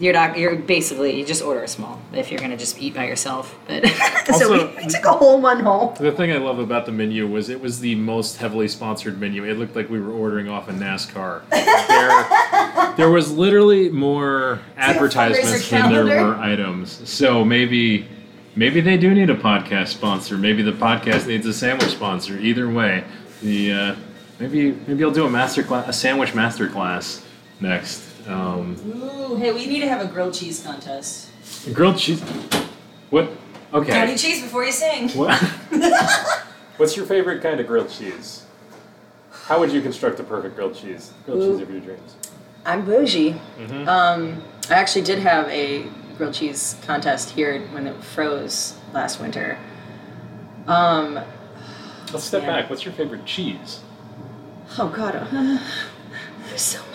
You're 0.04 0.12
not. 0.12 0.38
You're 0.38 0.58
basically 0.58 1.18
you 1.18 1.26
just 1.26 1.42
order 1.42 1.64
a 1.64 1.68
small 1.68 1.98
if 2.12 2.30
you're 2.30 2.42
gonna 2.42 2.58
just 2.58 2.78
eat 2.78 2.94
by 2.94 3.08
yourself. 3.08 3.58
But 3.68 3.88
so 4.38 4.52
we, 4.52 4.66
we 4.76 4.86
took 4.90 5.06
a 5.06 5.14
whole 5.14 5.40
one 5.40 5.62
home. 5.62 5.96
The 5.98 6.12
thing 6.12 6.34
I 6.34 6.40
love 6.40 6.60
about 6.60 6.86
the 6.86 6.92
menu 6.92 7.26
was 7.26 7.48
it 7.48 7.62
was 7.62 7.80
the 7.80 7.96
most 7.96 8.36
heavily 8.36 8.68
sponsored 8.68 9.18
menu. 9.18 9.46
It 9.46 9.58
looked 9.58 9.78
like 9.78 9.90
we 9.90 10.02
were 10.02 10.12
ordering 10.12 10.50
off 10.50 10.68
a 10.68 10.74
NASCAR. 10.74 11.48
There, 11.50 12.96
there 12.98 13.10
was 13.10 13.32
literally 13.32 13.88
more 13.92 14.60
advertisements 14.76 15.70
fundraiser 15.70 15.70
than 15.70 16.06
there 16.08 16.26
were 16.26 16.36
items. 16.36 17.10
So 17.10 17.46
maybe, 17.46 18.06
maybe 18.58 18.82
they 18.82 18.98
do 18.98 19.14
need 19.14 19.30
a 19.30 19.38
podcast 19.38 19.88
sponsor. 19.88 20.38
Maybe 20.38 20.64
the 20.64 20.74
podcast 20.74 21.28
needs 21.28 21.46
a 21.46 21.54
sandwich 21.54 21.92
sponsor. 21.92 22.38
Either 22.38 22.70
way, 22.70 23.06
the 23.42 23.72
uh, 23.72 23.96
maybe 24.38 24.72
maybe 24.86 25.02
I'll 25.02 25.12
do 25.12 25.26
a 25.26 25.30
master 25.30 25.64
class, 25.64 25.88
a 25.88 25.94
sandwich 25.94 26.36
master 26.36 26.68
class 26.68 27.26
next. 27.62 28.13
Um, 28.28 28.78
Ooh, 28.88 29.36
hey, 29.36 29.52
we 29.52 29.66
need 29.66 29.82
to 29.82 29.88
have 29.90 30.02
a 30.02 30.08
grilled 30.12 30.34
cheese 30.34 30.62
contest. 30.64 31.30
grilled 31.74 31.98
cheese. 31.98 32.22
What? 33.10 33.30
Okay. 33.74 33.92
Tiny 33.92 34.16
cheese 34.16 34.42
before 34.42 34.64
you 34.64 34.72
sing. 34.72 35.10
What? 35.10 35.38
What's 36.78 36.96
your 36.96 37.06
favorite 37.06 37.42
kind 37.42 37.60
of 37.60 37.68
grilled 37.68 37.90
cheese? 37.90 38.46
How 39.32 39.60
would 39.60 39.72
you 39.72 39.82
construct 39.82 40.20
a 40.20 40.24
perfect 40.24 40.56
grilled 40.56 40.76
cheese? 40.76 41.12
Grilled 41.26 41.42
cheese 41.54 41.62
of 41.62 41.70
your 41.70 41.82
dreams. 41.82 42.16
I'm 42.66 42.86
bougie. 42.86 43.34
Mm-hmm. 43.60 43.88
Um, 43.90 44.42
I 44.70 44.76
actually 44.76 45.02
did 45.04 45.20
have 45.20 45.48
a 45.50 45.86
grilled 46.18 46.34
cheese 46.34 46.78
contest 46.84 47.32
here 47.32 47.60
when 47.72 47.88
it 47.88 48.02
froze 48.04 48.76
last 48.94 49.20
winter. 49.20 49.58
Um, 50.68 51.20
Let's 52.14 52.24
step 52.26 52.44
Yeah. 52.44 52.62
back. 52.62 52.70
What's 52.70 52.86
your 52.86 52.94
favorite 52.94 53.26
cheese? 53.26 53.80
oh 54.80 54.88
god, 54.88 55.16
uh, 55.16 55.28
there's 56.48 56.62
so 56.62 56.80
many. 56.92 56.93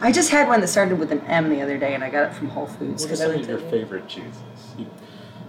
I 0.00 0.12
just 0.12 0.30
had 0.30 0.48
one 0.48 0.60
that 0.60 0.68
started 0.68 0.98
with 0.98 1.12
an 1.12 1.20
M 1.22 1.48
the 1.50 1.60
other 1.60 1.78
day, 1.78 1.94
and 1.94 2.02
I 2.02 2.10
got 2.10 2.30
it 2.30 2.34
from 2.34 2.48
Whole 2.48 2.66
Foods. 2.66 3.02
What 3.04 3.12
are 3.12 3.16
some 3.16 3.30
of 3.32 3.48
your 3.48 3.58
favorite 3.58 4.08
cheeses? 4.08 4.34
You- 4.78 4.86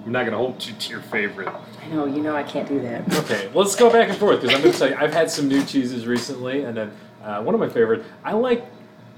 I'm 0.05 0.11
not 0.11 0.21
going 0.21 0.31
to 0.31 0.37
hold 0.39 0.65
you 0.65 0.73
to 0.73 0.89
your 0.89 1.01
favorite. 1.01 1.47
I 1.47 1.87
know, 1.89 2.05
you 2.05 2.23
know, 2.23 2.35
I 2.35 2.41
can't 2.41 2.67
do 2.67 2.81
that. 2.81 3.01
Okay, 3.19 3.47
well, 3.53 3.63
let's 3.63 3.75
go 3.75 3.87
back 3.91 4.09
and 4.09 4.17
forth 4.17 4.41
because 4.41 4.55
I'm 4.55 4.61
going 4.63 4.73
to 4.73 4.79
tell 4.79 4.89
you, 4.89 4.95
I've 4.95 5.13
had 5.13 5.29
some 5.29 5.47
new 5.47 5.63
cheeses 5.63 6.07
recently, 6.07 6.63
and 6.63 6.75
then 6.75 6.91
uh, 7.23 7.43
one 7.43 7.53
of 7.53 7.61
my 7.61 7.69
favorite, 7.69 8.03
I 8.23 8.33
like, 8.33 8.65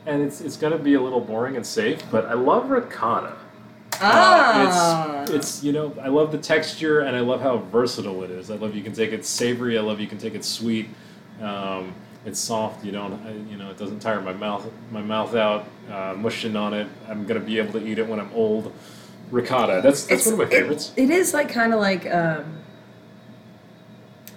and 0.05 0.21
it's 0.21 0.41
it's 0.41 0.57
going 0.57 0.73
to 0.73 0.77
be 0.79 0.95
a 0.95 1.01
little 1.01 1.21
boring 1.21 1.55
and 1.55 1.65
safe, 1.65 2.01
but 2.11 2.25
I 2.25 2.33
love 2.33 2.69
ricotta. 2.69 3.37
Ah, 4.01 5.19
Uh, 5.19 5.21
it's 5.23 5.31
it's 5.31 5.63
you 5.63 5.71
know 5.71 5.95
I 6.01 6.09
love 6.09 6.33
the 6.33 6.37
texture 6.37 6.99
and 7.01 7.15
I 7.15 7.21
love 7.21 7.39
how 7.39 7.59
versatile 7.59 8.21
it 8.25 8.31
is. 8.31 8.51
I 8.51 8.55
love 8.55 8.75
you 8.75 8.83
can 8.83 8.91
take 8.91 9.13
it 9.13 9.25
savory. 9.25 9.77
I 9.77 9.81
love 9.81 10.01
you 10.01 10.07
can 10.07 10.17
take 10.17 10.33
it 10.35 10.43
sweet. 10.43 10.89
Um, 11.41 11.93
it's 12.25 12.39
soft. 12.39 12.83
You 12.85 12.91
don't 12.91 13.13
I, 13.25 13.31
you 13.51 13.57
know 13.57 13.69
it 13.69 13.77
doesn't 13.77 13.99
tire 13.99 14.21
my 14.21 14.33
mouth 14.33 14.65
my 14.91 15.01
mouth 15.01 15.35
out. 15.35 15.65
Uh, 15.91 16.13
mushing 16.17 16.55
on 16.55 16.73
it. 16.73 16.87
I'm 17.09 17.25
gonna 17.25 17.39
be 17.41 17.57
able 17.59 17.73
to 17.79 17.85
eat 17.85 17.99
it 17.99 18.07
when 18.07 18.19
I'm 18.19 18.31
old. 18.33 18.71
Ricotta. 19.31 19.81
That's 19.83 20.05
that's 20.05 20.25
one 20.25 20.33
of 20.33 20.39
my 20.39 20.45
it- 20.45 20.51
favorites. 20.51 20.91
it 20.95 21.09
is 21.09 21.33
like 21.33 21.49
kind 21.49 21.73
of 21.73 21.79
like 21.79 22.05
um, 22.13 22.59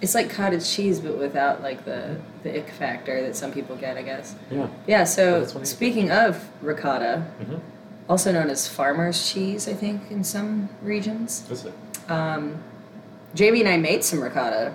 it's 0.01 0.13
like 0.13 0.29
cottage 0.29 0.69
cheese, 0.69 0.99
but 0.99 1.17
without 1.17 1.61
like 1.63 1.85
the 1.85 2.17
the 2.43 2.57
ick 2.59 2.69
factor 2.69 3.21
that 3.21 3.35
some 3.35 3.51
people 3.51 3.75
get, 3.75 3.97
I 3.97 4.01
guess. 4.03 4.35
yeah. 4.51 4.67
Yeah. 4.87 5.03
So 5.05 5.45
speaking 5.63 6.11
of 6.11 6.47
ricotta, 6.61 7.25
Mhm. 7.41 7.59
also 8.09 8.31
known 8.31 8.49
as 8.49 8.67
farmer's 8.67 9.31
cheese, 9.31 9.67
I 9.67 9.73
think 9.73 10.11
in 10.11 10.23
some 10.23 10.69
regions. 10.81 11.43
That's 11.49 11.65
it. 11.65 11.73
Um, 12.09 12.57
Jamie 13.35 13.59
and 13.61 13.69
I 13.69 13.77
made 13.77 14.03
some 14.03 14.21
ricotta 14.21 14.73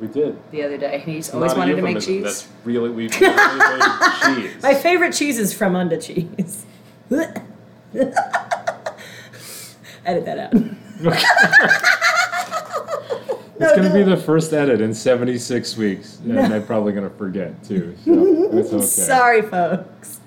We 0.00 0.06
did. 0.06 0.38
the 0.52 0.62
other 0.62 0.78
day. 0.78 1.00
He's 1.00 1.34
always 1.34 1.54
wanted 1.54 1.74
to 1.76 1.82
make 1.82 2.00
cheese. 2.00 2.22
That's 2.22 2.48
really 2.64 2.90
we 2.90 3.08
really 3.08 3.18
made 3.18 4.52
cheese. 4.52 4.62
My 4.62 4.74
favorite 4.74 5.12
cheese 5.12 5.38
is 5.38 5.52
from 5.52 5.74
under 5.74 6.00
cheese. 6.00 6.64
Edit 7.10 7.42
that 10.24 10.38
out. 10.38 10.54
It's 13.60 13.74
gonna 13.74 13.92
be 13.92 14.04
the 14.04 14.16
first 14.16 14.52
edit 14.52 14.80
in 14.80 14.94
76 14.94 15.76
weeks, 15.76 16.20
and 16.24 16.38
I'm 16.38 16.64
probably 16.64 16.92
gonna 16.92 17.10
forget 17.10 17.64
too. 17.64 17.96
So 18.04 18.48
that's 18.52 18.72
okay. 18.72 18.84
Sorry, 18.84 19.42
folks. 19.42 20.20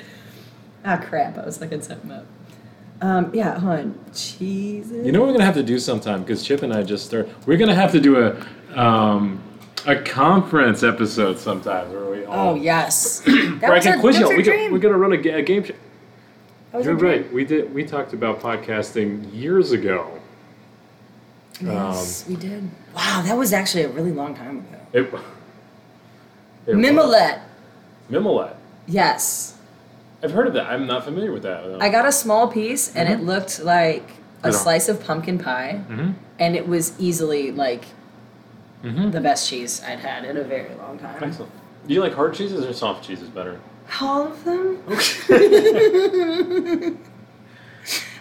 Ah, 0.84 0.98
crap. 0.98 1.38
I 1.38 1.46
was 1.46 1.62
looking 1.62 1.82
something 1.82 2.12
up. 2.12 2.26
Um, 3.02 3.32
yeah, 3.34 3.58
hon. 3.58 3.98
cheese. 4.14 4.92
You 4.92 5.14
know 5.14 5.22
what 5.22 5.28
we're 5.28 5.34
gonna 5.34 5.46
have 5.46 5.56
to 5.56 5.64
do 5.64 5.80
sometime 5.80 6.20
because 6.22 6.44
Chip 6.44 6.62
and 6.62 6.74
I 6.74 6.84
just 6.84 7.06
started. 7.06 7.34
We're 7.46 7.58
gonna 7.58 7.74
have 7.74 7.94
to 7.94 8.02
do 8.02 8.22
a 8.22 8.36
um, 8.78 9.42
a 9.86 9.96
conference 10.02 10.84
episode 10.84 11.38
sometimes 11.40 11.92
where 11.94 12.06
we 12.10 12.26
all. 12.26 12.50
Oh, 12.52 12.56
yes. 12.56 13.20
that 13.26 13.64
I 13.64 13.70
was 13.76 13.84
can 13.84 13.94
our, 13.96 14.00
quiz 14.00 14.16
that 14.18 14.22
was 14.24 14.32
our 14.32 14.38
We 14.38 14.44
dream. 14.44 14.74
are 14.74 14.80
gonna 14.80 14.98
run 14.98 15.14
a, 15.14 15.18
ga- 15.18 15.34
a 15.36 15.42
game 15.42 15.64
show. 15.64 15.74
That 16.72 16.78
was 16.80 16.86
You're 16.86 16.94
our 16.96 17.00
dream. 17.00 17.22
right. 17.24 17.34
We 17.34 17.46
did. 17.46 17.74
We 17.74 17.84
talked 17.86 18.14
about 18.14 18.40
podcasting 18.40 19.34
years 19.34 19.72
ago. 19.72 20.20
Yes, 21.62 22.26
we 22.28 22.36
did. 22.36 22.70
Wow, 22.96 23.22
that 23.26 23.38
was 23.38 23.54
actually 23.54 23.84
a 23.84 23.90
really 23.90 24.12
long 24.12 24.34
time 24.36 24.60
ago. 24.60 24.78
It. 24.94 25.00
it 25.02 25.12
was- 25.14 25.22
Mimolette. 26.68 27.42
Mimolette. 28.10 28.56
Yes. 28.88 29.58
I've 30.24 30.32
heard 30.32 30.48
of 30.48 30.54
that. 30.54 30.68
I'm 30.72 30.88
not 30.88 31.04
familiar 31.04 31.32
with 31.32 31.44
that. 31.44 31.64
though. 31.64 31.80
I 31.80 31.90
got 31.90 32.06
a 32.06 32.12
small 32.12 32.48
piece 32.48 32.96
and 32.96 33.08
Mm-hmm. 33.10 33.22
it 33.22 33.26
looked 33.26 33.60
like 33.64 34.10
a 34.44 34.52
slice 34.52 34.90
of 34.90 35.04
pumpkin 35.04 35.38
pie. 35.40 35.82
Mhm. 35.90 36.14
And 36.40 36.56
it 36.56 36.68
was 36.68 37.00
easily 37.00 37.52
like 37.52 37.86
Mhm. 38.84 39.12
the 39.12 39.22
best 39.22 39.48
cheese 39.50 39.82
I'd 39.86 40.00
had 40.00 40.26
in 40.26 40.38
a 40.38 40.44
very 40.44 40.74
long 40.76 40.98
time. 40.98 41.24
Excellent. 41.24 41.52
Do 41.88 41.94
you 41.94 42.02
like 42.02 42.14
hard 42.14 42.34
cheeses 42.34 42.66
or 42.66 42.74
soft 42.74 43.04
cheeses 43.06 43.30
better? 43.30 43.60
All 44.00 44.28
of 44.28 44.44
them? 44.44 44.78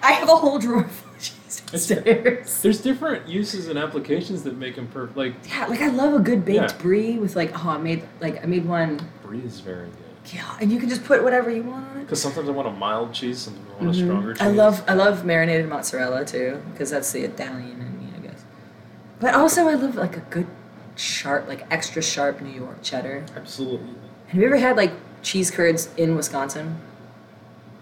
I 0.03 0.13
have 0.13 0.29
a 0.29 0.37
whole 0.37 0.59
drawer 0.59 0.85
full 0.85 1.11
of 1.13 1.19
cheese 1.19 1.63
It's- 1.73 1.87
downstairs. 1.89 2.63
There's 2.63 2.81
different 2.81 3.29
uses 3.29 3.69
and 3.69 3.79
applications 3.79 4.43
that 4.45 4.57
make 4.57 4.77
them 4.77 4.87
perfect. 4.89 5.17
Like 5.17 5.35
Yeah, 5.49 5.67
like 5.67 5.81
I 5.83 5.89
love 5.89 6.15
a 6.15 6.19
good 6.19 6.45
baked 6.45 6.73
Yeah. 6.73 6.77
brie 6.79 7.19
with 7.19 7.37
like 7.37 7.53
oh 7.65 7.71
I 7.71 7.79
made 7.79 8.03
like 8.21 8.43
I 8.43 8.47
made 8.47 8.65
one 8.67 9.01
brie 9.23 9.41
is 9.45 9.61
very 9.61 9.87
good. 9.87 10.35
yeah 10.35 10.57
and 10.61 10.73
you 10.73 10.79
can 10.81 10.89
just 10.89 11.05
put 11.05 11.23
whatever 11.23 11.51
you 11.51 11.63
want 11.63 11.87
on 11.91 11.99
it. 11.99 12.01
Because 12.05 12.21
sometimes 12.23 12.49
I 12.49 12.53
want 12.53 12.69
a 12.69 12.73
mild 12.73 13.13
cheese, 13.13 13.39
sometimes 13.41 13.67
I 13.79 13.85
want 13.85 13.97
a 13.97 13.99
stronger 13.99 14.33
cheese. 14.35 14.41
Mm-hmm. 14.43 14.61
I 14.61 14.63
love 14.63 14.85
I 14.89 14.95
love 14.95 15.25
marinated 15.25 15.69
mozzarella 15.69 16.25
too 16.25 16.61
because 16.73 16.91
that's 16.91 17.13
the 17.13 17.23
Italian 17.23 17.81
in 17.81 17.99
me 17.99 18.09
I 18.17 18.21
guess. 18.21 18.45
But 19.21 19.35
also 19.35 19.69
I 19.69 19.75
love 19.75 19.97
like 19.97 20.17
a 20.17 20.21
good 20.21 20.47
sharp 20.97 21.47
like 21.47 21.67
extra 21.71 22.03
sharp 22.03 22.41
New 22.41 22.51
York 22.51 22.83
cheddar. 22.83 23.25
Absolutely. 23.37 23.95
Have 24.29 24.41
you 24.41 24.47
ever 24.47 24.57
had 24.57 24.77
like 24.77 24.93
cheese 25.23 25.51
curds 25.51 25.91
in 25.97 26.17
Wisconsin? 26.17 26.81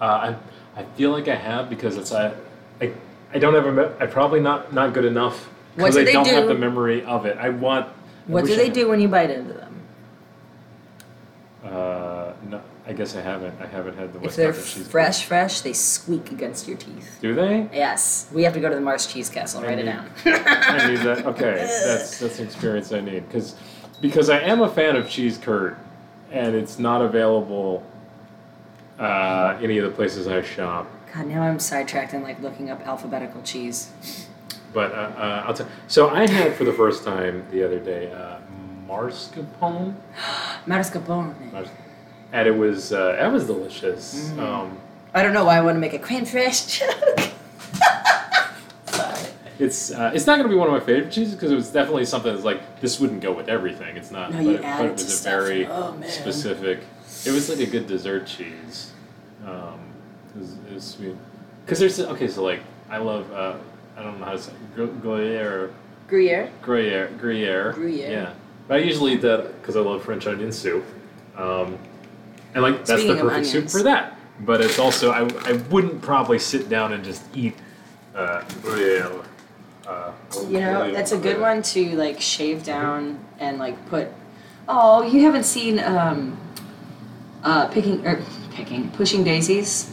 Uh, 0.01 0.05
I 0.05 0.37
I 0.81 0.85
feel 0.96 1.11
like 1.11 1.29
I 1.29 1.37
have 1.37 1.70
because 1.70 1.96
it's 1.96 2.12
I 2.12 2.33
I, 2.81 2.92
I 3.33 3.38
don't 3.38 3.55
have 3.55 3.66
a 3.79 3.96
I 4.01 4.07
probably 4.07 4.40
not 4.40 4.72
not 4.72 4.92
good 4.92 5.05
enough 5.05 5.48
because 5.77 5.94
do 5.94 6.01
I 6.01 6.05
they 6.05 6.12
don't 6.12 6.27
have 6.27 6.48
the 6.48 6.55
memory 6.55 7.05
of 7.05 7.24
it. 7.24 7.37
I 7.38 7.51
want. 7.51 7.88
What 8.27 8.42
wish 8.42 8.53
do 8.53 8.57
they 8.57 8.66
had. 8.66 8.74
do 8.74 8.88
when 8.88 9.01
you 9.01 9.09
bite 9.09 9.31
into 9.31 9.55
them? 9.55 9.74
Uh, 11.64 11.68
I 12.88 12.94
guess 12.94 13.14
I 13.14 13.20
haven't. 13.20 13.55
I 13.61 13.66
haven't 13.66 13.98
had 13.98 14.14
the 14.14 14.24
If 14.24 14.35
they're 14.35 14.55
fresh, 14.55 15.27
fresh, 15.27 15.61
they 15.61 15.74
squeak 15.74 16.33
against 16.33 16.66
your 16.66 16.79
teeth. 16.79 17.18
Do 17.20 17.35
they? 17.35 17.68
Yes, 17.70 18.31
we 18.33 18.44
have 18.44 18.55
to 18.55 18.61
go 18.61 18.70
to 18.70 18.74
the 18.74 18.81
Mars 18.81 19.07
Cheese 19.07 19.29
Castle. 19.29 19.61
I 19.61 19.66
Write 19.66 19.79
it 19.81 19.83
down. 19.83 20.11
I 20.24 20.88
need 20.88 21.01
that. 21.01 21.27
Okay, 21.27 21.57
that's 21.57 22.18
that's 22.18 22.38
an 22.38 22.46
experience 22.46 22.90
I 22.90 23.01
need 23.01 23.29
because 23.29 23.57
because 24.01 24.31
I 24.31 24.38
am 24.38 24.62
a 24.62 24.70
fan 24.70 24.96
of 24.96 25.07
cheese 25.07 25.37
curd, 25.37 25.77
and 26.33 26.55
it's 26.55 26.79
not 26.79 27.03
available 27.03 27.85
uh, 28.98 29.59
any 29.62 29.77
of 29.77 29.85
the 29.85 29.94
places 29.94 30.27
I 30.27 30.40
shop. 30.40 30.87
God, 31.12 31.27
now 31.27 31.42
I'm 31.42 31.59
sidetracked 31.59 32.14
and 32.14 32.22
like 32.22 32.40
looking 32.40 32.70
up 32.70 32.87
alphabetical 32.87 33.42
cheese. 33.42 33.90
But 34.72 34.92
uh, 34.92 34.94
uh, 34.94 35.44
I'll 35.46 35.53
tell. 35.53 35.68
So 35.88 36.09
I 36.09 36.27
had 36.27 36.55
for 36.55 36.64
the 36.64 36.72
first 36.72 37.05
time 37.05 37.44
the 37.51 37.62
other 37.64 37.81
day 37.81 38.11
uh, 38.11 38.38
mascarpone, 38.87 39.94
Mascarpone. 40.66 41.53
Mars- 41.53 41.68
and 42.33 42.47
it 42.49 42.57
was 42.57 42.93
uh, 42.93 43.12
that 43.12 43.33
was 43.33 43.47
delicious. 43.47 44.31
Mm. 44.31 44.38
Um, 44.41 44.79
I 45.14 45.23
don't 45.23 45.33
know 45.33 45.45
why 45.45 45.57
I 45.57 45.61
want 45.62 45.77
to 45.77 45.81
make 45.81 45.95
a 45.95 45.99
crème 45.99 46.23
fraîche 46.29 46.81
joke. 46.81 47.31
It's 49.61 49.91
uh, 49.91 50.12
it's 50.14 50.25
not 50.25 50.37
going 50.37 50.49
to 50.49 50.55
be 50.55 50.57
one 50.57 50.69
of 50.69 50.73
my 50.73 50.79
favorite 50.79 51.11
cheeses 51.11 51.35
because 51.35 51.51
it 51.51 51.57
was 51.57 51.69
definitely 51.73 52.05
something 52.05 52.33
that's 52.33 52.45
like 52.45 52.81
this 52.81 53.01
wouldn't 53.01 53.21
go 53.21 53.33
with 53.33 53.49
everything. 53.49 53.97
It's 53.97 54.12
not. 54.12 54.31
No, 54.31 54.37
but, 54.37 54.45
you 54.47 54.55
it- 54.55 54.62
add 54.64 54.79
but 54.79 54.85
it 54.85 54.88
it 54.91 54.93
was 54.93 55.03
to 55.03 55.09
a 55.09 55.11
stuff. 55.11 55.33
very 55.33 55.67
Oh, 55.67 55.93
man. 55.95 56.09
specific. 56.09 56.79
It 57.27 57.33
was 57.33 57.49
like 57.49 57.59
a 57.59 57.67
good 57.67 57.88
dessert 57.88 58.25
cheese. 58.25 58.93
Um, 59.45 59.81
it, 60.37 60.38
was, 60.38 60.53
it 60.69 60.75
was 60.75 60.85
sweet. 60.85 61.17
Because 61.64 61.81
there's 61.81 61.99
okay, 61.99 62.29
so 62.29 62.45
like 62.45 62.61
I 62.88 62.99
love 62.99 63.33
uh, 63.33 63.57
I 63.97 64.03
don't 64.05 64.21
know 64.21 64.27
how 64.27 64.33
to 64.33 64.38
say 64.38 64.53
it, 64.53 64.75
Gr- 64.77 64.85
Gruyere 64.85 65.71
Gruyere. 66.07 66.53
Gruyere 66.62 67.09
Gruyere. 67.19 67.73
Gruyere. 67.73 68.11
Yeah, 68.12 68.33
but 68.69 68.77
I 68.77 68.79
usually 68.85 69.14
eat 69.14 69.23
that 69.23 69.61
because 69.61 69.75
I 69.75 69.81
love 69.81 70.05
French 70.05 70.29
onion 70.29 70.53
soup. 70.53 70.85
Um, 71.37 71.77
and 72.55 72.63
like 72.63 72.85
that's 72.85 73.03
Speaking 73.03 73.17
the 73.17 73.23
perfect 73.23 73.47
soup 73.47 73.69
for 73.71 73.83
that. 73.83 74.19
But 74.41 74.61
it's 74.61 74.79
also 74.79 75.11
I, 75.11 75.29
I 75.49 75.53
wouldn't 75.71 76.01
probably 76.03 76.39
sit 76.39 76.69
down 76.69 76.93
and 76.93 77.03
just 77.05 77.23
eat 77.35 77.55
uh, 78.15 78.43
Gruyere. 78.63 79.11
Uh, 79.87 80.12
You 80.49 80.61
know, 80.61 80.79
Gruyere. 80.81 80.93
that's 80.93 81.12
a 81.12 81.18
good 81.18 81.41
one 81.41 81.62
to 81.62 81.97
like 81.97 82.20
shave 82.20 82.62
down 82.64 83.18
and 83.39 83.59
like 83.59 83.77
put. 83.89 84.09
Oh, 84.68 85.03
you 85.03 85.22
haven't 85.22 85.45
seen 85.45 85.79
um, 85.81 86.37
uh, 87.43 87.68
picking 87.68 88.07
or 88.07 88.20
picking 88.53 88.91
pushing 88.93 89.25
daisies. 89.25 89.91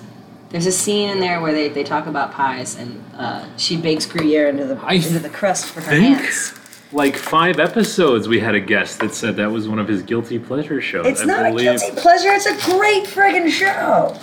There's 0.49 0.67
a 0.67 0.71
scene 0.71 1.09
in 1.09 1.19
there 1.19 1.41
where 1.41 1.51
they, 1.53 1.69
they 1.69 1.83
talk 1.83 2.05
about 2.07 2.31
pies 2.31 2.75
and 2.77 3.03
uh, 3.17 3.45
she 3.57 3.75
bakes 3.77 4.05
Gruyere 4.05 4.47
into 4.47 4.65
the 4.65 4.75
I 4.83 4.93
into 4.93 5.19
the 5.19 5.29
crust 5.29 5.65
for 5.67 5.81
her 5.81 5.89
think- 5.91 6.17
hands. 6.17 6.53
Like 6.95 7.17
five 7.17 7.59
episodes, 7.59 8.29
we 8.29 8.39
had 8.39 8.55
a 8.55 8.59
guest 8.61 8.99
that 9.01 9.13
said 9.13 9.35
that 9.35 9.51
was 9.51 9.67
one 9.67 9.79
of 9.79 9.87
his 9.89 10.01
guilty 10.01 10.39
pleasure 10.39 10.79
shows. 10.79 11.05
It's 11.05 11.21
I 11.23 11.25
not 11.25 11.49
believe. 11.51 11.67
a 11.67 11.77
guilty 11.77 11.91
pleasure. 11.99 12.29
It's 12.31 12.45
a 12.45 12.55
great 12.71 13.03
friggin' 13.03 13.51
show. 13.51 14.17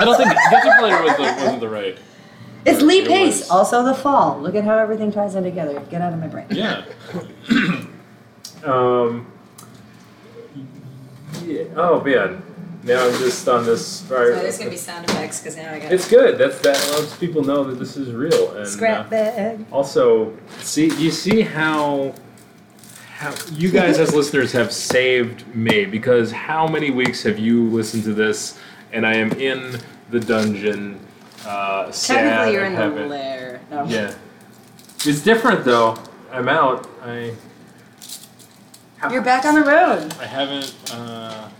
I 0.00 0.04
don't 0.04 0.16
think 0.16 0.28
guilty 0.50 0.68
pleasure 0.80 1.02
was 1.04 1.16
the, 1.16 1.22
wasn't 1.22 1.60
the 1.60 1.68
right. 1.68 1.96
It's 2.66 2.82
Lee 2.82 3.02
It 3.02 3.06
Pace. 3.08 3.40
was. 3.42 3.50
Also, 3.50 3.84
The 3.84 3.94
Fall. 3.94 4.40
Look 4.40 4.56
at 4.56 4.64
how 4.64 4.76
everything 4.78 5.12
ties 5.12 5.36
in 5.36 5.44
together. 5.44 5.78
Get 5.90 6.02
out 6.02 6.12
of 6.12 6.18
my 6.18 6.26
brain. 6.26 6.48
Yeah. 6.50 6.84
um. 8.64 9.30
Yeah. 11.44 11.62
Oh 11.76 12.02
man. 12.02 12.42
Now 12.88 13.06
I'm 13.06 13.18
just 13.18 13.46
on 13.46 13.66
this. 13.66 13.86
So 13.86 14.14
there's 14.16 14.56
gonna 14.56 14.70
be 14.70 14.76
sound 14.78 15.04
effects 15.10 15.40
because 15.40 15.56
now 15.56 15.74
I 15.74 15.78
got 15.78 15.92
It's 15.92 16.08
good. 16.08 16.38
That's 16.38 16.58
that 16.60 16.76
lets 16.92 17.14
people 17.16 17.44
know 17.44 17.62
that 17.64 17.78
this 17.78 17.98
is 17.98 18.12
real. 18.12 18.56
And 18.56 18.66
scrap 18.66 19.06
uh, 19.06 19.10
bag. 19.10 19.66
also, 19.70 20.34
see, 20.60 20.86
you 20.94 21.10
see 21.10 21.42
how 21.42 22.14
how 23.18 23.34
you 23.52 23.70
guys 23.70 23.98
as 23.98 24.14
listeners 24.14 24.52
have 24.52 24.72
saved 24.72 25.46
me 25.54 25.84
because 25.84 26.32
how 26.32 26.66
many 26.66 26.90
weeks 26.90 27.22
have 27.24 27.38
you 27.38 27.68
listened 27.68 28.04
to 28.04 28.14
this, 28.14 28.58
and 28.92 29.06
I 29.06 29.16
am 29.16 29.32
in 29.32 29.78
the 30.08 30.20
dungeon. 30.20 30.98
Uh, 31.44 31.90
sad 31.92 32.22
Technically, 32.22 32.54
you're 32.54 32.64
and 32.64 32.78
in 32.78 32.94
the 33.02 33.06
lair. 33.06 33.60
No. 33.70 33.84
Yeah, 33.84 34.14
it's 35.04 35.20
different 35.20 35.66
though. 35.66 35.98
I'm 36.32 36.48
out. 36.48 36.88
I. 37.02 37.34
You're 39.10 39.22
back 39.22 39.44
on 39.44 39.54
the 39.54 39.62
road. 39.62 40.12
I 40.18 40.26
haven't. 40.26 40.74
Uh, 40.90 41.50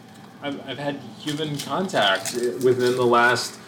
I've, 0.43 0.69
I've 0.69 0.79
had 0.79 1.01
human 1.19 1.59
contact 1.59 2.35
within 2.35 2.97
the 2.97 3.07
last 3.07 3.59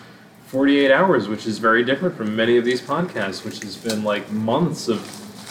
48 0.47 0.91
hours, 0.93 1.29
which 1.29 1.47
is 1.47 1.59
very 1.59 1.85
different 1.85 2.17
from 2.17 2.35
many 2.35 2.57
of 2.57 2.65
these 2.65 2.81
podcasts, 2.81 3.45
which 3.45 3.61
has 3.63 3.77
been 3.77 4.05
like 4.05 4.31
months 4.31 4.89
of 4.89 5.01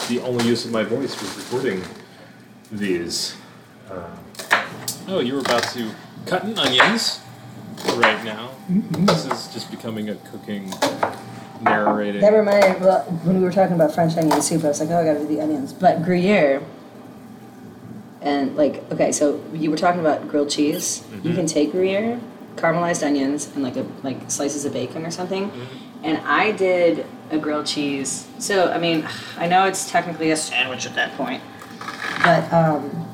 the 0.08 0.20
only 0.20 0.44
use 0.46 0.64
of 0.64 0.72
my 0.72 0.82
voice 0.82 1.20
was 1.20 1.36
recording 1.36 1.82
these. 2.72 3.36
Uh, 3.90 4.16
oh, 5.08 5.20
you 5.20 5.34
were 5.34 5.40
about 5.40 5.62
to 5.64 5.90
cutting 6.26 6.58
onions 6.58 7.20
right 7.94 8.24
now. 8.24 8.50
This 8.68 9.26
is 9.26 9.48
just 9.52 9.70
becoming 9.70 10.10
a 10.10 10.14
cooking, 10.16 10.72
narrating. 11.62 12.20
That 12.20 12.32
reminded 12.32 12.80
well, 12.80 13.02
when 13.24 13.38
we 13.38 13.44
were 13.44 13.52
talking 13.52 13.74
about 13.74 13.94
French 13.94 14.16
onion 14.16 14.40
soup. 14.40 14.64
I 14.64 14.68
was 14.68 14.80
like, 14.80 14.90
oh, 14.90 14.98
I 14.98 15.04
gotta 15.04 15.20
do 15.20 15.26
the 15.26 15.40
onions. 15.40 15.72
But 15.72 16.02
Gruyere, 16.02 16.62
and 18.22 18.56
like, 18.56 18.90
okay, 18.92 19.12
so 19.12 19.42
you 19.52 19.70
were 19.70 19.76
talking 19.76 20.00
about 20.00 20.28
grilled 20.28 20.50
cheese. 20.50 21.04
You 21.22 21.34
can 21.34 21.46
take 21.46 21.72
Gruyere, 21.72 22.20
caramelized 22.56 23.06
onions, 23.06 23.50
and 23.54 23.62
like 23.62 23.76
a 23.76 23.86
like 24.02 24.30
slices 24.30 24.64
of 24.64 24.72
bacon 24.72 25.06
or 25.06 25.10
something. 25.10 25.50
And 26.02 26.18
I 26.18 26.52
did 26.52 27.06
a 27.30 27.38
grilled 27.38 27.66
cheese. 27.66 28.28
So 28.38 28.70
I 28.70 28.78
mean, 28.78 29.08
I 29.38 29.46
know 29.46 29.64
it's 29.66 29.90
technically 29.90 30.30
a 30.30 30.36
sandwich 30.36 30.86
at 30.86 30.94
that 30.94 31.16
point, 31.16 31.42
but 32.22 32.52
um, 32.52 33.08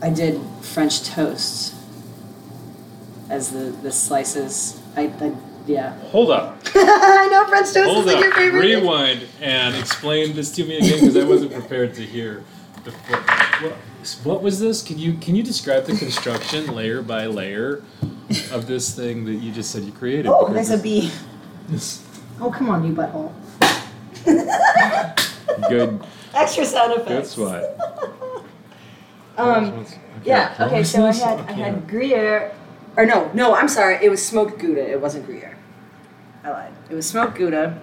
I 0.00 0.10
did 0.10 0.40
French 0.62 1.02
toast 1.04 1.74
as 3.28 3.50
the 3.50 3.76
the 3.82 3.92
slices. 3.92 4.80
I, 4.96 5.02
I 5.20 5.34
yeah. 5.66 5.98
Hold 6.10 6.30
up. 6.30 6.58
I 6.74 7.28
know 7.30 7.46
French 7.46 7.72
toast 7.74 7.90
Hold 7.90 8.06
is 8.06 8.14
like 8.14 8.24
your 8.24 8.32
favorite. 8.32 8.60
Rewind 8.60 9.26
and 9.40 9.76
explain 9.76 10.34
this 10.34 10.50
to 10.52 10.64
me 10.64 10.78
again 10.78 11.00
because 11.00 11.16
I 11.16 11.24
wasn't 11.24 11.52
prepared 11.52 11.94
to 11.94 12.02
hear. 12.02 12.42
The, 12.84 12.90
what, 12.92 13.76
what 14.24 14.42
was 14.42 14.58
this? 14.60 14.82
Can 14.82 14.98
you 14.98 15.14
can 15.14 15.34
you 15.36 15.42
describe 15.42 15.84
the 15.84 15.96
construction 15.96 16.74
layer 16.74 17.02
by 17.02 17.26
layer 17.26 17.82
of 18.52 18.66
this 18.66 18.94
thing 18.94 19.24
that 19.24 19.34
you 19.34 19.52
just 19.52 19.70
said 19.70 19.82
you 19.84 19.92
created? 19.92 20.26
Oh, 20.26 20.52
there's 20.52 20.70
a 20.70 20.78
bee. 20.78 21.10
this- 21.68 22.04
Oh, 22.40 22.50
come 22.52 22.70
on, 22.70 22.84
you 22.84 22.92
butthole. 22.92 23.32
Good. 25.68 26.00
Extra 26.34 26.64
sound 26.64 26.92
effects. 26.92 27.34
That's 27.34 27.36
what. 27.36 27.78
Um, 29.38 29.86
yeah. 30.24 30.52
Okay. 30.58 30.82
So 30.82 31.06
I 31.06 31.12
had 31.12 31.38
I 31.48 31.52
had 31.52 31.86
Gruyere, 31.86 32.52
or 32.96 33.06
no, 33.06 33.30
no. 33.34 33.54
I'm 33.54 33.68
sorry. 33.68 34.04
It 34.04 34.08
was 34.08 34.20
smoked 34.24 34.58
Gouda. 34.58 34.80
It 34.90 35.00
wasn't 35.00 35.26
Gruyere. 35.26 35.56
I 36.42 36.50
lied. 36.50 36.72
It 36.90 36.94
was 36.96 37.06
smoked 37.08 37.36
Gouda, 37.38 37.80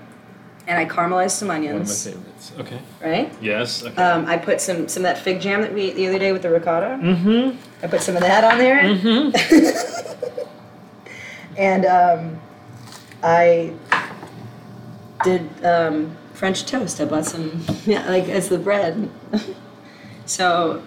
and 0.67 0.77
I 0.77 0.85
caramelized 0.85 1.31
some 1.31 1.51
onions. 1.51 2.05
One 2.05 2.13
of 2.13 2.19
my 2.19 2.23
favorites. 2.23 2.51
Okay. 2.59 2.79
Right. 3.01 3.33
Yes. 3.41 3.83
Okay. 3.83 4.01
Um, 4.01 4.25
I 4.25 4.37
put 4.37 4.61
some 4.61 4.87
some 4.87 5.05
of 5.05 5.13
that 5.13 5.19
fig 5.21 5.41
jam 5.41 5.61
that 5.61 5.73
we 5.73 5.81
ate 5.83 5.95
the 5.95 6.07
other 6.07 6.19
day 6.19 6.31
with 6.31 6.41
the 6.41 6.49
ricotta. 6.49 6.99
mm-hmm. 7.01 7.57
I 7.83 7.87
put 7.87 8.01
some 8.01 8.15
of 8.15 8.21
that 8.21 8.43
on 8.43 8.57
there. 8.57 8.79
Mm-hmm. 8.81 10.49
and 11.57 11.85
um, 11.85 12.39
I 13.23 13.73
did 15.23 15.65
um, 15.65 16.15
French 16.33 16.65
toast. 16.65 16.99
I 16.99 17.05
bought 17.05 17.25
some, 17.25 17.63
yeah, 17.85 18.07
like 18.09 18.25
as 18.25 18.49
the 18.49 18.57
bread. 18.57 19.09
so 20.25 20.81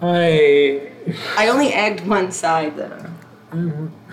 I 0.00 0.90
I 1.36 1.48
only 1.48 1.72
egged 1.72 2.06
one 2.06 2.32
side 2.32 2.76
though. 2.76 3.10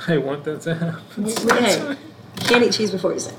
I 0.07 0.17
want 0.17 0.43
that 0.45 0.61
to 0.61 0.75
happen. 0.75 1.25
Hey, 1.25 1.97
can't 2.37 2.63
eat 2.63 2.73
cheese 2.73 2.91
before 2.91 3.13
you 3.13 3.19
sing. 3.19 3.35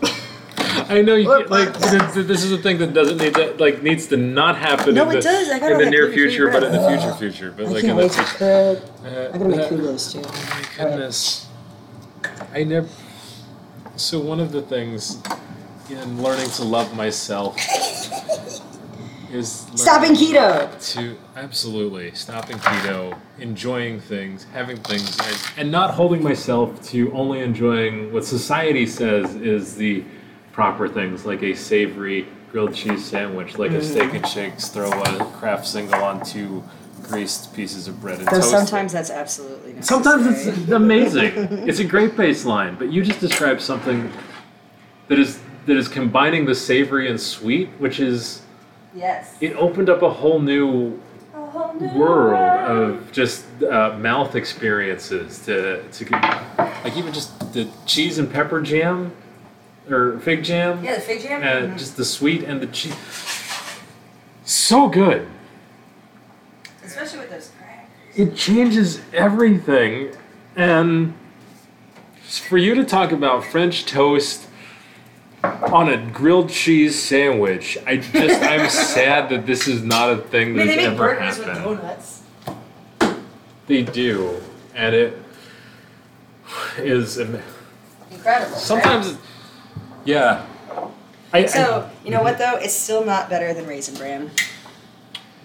I 0.89 1.03
know 1.03 1.15
you 1.15 1.29
Whoop. 1.29 1.51
like 1.51 1.73
th- 1.79 2.13
th- 2.15 2.27
this 2.27 2.45
is 2.45 2.53
a 2.53 2.59
thing 2.59 2.79
that 2.79 2.93
doesn't 2.95 3.19
need 3.19 3.35
to 3.35 3.55
like 3.59 3.83
needs 3.83 4.07
to 4.09 4.17
not 4.17 4.57
happen 4.57 4.95
No, 4.95 5.03
in 5.05 5.09
the, 5.11 5.19
it 5.19 5.23
does. 5.23 5.49
I 5.51 5.59
got 5.59 5.67
in 5.67 5.73
all 5.75 5.79
the 5.79 5.85
that 5.87 5.91
near 5.91 6.13
future, 6.13 6.51
but 6.51 6.63
in 6.63 6.73
the 6.73 6.89
future 6.89 7.15
future. 7.15 7.55
But 7.57 7.67
I 7.67 7.69
like 7.71 7.85
can't 7.85 7.91
in 7.91 7.97
the 7.97 8.03
wait 8.03 8.13
to 8.13 8.23
future. 8.23 8.37
cook. 8.39 9.05
Uh, 9.05 9.29
I 9.35 9.39
gotta 9.39 9.49
make 9.57 9.69
kudos 9.69 10.13
too. 10.13 10.23
Oh 10.25 10.77
my 10.79 10.85
goodness. 10.85 11.47
I 12.53 12.65
never. 12.65 12.89
So, 13.97 14.19
one 14.21 14.41
of 14.41 14.51
the 14.53 14.63
things 14.63 15.23
in 15.91 16.23
learning 16.23 16.51
to 16.51 16.65
love 16.65 16.95
myself 16.97 17.57
is. 19.31 19.67
Stopping 19.75 20.15
learning 20.15 20.17
keto. 20.35 20.93
To 20.95 21.17
absolutely 21.37 22.13
stopping 22.15 22.57
keto, 22.59 23.19
enjoying 23.39 24.01
things, 24.01 24.45
having 24.53 24.77
things, 24.79 25.17
and, 25.21 25.37
and 25.59 25.71
not 25.71 25.95
holding 25.95 26.23
myself 26.23 26.83
to 26.91 27.13
only 27.13 27.41
enjoying 27.41 28.13
what 28.13 28.25
society 28.25 28.87
says 28.87 29.35
is 29.37 29.77
the 29.77 30.05
proper 30.55 30.89
things, 30.89 31.27
like 31.27 31.43
a 31.43 31.53
savory 31.53 32.27
grilled 32.53 32.73
cheese 32.73 33.05
sandwich, 33.05 33.59
like 33.59 33.73
a 33.73 33.83
steak 33.83 34.11
Mm. 34.11 34.17
and 34.17 34.29
shakes, 34.29 34.69
throw 34.69 34.89
a 34.89 35.25
Kraft 35.41 35.67
single 35.67 36.03
on 36.03 36.25
two 36.25 36.63
greased 37.03 37.53
pieces 37.55 37.89
of 37.89 38.01
bread 38.01 38.19
and 38.21 38.29
Though 38.29 38.37
toast 38.37 38.51
sometimes 38.51 38.93
that's 38.93 39.11
absolutely 39.11 39.75
necessary. 39.75 40.03
Sometimes 40.05 40.47
it's 40.47 40.71
amazing. 40.71 41.33
it's 41.69 41.81
a 41.81 41.85
great 41.85 42.13
baseline, 42.13 42.79
but 42.79 42.93
you 42.93 43.03
just 43.03 43.21
described 43.21 43.61
something 43.61 44.11
that 45.09 45.19
is 45.19 45.41
that 45.67 45.77
is 45.77 45.89
combining 45.89 46.45
the 46.47 46.55
savory 46.55 47.11
and 47.11 47.21
sweet, 47.21 47.69
which 47.79 47.99
is 47.99 48.43
yes. 48.95 49.37
it 49.41 49.55
opened 49.57 49.91
up 49.91 50.03
a 50.03 50.11
whole 50.11 50.39
new 50.39 50.99
world 51.95 52.35
of 52.35 53.11
just 53.13 53.45
uh, 53.63 53.97
mouth 53.99 54.35
experiences 54.37 55.45
to 55.45 55.83
to 55.91 56.05
like 56.85 56.97
even 56.97 57.13
just 57.13 57.53
the 57.53 57.69
cheese 57.87 58.19
and 58.19 58.31
pepper 58.33 58.61
jam 58.61 59.13
or 59.91 60.19
fig 60.21 60.43
jam 60.45 60.83
Yeah, 60.85 60.95
the 60.95 61.01
fig 61.01 61.23
jam. 61.23 61.43
and 61.43 61.73
Mhm. 61.75 61.79
just 61.79 61.97
the 61.97 62.05
sweet 62.05 62.43
and 62.45 62.61
the 62.61 62.67
cheese. 62.67 62.95
So 64.45 64.89
good. 64.89 65.27
Especially 66.85 67.21
with 67.21 67.31
those 67.31 67.51
crackers. 67.59 67.89
it 68.17 68.37
changes 68.37 69.01
everything. 69.13 70.11
And 70.57 71.15
for 72.29 72.57
you 72.59 72.75
to 72.75 72.85
talk 72.85 73.11
about 73.13 73.45
French 73.45 73.87
toast 73.87 74.47
on 75.43 75.89
a 75.89 75.97
grilled 75.97 76.49
cheese 76.51 77.01
sandwich, 77.01 77.77
I 77.87 77.97
just 77.99 78.43
I'm 78.43 78.69
sad 78.95 79.29
that 79.31 79.47
this 79.47 79.67
is 79.69 79.83
not 79.83 80.11
a 80.11 80.17
thing 80.19 80.49
I 80.49 80.53
mean, 80.53 80.57
that's 80.59 80.71
they 80.71 80.77
make 80.77 80.87
ever 80.87 80.97
burgers 80.97 81.39
with 81.39 81.47
happened. 81.49 81.65
donuts. 81.81 82.21
They 83.67 83.83
do, 83.83 84.41
and 84.75 84.95
it 84.95 85.19
is 86.79 87.19
am- 87.19 87.41
Incredible. 88.11 88.57
right? 88.77 89.17
Sometimes. 90.07 90.49
Yeah. 90.79 90.91
I, 91.33 91.47
So 91.47 91.91
you 92.05 92.11
know 92.11 92.23
what 92.23 92.39
though? 92.39 92.57
It's 92.57 92.75
still 92.75 93.05
not 93.05 93.29
better 93.29 93.53
than 93.55 93.67
Raisin 93.67 93.97
Bran. 93.97 94.31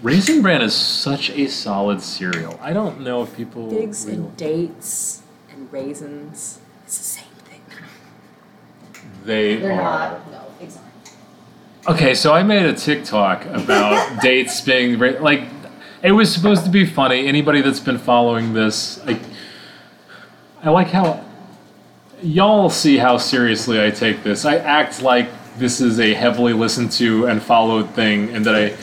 Raisin 0.02 0.42
Bran 0.42 0.62
is 0.62 0.74
such 0.74 1.30
a 1.32 1.48
solid 1.48 2.02
cereal. 2.02 2.58
I 2.62 2.74
don't 2.74 3.02
know 3.02 3.24
if 3.24 3.36
people. 3.36 3.70
Figs 3.70 4.06
real- 4.06 4.16
and 4.16 4.38
dates 4.38 5.22
and 5.52 5.72
raisins. 5.74 6.60
It's 6.86 6.98
the 6.98 7.04
same 7.04 7.26
thing. 7.46 7.62
they 9.26 9.56
They're 9.58 9.74
are. 9.74 10.12
not. 10.12 10.32
No, 10.32 10.40
figs 10.60 10.78
aren't. 10.78 11.96
Okay, 12.00 12.14
so 12.14 12.34
I 12.34 12.44
made 12.44 12.66
a 12.66 12.74
TikTok 12.74 13.46
about 13.48 14.22
dates 14.22 14.62
being 14.62 15.00
ra- 15.00 15.20
like 15.22 15.44
it 16.04 16.12
was 16.12 16.32
supposed 16.34 16.64
to 16.66 16.70
be 16.70 16.86
funny. 16.86 17.28
Anybody 17.28 17.62
that's 17.62 17.80
been 17.80 17.98
following 17.98 18.54
this, 18.54 19.04
like 19.06 19.20
I 20.64 20.70
like 20.70 20.88
how 20.88 21.26
y'all 22.22 22.70
see 22.70 22.98
how 22.98 23.18
seriously 23.18 23.84
I 23.84 23.90
take 23.92 24.24
this. 24.24 24.46
I 24.46 24.58
act 24.58 25.02
like 25.02 25.30
this 25.58 25.82
is 25.82 26.00
a 26.00 26.14
heavily 26.14 26.54
listened 26.54 26.92
to 26.94 27.28
and 27.28 27.42
followed 27.42 27.90
thing, 27.92 28.30
and 28.30 28.46
that 28.46 28.56
I 28.56 28.76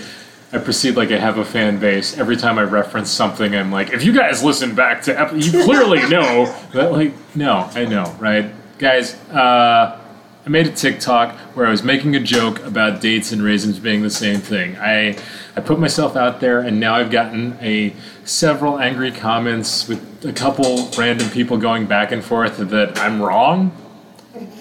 I 0.52 0.58
proceed 0.58 0.96
like 0.96 1.10
I 1.10 1.18
have 1.18 1.38
a 1.38 1.44
fan 1.44 1.78
base. 1.78 2.16
Every 2.18 2.36
time 2.36 2.58
I 2.58 2.62
reference 2.62 3.10
something, 3.10 3.54
I'm 3.54 3.72
like, 3.72 3.92
if 3.92 4.04
you 4.04 4.12
guys 4.12 4.42
listen 4.44 4.74
back 4.74 5.02
to, 5.02 5.18
ep- 5.20 5.32
you 5.34 5.64
clearly 5.64 6.08
know 6.08 6.46
that. 6.72 6.92
Like, 6.92 7.12
no, 7.34 7.68
I 7.74 7.84
know, 7.84 8.14
right? 8.18 8.52
guys, 8.78 9.14
uh, 9.30 9.98
I 10.46 10.48
made 10.48 10.68
a 10.68 10.70
TikTok 10.70 11.34
where 11.56 11.66
I 11.66 11.70
was 11.70 11.82
making 11.82 12.14
a 12.14 12.20
joke 12.20 12.64
about 12.64 13.00
dates 13.00 13.32
and 13.32 13.42
raisins 13.42 13.80
being 13.80 14.02
the 14.02 14.10
same 14.10 14.38
thing. 14.38 14.76
I 14.76 15.18
I 15.56 15.60
put 15.60 15.80
myself 15.80 16.14
out 16.14 16.38
there, 16.38 16.60
and 16.60 16.78
now 16.78 16.94
I've 16.94 17.10
gotten 17.10 17.58
a 17.60 17.92
several 18.24 18.78
angry 18.78 19.10
comments 19.10 19.88
with 19.88 20.24
a 20.24 20.32
couple 20.32 20.88
random 20.96 21.30
people 21.30 21.58
going 21.58 21.86
back 21.86 22.12
and 22.12 22.24
forth 22.24 22.58
that 22.58 22.96
I'm 22.96 23.20
wrong, 23.20 23.72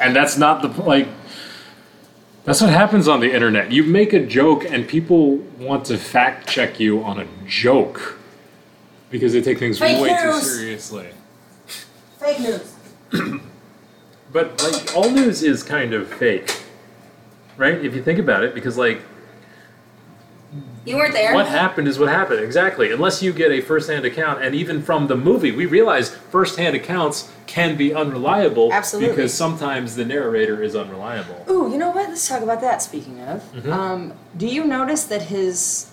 and 0.01 0.15
that's 0.15 0.39
not 0.39 0.63
the 0.63 0.81
like. 0.81 1.07
That's 2.45 2.61
what 2.61 2.71
happens 2.71 3.07
on 3.07 3.19
the 3.19 3.31
internet. 3.31 3.71
You 3.71 3.83
make 3.83 4.11
a 4.11 4.25
joke, 4.25 4.65
and 4.65 4.87
people 4.87 5.37
want 5.59 5.85
to 5.85 5.99
fact 5.99 6.49
check 6.49 6.79
you 6.79 7.03
on 7.03 7.19
a 7.19 7.27
joke 7.47 8.17
because 9.11 9.33
they 9.33 9.41
take 9.41 9.59
things 9.59 9.77
Fake 9.77 10.01
way 10.01 10.09
too 10.09 10.25
news. 10.25 10.57
seriously. 10.57 11.09
Fake 12.19 12.39
news. 12.39 12.73
But 14.35 14.61
like 14.61 14.93
all 14.93 15.09
news 15.09 15.43
is 15.43 15.63
kind 15.63 15.93
of 15.93 16.09
fake, 16.09 16.61
right? 17.55 17.75
If 17.85 17.95
you 17.95 18.03
think 18.03 18.19
about 18.19 18.43
it, 18.43 18.53
because 18.53 18.77
like 18.77 18.99
You 20.83 20.97
weren't 20.97 21.13
there. 21.13 21.33
what 21.33 21.47
happened 21.47 21.87
is 21.87 21.97
what 21.97 22.09
happened 22.09 22.41
exactly. 22.41 22.91
Unless 22.91 23.23
you 23.23 23.31
get 23.31 23.51
a 23.53 23.61
first-hand 23.61 24.03
account, 24.03 24.43
and 24.43 24.53
even 24.53 24.81
from 24.83 25.07
the 25.07 25.15
movie, 25.15 25.53
we 25.53 25.65
realize 25.65 26.13
first-hand 26.13 26.75
accounts 26.75 27.31
can 27.47 27.77
be 27.77 27.93
unreliable. 27.93 28.73
Absolutely. 28.73 29.15
Because 29.15 29.33
sometimes 29.33 29.95
the 29.95 30.03
narrator 30.03 30.61
is 30.61 30.75
unreliable. 30.75 31.45
Ooh, 31.49 31.71
you 31.71 31.77
know 31.77 31.91
what? 31.91 32.09
Let's 32.09 32.27
talk 32.27 32.41
about 32.41 32.59
that. 32.59 32.81
Speaking 32.81 33.21
of, 33.21 33.41
Mm-hmm. 33.53 33.71
um, 33.71 34.13
do 34.35 34.47
you 34.47 34.65
notice 34.65 35.05
that 35.05 35.21
his 35.21 35.89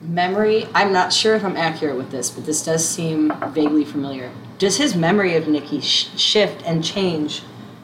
memory? 0.00 0.66
I'm 0.74 0.92
not 0.92 1.12
sure 1.12 1.36
if 1.36 1.44
I'm 1.44 1.56
accurate 1.56 1.96
with 1.96 2.10
this, 2.10 2.28
but 2.28 2.44
this 2.44 2.64
does 2.64 2.86
seem 2.86 3.32
vaguely 3.52 3.84
familiar. 3.84 4.32
Does 4.58 4.78
his 4.78 4.96
memory 4.96 5.36
of 5.36 5.46
Nikki 5.46 5.80
sh- 5.80 6.08
shift 6.16 6.60
and 6.66 6.84
change? 6.84 7.42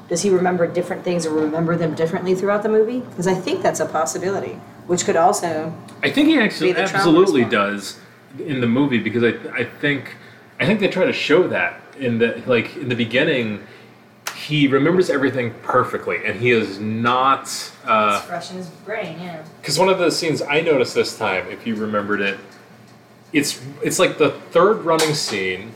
Does 0.09 0.22
he 0.22 0.30
remember 0.30 0.66
different 0.66 1.02
things 1.02 1.24
or 1.24 1.32
remember 1.34 1.76
them 1.76 1.94
differently 1.94 2.34
throughout 2.34 2.62
the 2.62 2.68
movie? 2.68 3.00
Because 3.00 3.26
I 3.26 3.34
think 3.34 3.62
that's 3.62 3.80
a 3.80 3.86
possibility, 3.86 4.52
which 4.86 5.05
could 5.05 5.16
also. 5.16 5.74
I 6.02 6.11
think 6.11 6.28
he 6.28 6.38
actually 6.38 6.76
absolutely 6.76 7.44
does 7.44 7.98
in 8.38 8.61
the 8.61 8.66
movie 8.66 8.98
because 8.98 9.22
I 9.24 9.34
I 9.55 9.64
think 9.64 10.16
I 10.61 10.66
think 10.66 10.80
they 10.80 10.88
try 10.88 11.05
to 11.07 11.12
show 11.12 11.48
that 11.48 11.80
in 11.98 12.18
the 12.18 12.42
like 12.46 12.76
in 12.76 12.88
the 12.88 12.96
beginning. 12.96 13.62
He 14.36 14.66
remembers 14.66 15.09
everything 15.09 15.55
perfectly, 15.62 16.26
and 16.26 16.38
he 16.38 16.50
is 16.50 16.78
not. 16.78 17.48
Uh, 17.84 18.20
fresh 18.22 18.50
in 18.50 18.59
his 18.59 18.68
brain, 18.68 19.18
yeah. 19.18 19.42
Because 19.61 19.78
one 19.78 19.88
of 19.88 19.98
the 19.98 20.11
scenes 20.11 20.42
I 20.42 20.61
noticed 20.61 20.94
this 20.94 21.16
time, 21.16 21.46
if 21.48 21.66
you 21.66 21.76
remembered 21.76 22.20
it, 22.20 22.38
it's 23.32 23.62
it's 23.82 23.98
like 23.98 24.18
the 24.18 24.30
third 24.30 24.82
running 24.82 25.14
scene. 25.14 25.72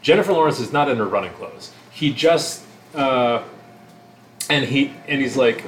Jennifer 0.00 0.32
Lawrence 0.32 0.60
is 0.60 0.72
not 0.72 0.88
in 0.88 0.98
her 0.98 1.06
running 1.06 1.32
clothes. 1.32 1.72
He 1.90 2.12
just 2.12 2.61
uh, 2.94 3.42
and 4.50 4.64
he 4.64 4.92
and 5.08 5.20
he's 5.20 5.36
like 5.36 5.64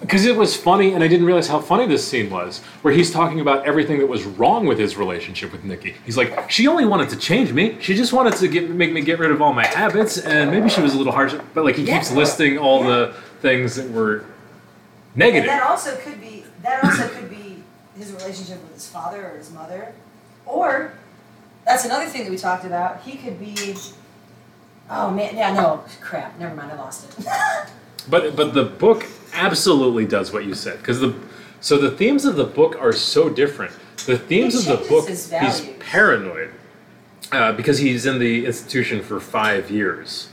because 0.00 0.24
it 0.24 0.36
was 0.36 0.56
funny 0.56 0.92
and 0.92 1.02
I 1.02 1.08
didn't 1.08 1.26
realize 1.26 1.48
how 1.48 1.60
funny 1.60 1.86
this 1.86 2.06
scene 2.06 2.30
was 2.30 2.60
where 2.82 2.92
he's 2.92 3.10
talking 3.12 3.40
about 3.40 3.66
everything 3.66 3.98
that 3.98 4.06
was 4.06 4.24
wrong 4.24 4.66
with 4.66 4.78
his 4.78 4.96
relationship 4.96 5.52
with 5.52 5.64
Nikki. 5.64 5.94
He's 6.04 6.16
like, 6.16 6.50
she 6.50 6.66
only 6.66 6.84
wanted 6.84 7.08
to 7.10 7.16
change 7.16 7.52
me. 7.52 7.76
She 7.80 7.94
just 7.94 8.12
wanted 8.12 8.34
to 8.36 8.48
get 8.48 8.70
make 8.70 8.92
me 8.92 9.00
get 9.00 9.18
rid 9.18 9.30
of 9.30 9.40
all 9.42 9.52
my 9.52 9.66
habits 9.66 10.18
and 10.18 10.50
maybe 10.50 10.68
she 10.68 10.80
was 10.80 10.94
a 10.94 10.98
little 10.98 11.12
harsh, 11.12 11.34
but 11.54 11.64
like 11.64 11.76
he 11.76 11.84
keeps 11.84 12.12
listing 12.12 12.58
all 12.58 12.82
the 12.82 13.14
things 13.40 13.76
that 13.76 13.90
were 13.90 14.24
negative. 15.14 15.48
And 15.48 15.60
that 15.60 15.68
also 15.68 15.96
could 15.96 16.20
be 16.20 16.44
that 16.62 16.84
also 16.84 17.08
could 17.08 17.30
be 17.30 17.62
his 17.96 18.12
relationship 18.12 18.62
with 18.62 18.74
his 18.74 18.88
father 18.88 19.30
or 19.30 19.38
his 19.38 19.50
mother, 19.52 19.92
or 20.44 20.92
that's 21.64 21.84
another 21.84 22.06
thing 22.06 22.24
that 22.24 22.30
we 22.30 22.36
talked 22.36 22.64
about. 22.64 23.02
He 23.02 23.16
could 23.16 23.38
be. 23.40 23.76
Oh 24.88 25.10
man, 25.10 25.36
yeah, 25.36 25.52
no, 25.52 25.84
crap. 26.00 26.38
Never 26.38 26.54
mind, 26.54 26.72
I 26.72 26.76
lost 26.76 27.18
it. 27.18 27.26
But 28.08 28.36
but 28.36 28.54
the 28.54 28.62
book 28.62 29.04
absolutely 29.34 30.06
does 30.06 30.32
what 30.32 30.44
you 30.44 30.54
said 30.54 30.78
because 30.78 31.00
the 31.00 31.12
so 31.60 31.76
the 31.76 31.90
themes 31.90 32.24
of 32.24 32.36
the 32.36 32.44
book 32.44 32.76
are 32.80 32.92
so 32.92 33.28
different. 33.28 33.72
The 34.06 34.16
themes 34.16 34.64
He 34.64 34.70
of 34.72 34.78
the 34.78 34.88
book, 34.88 35.08
his 35.08 35.28
he's 35.40 35.60
paranoid 35.80 36.52
uh, 37.32 37.50
because 37.52 37.78
he's 37.78 38.06
in 38.06 38.20
the 38.20 38.46
institution 38.46 39.02
for 39.02 39.18
five 39.18 39.72
years, 39.72 40.28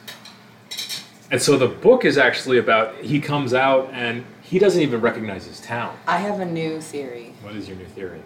and 1.31 1.41
so 1.41 1.57
the 1.57 1.67
book 1.67 2.05
is 2.05 2.15
actually 2.15 2.59
about 2.59 2.95
he 2.97 3.19
comes 3.19 3.55
out 3.55 3.89
and 3.91 4.23
he 4.43 4.59
doesn't 4.59 4.81
even 4.83 5.01
recognize 5.01 5.45
his 5.47 5.59
town. 5.59 5.97
I 6.05 6.17
have 6.17 6.39
a 6.39 6.45
new 6.45 6.79
theory. 6.79 7.33
What 7.41 7.55
is 7.55 7.67
your 7.67 7.77
new 7.77 7.85
theory? 7.85 8.21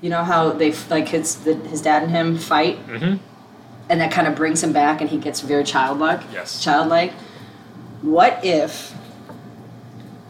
You 0.00 0.08
know 0.08 0.24
how 0.24 0.52
they 0.52 0.70
f- 0.70 0.90
like 0.90 1.08
his 1.08 1.36
the, 1.44 1.56
his 1.56 1.82
dad 1.82 2.04
and 2.04 2.10
him 2.10 2.38
fight, 2.38 2.78
Mhm. 2.86 3.18
And 3.90 4.00
that 4.00 4.12
kind 4.12 4.26
of 4.26 4.34
brings 4.34 4.62
him 4.62 4.72
back, 4.72 5.00
and 5.00 5.10
he 5.10 5.18
gets 5.18 5.40
very 5.40 5.64
childlike. 5.64 6.22
Yes. 6.32 6.62
Childlike. 6.62 7.12
What 8.00 8.42
if 8.42 8.94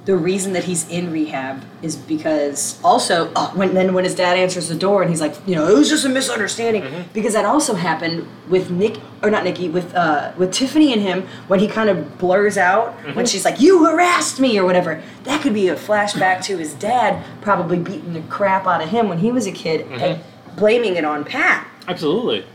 the 0.07 0.17
reason 0.17 0.55
that 0.55 0.65
he's 0.65 0.89
in 0.89 1.13
rehab 1.13 1.63
is 1.83 1.95
because 1.95 2.81
also 2.83 3.31
oh, 3.37 3.53
when 3.55 3.75
then 3.75 3.93
when 3.93 4.03
his 4.03 4.15
dad 4.15 4.37
answers 4.37 4.69
the 4.69 4.75
door 4.75 5.03
and 5.03 5.11
he's 5.11 5.21
like, 5.21 5.37
you 5.47 5.55
know, 5.55 5.69
it 5.69 5.77
was 5.77 5.91
just 5.91 6.07
a 6.07 6.09
misunderstanding 6.09 6.83
mm-hmm. 6.83 7.03
because 7.13 7.35
that 7.35 7.45
also 7.45 7.75
happened 7.75 8.27
with 8.49 8.71
Nick 8.71 8.99
or 9.23 9.31
not 9.31 9.45
Nikki 9.45 9.69
with 9.69 9.95
uh 9.95 10.33
with 10.39 10.53
Tiffany 10.53 10.93
and 10.95 11.03
him 11.03 11.29
when 11.49 11.61
he 11.61 11.69
kind 11.69 11.91
of 11.91 12.19
blurs 12.19 12.57
out 12.57 12.97
mm-hmm. 12.97 13.15
when 13.15 13.27
she's 13.27 13.45
like, 13.45 13.61
you 13.61 13.85
harassed 13.85 14.41
me 14.41 14.59
or 14.59 14.65
whatever. 14.65 15.03
That 15.25 15.43
could 15.43 15.55
be 15.55 15.69
a 15.69 15.77
flashback 15.77 16.43
to 16.45 16.57
his 16.57 16.73
dad 16.75 17.25
probably 17.43 17.79
beating 17.79 18.15
the 18.15 18.23
crap 18.23 18.67
out 18.67 18.83
of 18.83 18.89
him 18.89 19.09
when 19.09 19.19
he 19.19 19.31
was 19.31 19.47
a 19.47 19.53
kid 19.53 19.83
mm-hmm. 19.83 20.01
and 20.01 20.21
blaming 20.57 20.97
it 20.97 21.05
on 21.05 21.25
Pat. 21.25 21.69
Absolutely. 21.87 22.47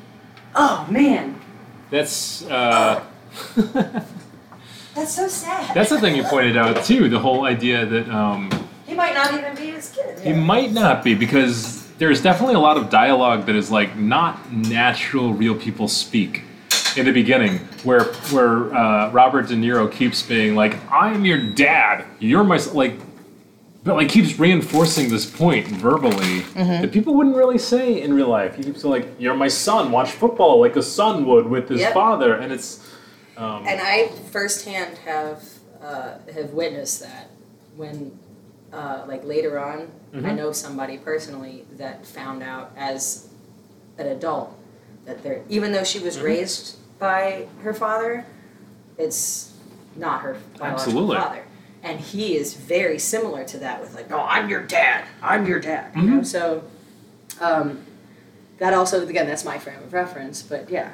Oh 0.56 0.88
man. 0.90 1.40
That's 1.92 2.46
uh, 2.46 3.04
that's 4.96 5.14
so 5.14 5.28
sad. 5.28 5.76
that's 5.76 5.90
the 5.90 6.00
thing 6.00 6.16
you 6.16 6.24
pointed 6.24 6.58
out 6.58 6.84
too. 6.84 7.10
The 7.10 7.20
whole 7.20 7.46
idea 7.46 7.86
that. 7.86 8.10
Um, 8.10 8.50
he 8.88 8.94
might 8.94 9.14
not 9.14 9.34
even 9.34 9.56
be 9.56 9.72
his 9.72 9.90
kid. 9.90 10.20
He 10.20 10.34
might 10.34 10.72
not 10.72 11.04
be 11.04 11.16
because 11.16 11.92
there's 11.98 12.22
definitely 12.22 12.56
a 12.56 12.60
lot 12.60 12.78
of 12.78 12.90
dialogue 12.90 13.46
that 13.48 13.56
is 13.56 13.72
like 13.72 13.96
not 13.98 14.52
natural 14.52 15.34
real 15.34 15.56
people 15.56 15.88
speak 15.88 16.44
in 16.96 17.06
the 17.06 17.12
beginning 17.12 17.58
where 17.84 18.06
where 18.32 18.74
uh, 18.74 19.12
Robert 19.12 19.48
De 19.48 19.56
Niro 19.56 19.92
keeps 19.92 20.22
being 20.22 20.56
like 20.56 20.78
I'm 20.92 21.26
your 21.26 21.42
dad 21.42 22.06
you're 22.20 22.44
my 22.44 22.56
s-" 22.56 22.74
like 22.74 22.94
but 23.86 23.96
like 23.96 24.10
keeps 24.10 24.38
reinforcing 24.40 25.08
this 25.10 25.26
point 25.26 25.66
verbally 25.68 26.40
that 26.56 26.92
people 26.92 27.14
wouldn't 27.16 27.36
really 27.38 27.58
say 27.58 28.02
in 28.02 28.14
real 28.14 28.28
life 28.28 28.56
he 28.58 28.64
keeps 28.64 28.82
saying 28.82 28.92
like 28.92 29.08
you're 29.20 29.36
my 29.36 29.48
son 29.48 29.92
watch 29.92 30.12
football 30.12 30.60
like 30.60 30.76
a 30.76 30.84
son 30.84 31.26
would 31.26 31.46
with 31.48 31.70
his 31.70 31.80
Yep. 31.82 31.94
father 31.94 32.34
and 32.36 32.52
it's 32.52 32.92
um, 33.38 33.68
And 33.68 33.80
I 33.82 34.08
firsthand 34.32 34.98
have 35.00 35.44
uh, 35.82 36.18
have 36.34 36.52
witnessed 36.52 37.02
that 37.02 37.30
when, 37.76 38.18
uh, 38.72 39.04
like 39.08 39.24
later 39.26 39.60
on, 39.60 39.92
I 40.24 40.32
know 40.32 40.54
somebody 40.54 40.98
personally 40.98 41.66
that 41.74 42.06
found 42.06 42.42
out 42.42 42.72
as 42.78 43.28
an 43.98 44.08
adult 44.08 44.58
that 45.06 45.22
they're 45.22 45.42
even 45.50 45.74
though 45.74 45.84
she 45.84 46.00
was 46.00 46.20
raised 46.22 46.78
by 46.98 47.48
her 47.62 47.74
father, 47.74 48.26
it's 48.98 49.54
not 49.98 50.22
her 50.22 50.38
biological 50.58 50.70
Absolutely. 50.86 51.18
father. 51.18 51.45
And 51.86 52.00
he 52.00 52.36
is 52.36 52.56
very 52.56 52.98
similar 52.98 53.44
to 53.46 53.60
that 53.60 53.80
with 53.80 53.94
like, 53.94 54.12
oh, 54.12 54.26
I'm 54.28 54.50
your 54.50 54.64
dad, 54.64 55.06
I'm 55.22 55.46
your 55.46 55.60
dad. 55.60 55.96
You 55.96 56.02
know, 56.02 56.24
so 56.24 56.64
um, 57.40 57.86
that 58.58 58.74
also 58.74 59.08
again 59.08 59.28
that's 59.28 59.46
my 59.46 59.60
frame 59.60 59.78
of 59.84 59.94
reference, 59.94 60.42
but 60.42 60.68
yeah. 60.68 60.94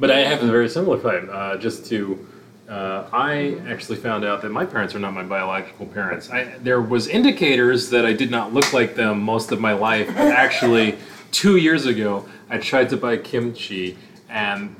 But 0.00 0.10
I 0.10 0.18
have 0.24 0.42
a 0.42 0.48
very 0.48 0.68
similar 0.68 0.98
claim. 0.98 1.30
Uh, 1.30 1.56
just 1.58 1.86
to, 1.86 2.26
uh, 2.68 3.08
I 3.12 3.60
actually 3.68 3.98
found 3.98 4.24
out 4.24 4.42
that 4.42 4.50
my 4.50 4.66
parents 4.66 4.96
are 4.96 4.98
not 4.98 5.14
my 5.14 5.22
biological 5.22 5.86
parents. 5.86 6.28
I, 6.28 6.44
there 6.58 6.80
was 6.80 7.06
indicators 7.06 7.90
that 7.90 8.04
I 8.04 8.12
did 8.12 8.32
not 8.32 8.52
look 8.52 8.72
like 8.72 8.96
them 8.96 9.22
most 9.22 9.52
of 9.52 9.60
my 9.60 9.74
life. 9.74 10.08
But 10.08 10.32
actually, 10.32 10.98
two 11.30 11.56
years 11.56 11.86
ago, 11.86 12.28
I 12.50 12.58
tried 12.58 12.88
to 12.88 12.96
buy 12.96 13.16
kimchi, 13.18 13.96
and 14.28 14.74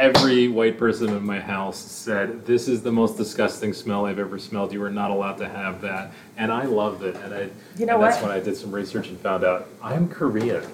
every 0.00 0.48
white 0.48 0.78
person 0.78 1.10
in 1.10 1.24
my 1.24 1.38
house 1.38 1.78
said, 1.78 2.46
"This 2.46 2.66
is 2.66 2.82
the 2.82 2.92
most 2.92 3.16
disgusting 3.16 3.72
smell 3.72 4.06
I've 4.06 4.18
ever 4.18 4.38
smelled. 4.38 4.72
You 4.72 4.82
are 4.82 4.90
not 4.90 5.12
allowed 5.12 5.38
to 5.38 5.48
have 5.48 5.80
that." 5.82 6.12
And 6.36 6.50
I 6.52 6.64
loved 6.64 7.04
it. 7.04 7.16
And 7.24 7.34
I, 7.34 7.50
You 7.76 7.86
know 7.86 7.94
and 7.94 8.04
that's 8.04 8.22
when 8.22 8.32
I 8.32 8.40
did 8.40 8.56
some 8.56 8.72
research 8.72 9.08
and 9.08 9.20
found 9.20 9.44
out 9.44 9.68
I'm 9.82 10.08
Korean 10.08 10.64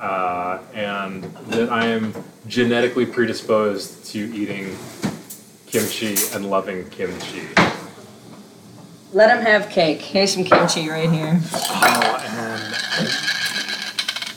uh, 0.00 0.58
and 0.74 1.24
that 1.48 1.70
I 1.70 1.86
am 1.86 2.14
genetically 2.48 3.06
predisposed 3.06 4.04
to 4.06 4.18
eating 4.34 4.76
kimchi 5.66 6.16
and 6.34 6.50
loving 6.50 6.88
kimchi. 6.90 7.48
Let 9.12 9.36
him 9.36 9.44
have 9.44 9.70
cake. 9.70 10.00
Here's 10.00 10.34
some 10.34 10.44
kimchi 10.44 10.88
right 10.88 11.10
here. 11.10 11.40
Oh, 11.54 12.22
and 12.28 12.74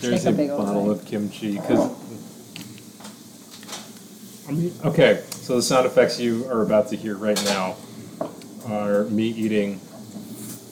there's 0.02 0.24
Take 0.24 0.26
a 0.26 0.30
a, 0.30 0.38
big 0.38 0.50
bottle 0.50 0.90
of 0.90 1.06
kimchi 1.06 1.54
because. 1.60 1.99
Okay, 4.50 5.22
so 5.30 5.58
the 5.58 5.62
sound 5.62 5.86
effects 5.86 6.20
you 6.20 6.48
are 6.48 6.64
about 6.64 6.88
to 6.88 6.96
hear 6.96 7.16
right 7.16 7.40
now 7.46 7.76
are 8.66 9.04
me 9.04 9.28
eating 9.28 9.78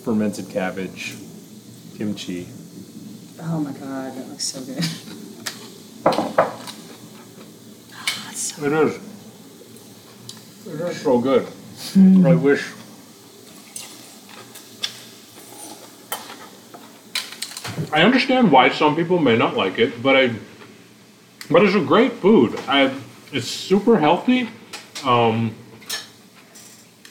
fermented 0.04 0.50
cabbage, 0.50 1.16
kimchi. 1.96 2.48
Oh 3.40 3.60
my 3.60 3.72
god, 3.74 4.16
that 4.16 4.28
looks 4.30 4.46
so 4.46 4.62
good. 4.62 4.84
Oh, 6.08 6.64
so 8.34 8.66
It 8.66 8.74
is. 8.74 8.96
It 10.66 10.82
is 10.82 11.02
so 11.02 11.20
good. 11.20 11.46
I 11.46 12.00
hmm. 12.00 12.42
wish. 12.42 12.74
I 17.94 18.02
understand 18.02 18.52
why 18.52 18.70
some 18.70 18.96
people 18.96 19.20
may 19.20 19.38
not 19.38 19.56
like 19.56 19.78
it, 19.78 20.02
but 20.02 20.16
I. 20.16 20.34
But 21.52 21.62
it's 21.62 21.76
a 21.76 21.80
great 21.80 22.14
food. 22.14 22.60
I. 22.68 22.92
It's 23.32 23.48
super 23.48 24.00
healthy. 24.00 24.50
Um. 25.04 25.56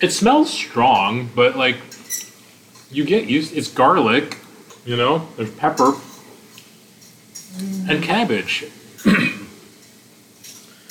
It 0.01 0.11
smells 0.12 0.51
strong, 0.53 1.29
but 1.35 1.57
like. 1.57 1.77
You 2.91 3.05
get 3.05 3.27
used. 3.27 3.57
It's 3.57 3.69
garlic, 3.69 4.39
you 4.85 4.97
know. 4.97 5.27
There's 5.37 5.51
pepper. 5.51 5.95
And 7.89 8.03
cabbage. 8.03 8.64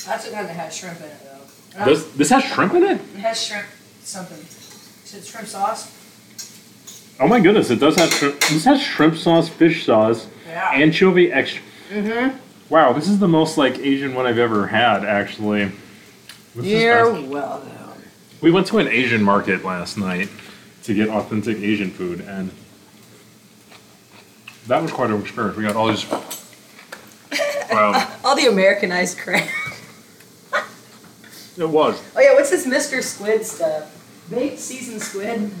That's 0.04 0.24
the 0.24 0.30
kind 0.32 0.48
that 0.48 0.56
has 0.56 0.76
shrimp 0.76 0.98
in 1.00 1.06
it, 1.06 1.16
though. 1.24 1.84
This 1.84 2.04
this 2.12 2.30
has 2.30 2.44
shrimp 2.44 2.74
in 2.74 2.82
it. 2.84 3.00
It 3.14 3.20
has 3.20 3.42
shrimp 3.42 3.66
something. 4.02 4.38
Is 4.38 5.14
it 5.14 5.24
shrimp 5.24 5.48
sauce? 5.48 5.92
Oh 7.18 7.26
my 7.26 7.40
goodness, 7.40 7.70
it 7.70 7.80
does 7.80 7.96
have 7.96 8.12
shrimp. 8.12 8.38
This 8.40 8.64
has 8.64 8.82
shrimp 8.82 9.16
sauce, 9.16 9.48
fish 9.48 9.86
sauce, 9.86 10.26
Yeah. 10.48 10.70
anchovy 10.74 11.32
extra. 11.32 11.62
Mm-hmm. 11.90 12.36
Wow, 12.68 12.92
this 12.92 13.08
is 13.08 13.18
the 13.20 13.28
most 13.28 13.56
like 13.56 13.78
Asian 13.78 14.14
one 14.14 14.26
I've 14.26 14.38
ever 14.38 14.66
had, 14.66 15.04
actually. 15.04 15.70
This 16.54 16.64
is 16.66 16.82
You're 16.82 17.20
welcome. 17.22 17.72
We 18.40 18.50
went 18.50 18.66
to 18.68 18.78
an 18.78 18.88
Asian 18.88 19.22
market 19.22 19.64
last 19.64 19.96
night 19.96 20.28
to 20.82 20.94
get 20.94 21.08
authentic 21.08 21.58
Asian 21.58 21.90
food, 21.90 22.20
and 22.20 22.50
that 24.66 24.82
was 24.82 24.90
quite 24.92 25.10
an 25.10 25.20
experience. 25.20 25.56
We 25.56 25.62
got 25.62 25.76
all 25.76 25.88
these. 25.88 26.04
Wow, 27.70 28.16
All 28.24 28.36
the 28.36 28.46
Americanized 28.46 29.18
crap. 29.18 29.48
it 31.56 31.68
was. 31.68 32.02
Oh 32.16 32.20
yeah, 32.20 32.34
what's 32.34 32.50
this 32.50 32.66
Mr. 32.66 33.02
Squid 33.02 33.44
stuff? 33.44 33.92
Baked 34.30 34.58
seasoned 34.58 35.02
squid. 35.02 35.52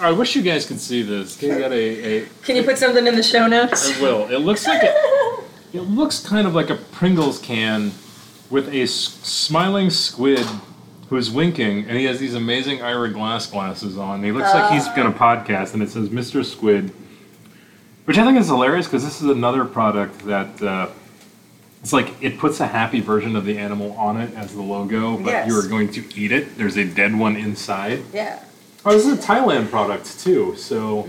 I 0.00 0.10
wish 0.12 0.34
you 0.34 0.42
guys 0.42 0.66
could 0.66 0.80
see 0.80 1.02
this. 1.02 1.36
Can 1.36 1.50
you 1.50 1.58
get 1.58 1.72
a, 1.72 2.22
a 2.22 2.26
Can 2.42 2.56
you 2.56 2.64
put 2.64 2.78
something 2.78 3.06
in 3.06 3.14
the 3.14 3.22
show 3.22 3.46
notes? 3.46 3.98
I 3.98 4.02
will. 4.02 4.28
It 4.30 4.38
looks 4.38 4.66
like 4.66 4.82
it. 4.82 4.94
It 5.72 5.82
looks 5.82 6.26
kind 6.26 6.46
of 6.46 6.54
like 6.54 6.70
a 6.70 6.74
Pringles 6.76 7.38
can 7.38 7.92
with 8.50 8.68
a 8.68 8.82
s- 8.82 8.90
smiling 8.92 9.90
squid 9.90 10.44
who's 11.08 11.30
winking, 11.30 11.86
and 11.88 11.96
he 11.98 12.04
has 12.04 12.18
these 12.18 12.34
amazing 12.34 12.82
Ira 12.82 13.10
Glass 13.12 13.46
glasses 13.46 13.96
on. 13.98 14.22
He 14.22 14.32
looks 14.32 14.52
like 14.52 14.72
he's 14.72 14.86
gonna 14.88 15.12
podcast, 15.12 15.74
and 15.74 15.82
it 15.82 15.90
says 15.90 16.08
Mr. 16.08 16.44
Squid, 16.44 16.92
which 18.04 18.18
I 18.18 18.24
think 18.24 18.38
is 18.38 18.46
hilarious 18.48 18.86
because 18.86 19.04
this 19.04 19.20
is 19.20 19.28
another 19.30 19.64
product 19.64 20.24
that. 20.26 20.60
Uh, 20.62 20.88
it's 21.82 21.94
like 21.94 22.12
it 22.22 22.38
puts 22.38 22.60
a 22.60 22.66
happy 22.66 23.00
version 23.00 23.36
of 23.36 23.46
the 23.46 23.56
animal 23.56 23.92
on 23.92 24.20
it 24.20 24.34
as 24.34 24.52
the 24.52 24.60
logo, 24.60 25.16
but 25.16 25.30
Yes. 25.30 25.48
you 25.48 25.58
are 25.58 25.66
going 25.66 25.90
to 25.92 26.04
eat 26.14 26.30
it. 26.30 26.58
There's 26.58 26.76
a 26.76 26.84
dead 26.84 27.18
one 27.18 27.36
inside. 27.36 28.02
Yeah. 28.12 28.38
Oh, 28.84 28.92
this 28.92 29.06
is 29.06 29.12
a 29.12 29.16
Thailand 29.16 29.70
product 29.70 30.20
too. 30.20 30.56
So, 30.56 31.06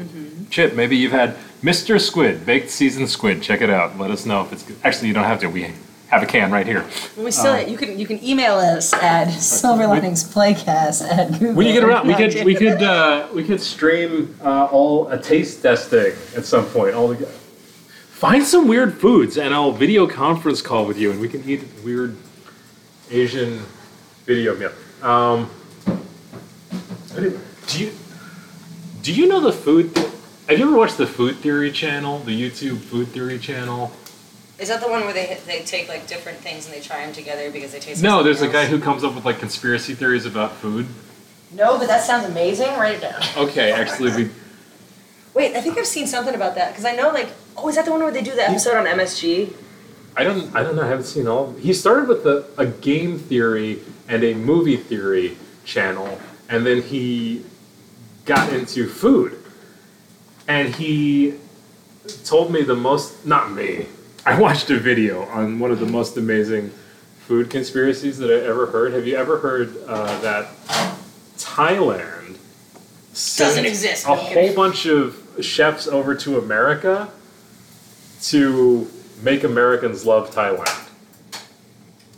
Chip, 0.49 0.75
maybe 0.75 0.97
you've 0.97 1.13
had 1.13 1.37
Mr. 1.63 2.01
Squid, 2.01 2.45
baked 2.45 2.69
seasoned 2.69 3.09
squid. 3.09 3.41
Check 3.41 3.61
it 3.61 3.69
out. 3.69 3.97
Let 3.97 4.11
us 4.11 4.25
know 4.25 4.41
if 4.41 4.51
it's 4.51 4.63
good. 4.63 4.77
Actually, 4.83 5.07
you 5.07 5.13
don't 5.13 5.23
have 5.23 5.39
to. 5.39 5.47
We 5.47 5.73
have 6.09 6.21
a 6.21 6.25
can 6.25 6.51
right 6.51 6.67
here. 6.67 6.85
We 7.17 7.31
still 7.31 7.65
you 7.65 7.77
can 7.77 7.97
you 7.97 8.05
can 8.05 8.21
email 8.23 8.55
us 8.55 8.91
at 8.93 9.27
silverliningsplaycast 9.29 11.09
at 11.09 11.31
Google. 11.31 11.53
When 11.53 11.67
you 11.67 11.73
get 11.73 11.85
around, 11.85 12.07
we 12.07 12.15
could 12.15 12.43
we 12.43 12.55
could 12.55 12.83
uh, 12.83 13.29
we 13.33 13.45
could 13.45 13.61
stream 13.61 14.35
uh, 14.43 14.65
all 14.65 15.07
a 15.07 15.21
taste 15.21 15.61
testing 15.61 16.13
at 16.35 16.43
some 16.43 16.65
point. 16.65 16.93
All 16.93 17.07
together. 17.07 17.31
Find 17.31 18.43
some 18.43 18.67
weird 18.67 18.99
foods, 18.99 19.37
and 19.37 19.53
I'll 19.53 19.71
video 19.71 20.05
conference 20.05 20.61
call 20.61 20.85
with 20.85 20.97
you, 20.97 21.09
and 21.09 21.21
we 21.21 21.29
can 21.29 21.47
eat 21.49 21.63
weird 21.83 22.17
Asian 23.09 23.61
video 24.25 24.55
meal. 24.57 24.71
Um, 25.01 25.49
do 27.71 27.85
you 27.85 27.91
do 29.01 29.13
you 29.13 29.27
know 29.27 29.39
the 29.39 29.53
food? 29.53 29.97
Have 30.47 30.59
you 30.59 30.67
ever 30.67 30.77
watched 30.77 30.97
the 30.97 31.07
Food 31.07 31.37
Theory 31.37 31.71
channel, 31.71 32.19
the 32.19 32.39
YouTube 32.39 32.79
Food 32.79 33.07
Theory 33.07 33.39
channel? 33.39 33.91
Is 34.59 34.67
that 34.67 34.81
the 34.81 34.89
one 34.89 35.01
where 35.01 35.13
they 35.13 35.39
they 35.47 35.61
take 35.63 35.87
like 35.87 36.05
different 36.07 36.39
things 36.39 36.65
and 36.65 36.75
they 36.75 36.81
try 36.81 37.05
them 37.05 37.13
together 37.13 37.49
because 37.49 37.71
they 37.71 37.79
taste? 37.79 38.03
No, 38.03 38.17
like 38.17 38.25
there's 38.25 38.41
a 38.41 38.47
guy 38.49 38.65
who 38.65 38.79
comes 38.79 39.03
up 39.03 39.15
with 39.15 39.25
like 39.25 39.39
conspiracy 39.39 39.93
theories 39.93 40.25
about 40.25 40.51
food. 40.53 40.85
No, 41.53 41.77
but 41.77 41.87
that 41.87 42.03
sounds 42.03 42.25
amazing. 42.25 42.67
Write 42.77 42.95
it 42.95 43.01
down. 43.01 43.21
Okay, 43.37 43.71
actually, 43.71 44.15
we 44.15 44.29
Wait, 45.33 45.55
I 45.55 45.61
think 45.61 45.77
I've 45.77 45.87
seen 45.87 46.07
something 46.07 46.35
about 46.35 46.55
that 46.55 46.71
because 46.71 46.85
I 46.85 46.93
know 46.93 47.09
like 47.09 47.29
oh 47.57 47.69
is 47.69 47.75
that 47.75 47.85
the 47.85 47.91
one 47.91 48.01
where 48.01 48.11
they 48.11 48.21
do 48.21 48.35
the 48.35 48.47
episode 48.47 48.75
on 48.75 48.85
MSG? 48.85 49.53
I 50.17 50.25
don't. 50.25 50.53
I 50.53 50.61
don't 50.61 50.75
know. 50.75 50.83
I 50.83 50.87
haven't 50.87 51.05
seen 51.05 51.27
all. 51.27 51.53
He 51.53 51.73
started 51.73 52.09
with 52.09 52.25
a, 52.25 52.45
a 52.57 52.65
game 52.65 53.17
theory 53.17 53.79
and 54.09 54.23
a 54.25 54.33
movie 54.33 54.75
theory 54.75 55.37
channel, 55.63 56.19
and 56.49 56.65
then 56.65 56.81
he 56.81 57.45
got 58.25 58.51
into 58.53 58.87
food. 58.87 59.37
And 60.47 60.75
he 60.75 61.35
told 62.23 62.51
me 62.51 62.61
the 62.63 62.75
most. 62.75 63.25
Not 63.25 63.51
me. 63.51 63.85
I 64.25 64.39
watched 64.39 64.69
a 64.69 64.77
video 64.77 65.23
on 65.23 65.59
one 65.59 65.71
of 65.71 65.79
the 65.79 65.85
most 65.85 66.17
amazing 66.17 66.71
food 67.19 67.49
conspiracies 67.49 68.17
that 68.17 68.29
I 68.29 68.45
ever 68.45 68.67
heard. 68.67 68.93
Have 68.93 69.07
you 69.07 69.15
ever 69.15 69.37
heard 69.37 69.75
uh, 69.87 70.19
that 70.21 70.47
Thailand 71.37 72.37
sent 73.13 73.49
Doesn't 73.49 73.65
exist. 73.65 74.05
a 74.07 74.15
whole 74.15 74.53
bunch 74.53 74.85
of 74.85 75.17
chefs 75.41 75.87
over 75.87 76.15
to 76.15 76.37
America 76.37 77.09
to 78.23 78.89
make 79.21 79.43
Americans 79.43 80.05
love 80.05 80.33
Thailand. 80.33 80.87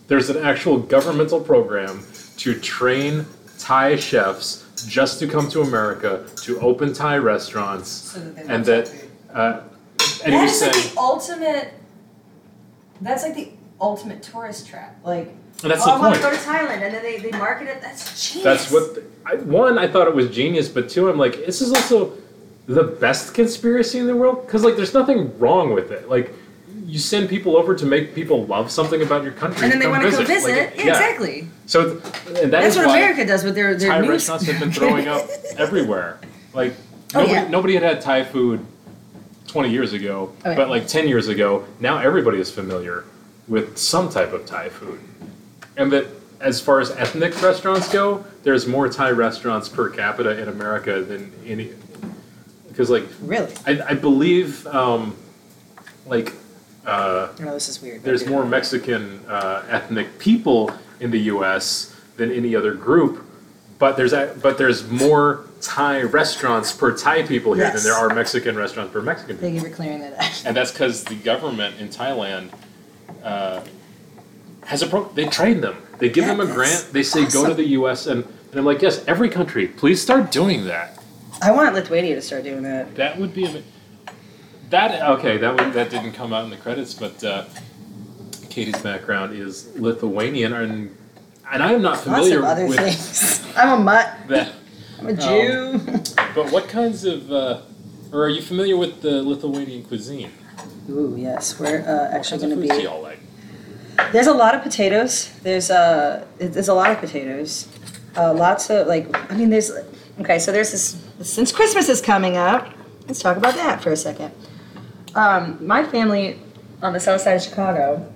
There's 0.08 0.30
an 0.30 0.44
actual 0.44 0.78
governmental 0.78 1.40
program 1.40 2.06
to 2.38 2.60
train 2.60 3.26
Thai 3.60 3.96
chefs 3.96 4.63
just 4.86 5.20
to 5.20 5.28
come 5.28 5.50
to 5.50 5.62
America 5.62 6.26
to 6.38 6.60
open 6.60 6.94
Thai 6.94 7.18
restaurants, 7.18 7.90
So 7.90 8.20
that 8.20 8.46
and 8.48 8.66
that. 8.66 8.94
Uh, 9.34 9.62
and 10.24 10.34
he 10.34 10.40
That 10.40 10.44
was 10.44 10.62
like 10.62 10.74
saying, 10.74 10.94
the 10.94 11.00
ultimate. 11.00 11.74
That's 13.02 13.24
like 13.24 13.36
the 13.36 13.50
ultimate 13.82 14.24
tourist 14.24 14.68
trap. 14.68 14.96
Like, 15.04 15.30
and 15.62 15.72
that's 15.72 15.82
oh, 15.84 15.88
the 15.88 15.92
I 15.94 16.00
want 16.00 16.16
to 16.16 16.22
go 16.22 16.32
to 16.32 16.38
Thailand, 16.38 16.82
and 16.82 16.94
then 16.94 17.04
they, 17.04 17.18
they 17.18 17.32
market 17.38 17.68
it. 17.68 17.82
That's 17.82 18.32
genius. 18.32 18.44
That's 18.44 18.72
what. 18.72 18.96
the- 18.96 19.04
I, 19.26 19.36
one, 19.36 19.78
I 19.78 19.88
thought 19.88 20.08
it 20.08 20.16
was 20.16 20.30
genius, 20.30 20.68
but 20.68 20.90
two, 20.90 21.10
I'm 21.10 21.18
like, 21.18 21.46
this 21.46 21.62
is 21.62 21.72
also 21.72 22.18
the 22.66 22.84
best 22.84 23.34
conspiracy 23.34 24.00
in 24.00 24.08
the 24.08 24.16
world 24.16 24.46
because 24.46 24.64
like, 24.64 24.76
there's 24.76 24.94
nothing 24.94 25.38
wrong 25.40 25.74
with 25.74 25.92
it. 25.92 26.10
Like, 26.10 26.34
you 26.94 27.00
send 27.00 27.28
people 27.28 27.58
over 27.58 27.74
to 27.74 27.88
make 27.88 28.14
people 28.14 28.46
love 28.46 28.70
something 28.70 29.02
about 29.02 29.24
your 29.24 29.32
country, 29.32 29.64
And 29.64 29.72
then 29.72 29.80
they 29.80 29.88
want 29.88 30.04
to 30.04 30.12
go 30.12 30.18
visit. 30.18 30.28
visit. 30.28 30.78
Like, 30.78 30.86
yeah, 30.86 30.92
exactly. 30.92 31.48
So, 31.66 31.94
and 32.28 32.36
that 32.36 32.52
That's 32.52 32.76
is 32.76 32.86
what 32.86 32.90
America 32.96 33.26
does 33.26 33.44
with 33.44 33.56
their 33.56 33.74
their 33.76 33.90
Thai 33.90 34.02
news. 34.02 34.10
restaurants 34.12 34.46
have 34.46 34.60
been 34.60 34.72
throwing 34.80 35.08
up 35.08 35.28
everywhere. 35.58 36.20
Like 36.54 36.74
Oh, 37.16 37.20
nobody, 37.22 37.32
yeah. 37.34 37.48
nobody 37.48 37.74
had 37.74 37.82
had 37.84 38.02
Thai 38.02 38.24
food 38.26 38.64
twenty 39.48 39.72
years 39.72 39.94
ago, 39.94 40.34
Oh, 40.46 40.50
yeah. 40.52 40.56
but 40.56 40.70
like 40.70 40.86
ten 40.88 41.08
years 41.08 41.30
ago, 41.30 41.66
now 41.80 41.98
everybody 41.98 42.38
is 42.40 42.52
familiar 42.52 43.06
with 43.48 43.76
some 43.76 44.08
type 44.10 44.32
of 44.32 44.46
Thai 44.46 44.70
food, 44.70 45.00
and 45.78 45.92
that 45.92 46.06
as 46.42 46.62
far 46.62 46.80
as 46.80 46.92
ethnic 46.92 47.42
restaurants 47.42 47.92
go, 47.92 48.24
there's 48.44 48.68
more 48.68 48.88
Thai 48.88 49.10
restaurants 49.12 49.68
per 49.68 49.90
capita 49.90 50.40
in 50.40 50.48
America 50.48 51.02
than 51.02 51.32
any. 51.48 51.72
Because 52.68 52.92
like 52.92 53.06
Really? 53.22 53.52
I, 53.66 53.82
I 53.82 53.94
believe 53.96 54.68
um, 54.68 55.16
like. 56.06 56.34
Uh, 56.86 57.30
No, 57.40 57.54
this 57.54 57.70
is 57.70 57.82
weird. 57.82 58.04
there's 58.04 58.26
more 58.28 58.46
Mexican 58.46 59.22
uh, 59.28 59.64
ethnic 59.70 60.20
people 60.20 60.72
in 61.00 61.12
the 61.12 61.20
U.S. 61.34 61.96
than 62.18 62.32
any 62.32 62.56
other 62.56 62.74
group, 62.74 63.24
but 63.80 63.96
there's 63.98 64.14
a, 64.14 64.36
but 64.42 64.58
there's 64.58 64.90
more 64.90 65.46
Thai 65.62 66.02
restaurants 66.04 66.72
per 66.74 66.96
Thai 66.96 67.24
people 67.24 67.54
here 67.54 67.72
than 67.72 67.84
there 67.84 67.94
are 67.94 68.14
Mexican 68.14 68.56
restaurants 68.58 68.92
per 68.92 69.02
Mexican 69.02 69.38
people, 69.38 69.50
Thank 69.50 69.64
you 69.64 69.70
for 69.70 69.76
clearing 69.76 70.00
that 70.02 70.14
up. 70.14 70.32
and 70.46 70.56
that's 70.58 70.72
because 70.72 71.04
the 71.06 71.16
government 71.16 71.80
in 71.80 71.88
Thailand 71.88 72.50
uh, 73.24 73.64
has 74.66 74.82
a 74.82 74.88
pro. 74.88 75.06
They 75.14 75.26
train 75.26 75.62
them. 75.62 75.78
They 76.00 76.10
give 76.10 76.26
them 76.26 76.40
a 76.42 76.46
grant. 76.46 76.90
They 76.92 77.04
say 77.04 77.26
go 77.30 77.48
to 77.48 77.54
the 77.54 77.68
U.S. 77.80 78.08
and 78.08 78.26
and 78.52 78.60
I'm 78.60 78.66
like 78.66 78.82
yes, 78.82 79.04
every 79.08 79.30
country, 79.30 79.68
please 79.68 80.02
start 80.02 80.32
doing 80.32 80.66
that. 80.66 81.00
I 81.42 81.52
want 81.52 81.74
Lithuania 81.74 82.16
to 82.16 82.22
start 82.22 82.44
doing 82.44 82.64
that. 82.64 82.96
That 82.96 83.18
would 83.18 83.34
be 83.34 83.46
a 83.46 83.64
that 84.74 85.10
okay. 85.20 85.38
That 85.38 85.56
would, 85.56 85.74
that 85.74 85.90
didn't 85.90 86.14
come 86.14 86.34
out 86.34 86.44
in 86.46 86.50
the 86.50 86.58
credits, 86.58 86.94
but 86.94 87.24
uh, 87.24 87.46
Katie's 88.50 88.82
background 88.82 89.34
is 89.36 89.76
Lithuanian, 89.78 90.54
and 90.54 90.98
and 91.52 91.64
I 91.64 91.74
am 91.74 91.82
not 91.82 91.92
Lots 91.92 92.04
familiar 92.04 92.40
of 92.40 92.46
other 92.46 92.68
with 92.68 92.80
things. 92.80 93.46
I'm 93.56 93.80
a 93.80 93.84
mutt. 93.84 94.14
that. 94.30 94.52
I'm 95.00 95.08
a 95.08 95.14
Jew. 95.14 95.80
But 96.36 96.52
what 96.52 96.68
kinds 96.68 97.06
of, 97.06 97.32
uh, 97.32 97.62
or 98.12 98.24
are 98.24 98.30
you 98.30 98.42
familiar 98.42 98.76
with 98.76 99.02
the 99.02 99.22
Lithuanian 99.22 99.84
cuisine? 99.84 100.32
Ooh, 100.90 101.16
yes. 101.16 101.60
We're 101.60 101.82
uh, 101.82 102.16
actually 102.16 102.42
What 102.42 102.48
going 102.48 102.62
to 102.62 102.68
foods 102.68 102.72
do 102.72 102.78
be. 102.78 102.84
y'all 102.86 103.04
like? 103.04 103.20
There's 104.12 104.26
a 104.26 104.34
lot 104.34 104.56
of 104.56 104.64
potatoes. 104.64 105.30
There's 105.44 105.70
uh, 105.70 106.26
there's 106.40 106.70
a 106.70 106.74
lot 106.74 106.90
of 106.90 106.98
potatoes. 106.98 107.68
Uh, 108.18 108.34
lots 108.34 108.72
of 108.72 108.88
like. 108.88 109.06
I 109.32 109.36
mean, 109.36 109.52
there's. 109.52 109.72
Okay, 110.22 110.40
so 110.40 110.52
there's 110.52 110.72
this. 110.72 111.00
Since 111.22 111.52
Christmas 111.52 111.88
is 111.88 112.02
coming 112.02 112.36
up, 112.36 112.74
let's 113.08 113.22
talk 113.22 113.38
about 113.38 113.54
that 113.54 113.84
for 113.84 113.92
a 113.92 113.98
second. 113.98 114.34
Um, 115.16 115.66
my 115.66 115.84
family 115.84 116.40
on 116.84 116.94
the 116.94 117.00
south 117.00 117.22
side 117.22 117.36
of 117.36 117.42
Chicago. 117.42 118.12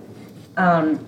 Um, 0.56 1.06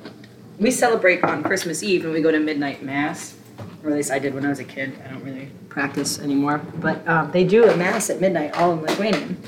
we 0.59 0.71
celebrate 0.71 1.23
on 1.23 1.43
Christmas 1.43 1.83
Eve 1.83 2.05
and 2.05 2.13
we 2.13 2.21
go 2.21 2.31
to 2.31 2.39
midnight 2.41 2.83
mass, 2.83 3.37
or 3.83 3.91
at 3.91 3.97
least 3.97 4.11
I 4.11 4.19
did 4.19 4.35
when 4.35 4.45
I 4.45 4.49
was 4.49 4.59
a 4.59 4.65
kid. 4.65 4.99
I 5.05 5.09
don't 5.09 5.23
really 5.23 5.51
practice 5.69 6.19
anymore, 6.19 6.59
but 6.77 7.07
um, 7.07 7.31
they 7.33 7.45
do 7.45 7.69
a 7.69 7.77
mass 7.77 8.11
at 8.11 8.21
midnight 8.21 8.55
all 8.55 8.73
in 8.73 8.83
Lithuanian, 8.83 9.41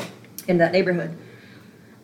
in 0.49 0.59
that 0.59 0.73
neighborhood, 0.73 1.17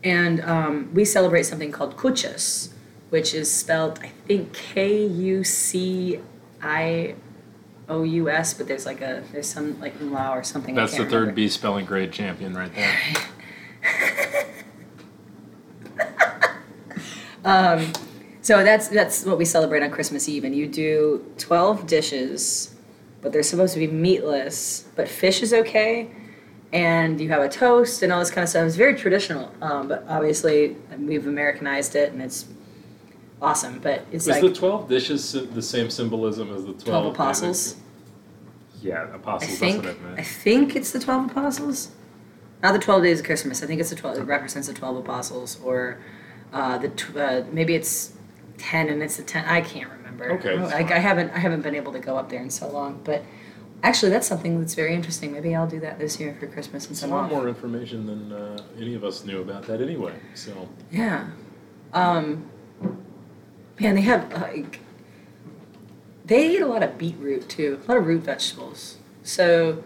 and 0.03 0.41
um, 0.43 0.91
we 0.95 1.05
celebrate 1.05 1.45
something 1.45 1.73
called 1.73 1.97
Kuchas, 1.97 2.71
which 3.11 3.35
is 3.35 3.53
spelled 3.53 3.99
I 4.03 4.09
think 4.27 4.53
K 4.53 5.07
U 5.07 5.45
C 5.45 6.21
I 6.63 7.15
O 7.89 8.03
U 8.03 8.29
S, 8.29 8.55
but 8.55 8.69
there's 8.69 8.87
like 8.87 9.01
a 9.01 9.23
there's 9.33 9.49
some 9.49 9.81
like 9.81 9.99
umlaut 10.01 10.37
or 10.37 10.45
something. 10.45 10.75
That's 10.75 10.93
the 10.93 11.05
third 11.05 11.13
remember. 11.13 11.33
B 11.33 11.49
spelling 11.49 11.87
grade 11.87 12.13
champion 12.13 12.55
right 12.55 12.75
there. 12.75 12.99
Um, 17.45 17.93
so 18.43 18.63
that's 18.63 18.89
that's 18.89 19.25
what 19.25 19.39
we 19.39 19.45
celebrate 19.45 19.83
on 19.83 19.91
Christmas 19.91 20.29
Eve, 20.29 20.45
and 20.45 20.55
you 20.55 20.67
do 20.67 21.25
twelve 21.39 21.87
dishes, 21.87 22.75
but 23.23 23.33
they're 23.33 23.43
supposed 23.43 23.75
to 23.75 23.81
be 23.81 23.87
meatless, 23.87 24.87
but 24.97 25.09
fish 25.09 25.43
is 25.43 25.53
okay, 25.53 26.11
and 26.73 27.21
you 27.21 27.29
have 27.31 27.43
a 27.43 27.49
toast 27.49 28.03
and 28.03 28.13
all 28.13 28.21
this 28.21 28.31
kind 28.31 28.43
of 28.43 28.49
stuff. 28.51 28.67
It's 28.67 28.77
very 28.77 28.95
traditional, 28.95 29.51
um, 29.63 29.89
but 29.89 30.05
obviously 30.09 30.77
we've 30.99 31.27
Americanized 31.27 31.95
it, 31.97 32.13
and 32.13 32.21
it's 32.21 32.47
awesome. 33.41 33.79
But 33.79 34.05
it's 34.13 34.27
Is 34.27 34.29
like 34.29 34.43
the 34.43 34.53
12 34.53 34.89
dishes 34.89 35.33
the 35.33 35.63
same 35.63 35.91
symbolism 35.91 36.55
as 36.55 36.65
the 36.65 36.73
12, 36.73 36.85
twelve 36.85 37.07
apostles. 37.07 37.77
Yeah, 38.83 39.15
apostles. 39.15 39.53
I 39.53 39.55
think 39.55 39.87
I 39.87 39.95
I 40.19 40.23
think 40.23 40.77
it's 40.77 40.93
the 40.93 41.01
twelve 41.01 41.31
apostles. 41.31 41.93
Not 42.63 42.73
the 42.73 42.79
twelve 42.79 43.03
days 43.03 43.21
of 43.21 43.27
Christmas. 43.27 43.63
I 43.63 43.67
think 43.67 43.81
it's 43.81 43.91
the 43.91 43.97
twelve. 43.97 44.19
It 44.19 44.23
represents 44.25 44.67
the 44.69 44.75
twelve 44.75 44.97
apostles, 44.97 45.59
or 45.63 45.99
uh, 46.53 46.79
the 46.79 46.89
tw- 46.89 47.17
uh, 47.17 47.43
maybe 47.53 47.75
it's 47.75 48.13
ten 48.57 48.89
and 48.89 49.03
it's 49.03 49.17
the 49.17 49.23
ten. 49.23 49.45
I 49.45 49.61
can't 49.61 49.91
remember. 49.91 50.33
Okay, 50.33 50.57
I. 50.59 50.79
I 50.79 50.99
haven't 50.99 51.31
I 51.31 51.39
haven't 51.39 51.63
been 51.63 51.75
able 51.77 51.93
to 51.93 52.01
go 52.01 52.17
up 52.17 52.29
there 52.31 52.43
in 52.43 52.51
so 52.51 52.69
long, 52.69 53.01
but 53.05 53.23
actually 53.85 54.11
that's 54.11 54.27
something 54.27 54.59
that's 54.59 54.75
very 54.75 54.93
interesting. 54.95 55.33
Maybe 55.33 55.55
I'll 55.55 55.69
do 55.69 55.79
that 55.81 56.01
this 56.01 56.19
year 56.19 56.37
for 56.41 56.49
Christmas 56.49 56.91
It's 56.91 56.99
since 57.01 57.03
a 57.03 57.05
I'm 57.05 57.11
lot 57.13 57.25
off. 57.27 57.31
more 57.31 57.49
information 57.49 58.07
than 58.07 58.33
uh, 58.33 58.59
any 58.77 58.95
of 58.95 59.05
us 59.05 59.25
knew 59.25 59.41
about 59.41 59.63
that 59.69 59.81
anyway. 59.81 60.15
So 60.35 60.69
Yeah. 60.91 61.29
Um, 61.93 62.51
man, 63.79 63.95
they 63.95 64.01
have 64.01 64.33
like 64.33 64.81
they 66.25 66.57
eat 66.57 66.61
a 66.61 66.67
lot 66.67 66.83
of 66.83 66.99
beetroot 66.99 67.49
too, 67.49 67.81
a 67.87 67.89
lot 67.89 67.99
of 67.99 68.07
root 68.07 68.23
vegetables. 68.25 68.99
So, 69.23 69.83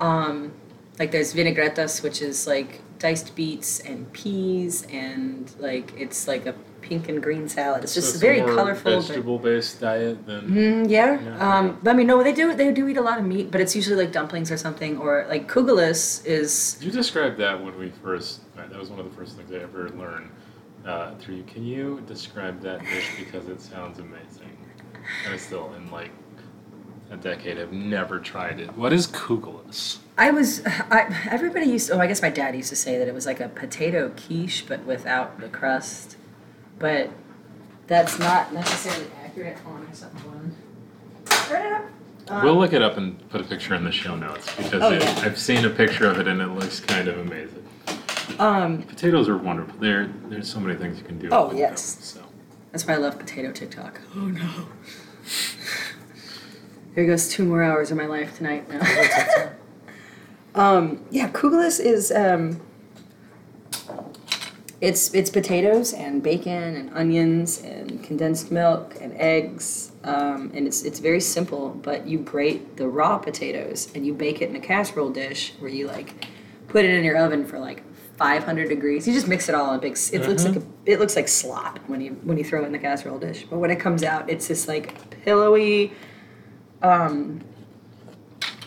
um, 0.00 0.52
like 0.98 1.10
there's 1.12 1.32
vinaigretas, 1.34 2.02
which 2.02 2.22
is 2.22 2.46
like 2.46 2.80
diced 2.98 3.34
beets 3.36 3.80
and 3.80 4.10
peas, 4.12 4.86
and 4.90 5.50
like 5.58 5.92
it's 5.98 6.26
like 6.26 6.46
a 6.46 6.54
pink 6.80 7.08
and 7.08 7.22
green 7.22 7.48
salad. 7.48 7.82
It's 7.82 7.94
just 7.94 8.12
So 8.14 8.18
very 8.18 8.40
colorful. 8.40 9.00
Vegetable-based 9.00 9.80
diet 9.80 10.24
than 10.26 10.42
Mm, 10.48 10.88
yeah. 10.88 11.20
Yeah. 11.20 11.58
Um, 11.58 11.80
I 11.84 11.92
mean, 11.92 12.06
no, 12.06 12.22
they 12.22 12.32
do 12.32 12.54
they 12.54 12.72
do 12.72 12.86
eat 12.88 12.96
a 12.96 13.02
lot 13.02 13.18
of 13.18 13.24
meat, 13.26 13.50
but 13.50 13.60
it's 13.60 13.74
usually 13.74 13.96
like 13.96 14.12
dumplings 14.12 14.50
or 14.50 14.56
something, 14.56 14.96
or 14.98 15.26
like 15.28 15.50
kugelis 15.50 16.24
is 16.24 16.78
You 16.80 16.90
described 16.90 17.38
that 17.38 17.62
when 17.62 17.76
we 17.78 17.90
first. 18.02 18.40
uh, 18.56 18.66
That 18.68 18.78
was 18.78 18.88
one 18.90 19.00
of 19.00 19.06
the 19.10 19.16
first 19.16 19.36
things 19.36 19.50
I 19.52 19.56
ever 19.56 19.90
learned 19.90 20.30
uh, 20.86 21.14
through 21.16 21.36
you. 21.36 21.42
Can 21.44 21.64
you 21.64 22.02
describe 22.06 22.60
that 22.62 22.80
dish 22.80 23.08
because 23.18 23.48
it 23.48 23.60
sounds 23.60 23.98
amazing? 23.98 24.56
And 25.24 25.34
I 25.34 25.36
still, 25.36 25.72
in 25.74 25.90
like 25.90 26.10
a 27.10 27.16
decade, 27.16 27.56
have 27.58 27.72
never 27.72 28.18
tried 28.18 28.60
it. 28.60 28.76
What 28.76 28.92
is 28.92 29.06
kugelis? 29.06 29.98
I 30.18 30.30
was, 30.30 30.62
I, 30.66 31.26
everybody 31.30 31.66
used 31.66 31.88
to, 31.88 31.94
oh, 31.94 31.98
I 31.98 32.06
guess 32.06 32.22
my 32.22 32.30
dad 32.30 32.54
used 32.56 32.70
to 32.70 32.76
say 32.76 32.98
that 32.98 33.06
it 33.06 33.14
was 33.14 33.26
like 33.26 33.40
a 33.40 33.48
potato 33.48 34.10
quiche, 34.10 34.64
but 34.66 34.84
without 34.84 35.40
the 35.40 35.48
crust. 35.48 36.16
But 36.78 37.10
that's 37.86 38.18
not 38.18 38.52
necessarily 38.52 39.06
accurate. 39.24 39.58
On, 39.66 39.86
I 39.88 39.92
saw 39.92 40.06
one. 40.06 40.54
Um, 42.28 42.42
we'll 42.44 42.56
look 42.58 42.72
it 42.72 42.82
up 42.82 42.96
and 42.96 43.16
put 43.30 43.40
a 43.40 43.44
picture 43.44 43.74
in 43.76 43.84
the 43.84 43.92
show 43.92 44.16
notes 44.16 44.52
because 44.56 44.82
Oh, 44.82 44.90
it, 44.92 45.02
yeah. 45.02 45.20
I've 45.22 45.38
seen 45.38 45.64
a 45.64 45.70
picture 45.70 46.06
of 46.10 46.18
it 46.18 46.26
and 46.26 46.40
it 46.40 46.48
looks 46.48 46.80
kind 46.80 47.06
of 47.06 47.18
amazing. 47.18 47.62
Um, 48.40 48.82
Potatoes 48.82 49.28
are 49.28 49.36
wonderful. 49.36 49.78
There, 49.78 50.10
there's 50.28 50.50
so 50.52 50.58
many 50.58 50.76
things 50.76 50.98
you 50.98 51.04
can 51.04 51.18
do. 51.20 51.28
Oh, 51.30 51.48
with 51.48 51.58
yes. 51.58 51.94
them, 51.94 52.02
so. 52.02 52.22
that's 52.72 52.84
why 52.86 52.94
I 52.94 52.96
love 52.96 53.16
potato 53.18 53.52
TikTok. 53.52 54.00
Oh 54.16 54.20
no. 54.26 54.66
Here 56.96 57.04
goes 57.04 57.28
two 57.28 57.44
more 57.44 57.62
hours 57.62 57.90
of 57.90 57.98
my 57.98 58.06
life 58.06 58.38
tonight 58.38 58.66
now. 58.70 59.50
um, 60.54 61.04
yeah, 61.10 61.28
kugelis 61.28 61.78
is 61.78 62.10
um, 62.10 62.58
it's 64.80 65.12
it's 65.12 65.28
potatoes 65.28 65.92
and 65.92 66.22
bacon 66.22 66.74
and 66.74 66.90
onions 66.94 67.60
and 67.62 68.02
condensed 68.02 68.50
milk 68.50 68.96
and 68.98 69.12
eggs, 69.18 69.92
um, 70.04 70.50
and 70.54 70.66
it's 70.66 70.84
it's 70.84 70.98
very 70.98 71.20
simple. 71.20 71.68
But 71.68 72.06
you 72.06 72.18
grate 72.18 72.78
the 72.78 72.88
raw 72.88 73.18
potatoes 73.18 73.92
and 73.94 74.06
you 74.06 74.14
bake 74.14 74.40
it 74.40 74.48
in 74.48 74.56
a 74.56 74.60
casserole 74.60 75.10
dish 75.10 75.52
where 75.58 75.70
you 75.70 75.88
like 75.88 76.26
put 76.66 76.86
it 76.86 76.92
in 76.92 77.04
your 77.04 77.18
oven 77.18 77.44
for 77.44 77.58
like 77.58 77.82
500 78.16 78.70
degrees. 78.70 79.06
You 79.06 79.12
just 79.12 79.28
mix 79.28 79.50
it 79.50 79.54
all 79.54 79.70
in 79.72 79.78
a 79.80 79.82
big. 79.82 79.98
It 80.14 80.26
looks 80.26 80.46
like 80.46 80.56
a, 80.56 80.62
it 80.86 80.98
looks 80.98 81.14
like 81.14 81.28
slop 81.28 81.78
when 81.88 82.00
you 82.00 82.12
when 82.22 82.38
you 82.38 82.44
throw 82.44 82.62
it 82.62 82.66
in 82.66 82.72
the 82.72 82.78
casserole 82.78 83.18
dish. 83.18 83.44
But 83.50 83.58
when 83.58 83.70
it 83.70 83.76
comes 83.76 84.02
out, 84.02 84.30
it's 84.30 84.48
this 84.48 84.66
like 84.66 85.10
pillowy. 85.22 85.92
Um, 86.82 87.40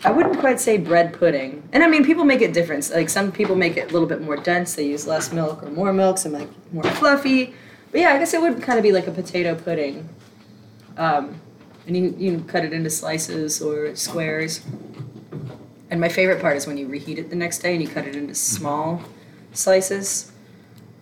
I 0.02 0.10
wouldn't 0.10 0.38
quite 0.38 0.60
say 0.60 0.78
bread 0.78 1.12
pudding. 1.12 1.62
And 1.72 1.82
I 1.82 1.88
mean, 1.88 2.04
people 2.04 2.24
make 2.24 2.40
it 2.40 2.54
different. 2.54 2.90
Like 2.90 3.10
some 3.10 3.30
people 3.30 3.54
make 3.54 3.76
it 3.76 3.90
a 3.90 3.92
little 3.92 4.08
bit 4.08 4.22
more 4.22 4.36
dense. 4.36 4.74
They 4.74 4.86
use 4.86 5.06
less 5.06 5.32
milk 5.32 5.62
or 5.62 5.70
more 5.70 5.92
milk. 5.92 6.18
Some 6.18 6.32
like 6.32 6.48
more 6.72 6.84
fluffy. 6.84 7.54
But 7.90 8.00
yeah, 8.00 8.10
I 8.10 8.18
guess 8.18 8.32
it 8.32 8.40
would 8.40 8.62
kind 8.62 8.78
of 8.78 8.82
be 8.82 8.92
like 8.92 9.06
a 9.06 9.10
potato 9.10 9.54
pudding. 9.54 10.08
Um, 10.96 11.40
and 11.86 11.96
you 11.96 12.14
you 12.18 12.30
can 12.32 12.44
cut 12.44 12.64
it 12.64 12.72
into 12.72 12.88
slices 12.88 13.60
or 13.60 13.94
squares. 13.94 14.62
And 15.90 16.00
my 16.00 16.08
favorite 16.08 16.40
part 16.40 16.56
is 16.56 16.66
when 16.66 16.78
you 16.78 16.86
reheat 16.86 17.18
it 17.18 17.30
the 17.30 17.36
next 17.36 17.58
day 17.58 17.74
and 17.74 17.82
you 17.82 17.88
cut 17.88 18.06
it 18.06 18.16
into 18.16 18.34
small 18.34 19.02
slices. 19.52 20.32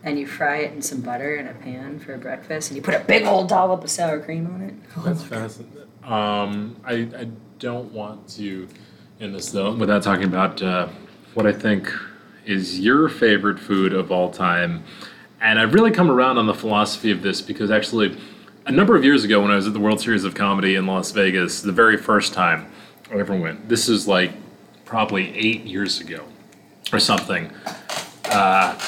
And 0.03 0.19
you 0.19 0.27
fry 0.27 0.59
it 0.59 0.73
in 0.73 0.81
some 0.81 1.01
butter 1.01 1.37
in 1.37 1.49
a 1.49 1.55
pan 1.55 1.99
for 1.99 2.17
breakfast, 2.17 2.71
and 2.71 2.77
you 2.77 2.83
put 2.83 2.95
a 2.95 3.01
big 3.01 3.27
old 3.27 3.49
dollop 3.49 3.83
of 3.83 3.91
sour 3.91 4.21
cream 4.21 4.47
on 4.47 4.63
it. 4.63 4.75
Oh 4.97 5.03
That's 5.03 5.25
fascinating. 5.25 5.88
Um, 6.09 6.77
I, 6.85 6.95
I 6.95 7.29
don't 7.59 7.93
want 7.93 8.29
to 8.31 8.67
end 9.21 9.35
this 9.35 9.51
though 9.51 9.75
without 9.75 10.03
talking 10.03 10.25
about 10.25 10.63
uh, 10.63 10.89
what 11.35 11.47
I 11.47 11.53
think 11.53 11.93
is 12.47 12.81
your 12.81 13.11
favorite 13.11 13.61
food 13.61 13.93
of 13.93 14.11
all 14.11 14.31
time. 14.31 14.83
And 15.41 15.59
I've 15.59 15.75
really 15.75 15.91
come 15.91 16.11
around 16.11 16.39
on 16.39 16.47
the 16.47 16.55
philosophy 16.55 17.11
of 17.11 17.21
this 17.21 17.43
because 17.43 17.71
actually, 17.71 18.19
a 18.65 18.73
number 18.73 18.97
of 18.97 19.05
years 19.05 19.23
ago 19.23 19.43
when 19.43 19.51
I 19.51 19.57
was 19.57 19.67
at 19.67 19.75
the 19.75 19.81
World 19.81 20.01
Series 20.01 20.25
of 20.25 20.35
Comedy 20.35 20.77
in 20.77 20.87
Las 20.87 21.11
Vegas, 21.13 21.61
the 21.61 21.73
very 21.73 21.99
first 21.99 22.33
time 22.33 22.73
I 23.11 23.19
ever 23.19 23.37
went, 23.37 23.69
this 23.69 23.89
is 23.89 24.09
like 24.09 24.33
probably 24.87 25.37
eight 25.37 25.65
years 25.65 26.01
ago 26.01 26.25
or 26.91 26.99
something. 26.99 27.53
Uh, 28.25 28.79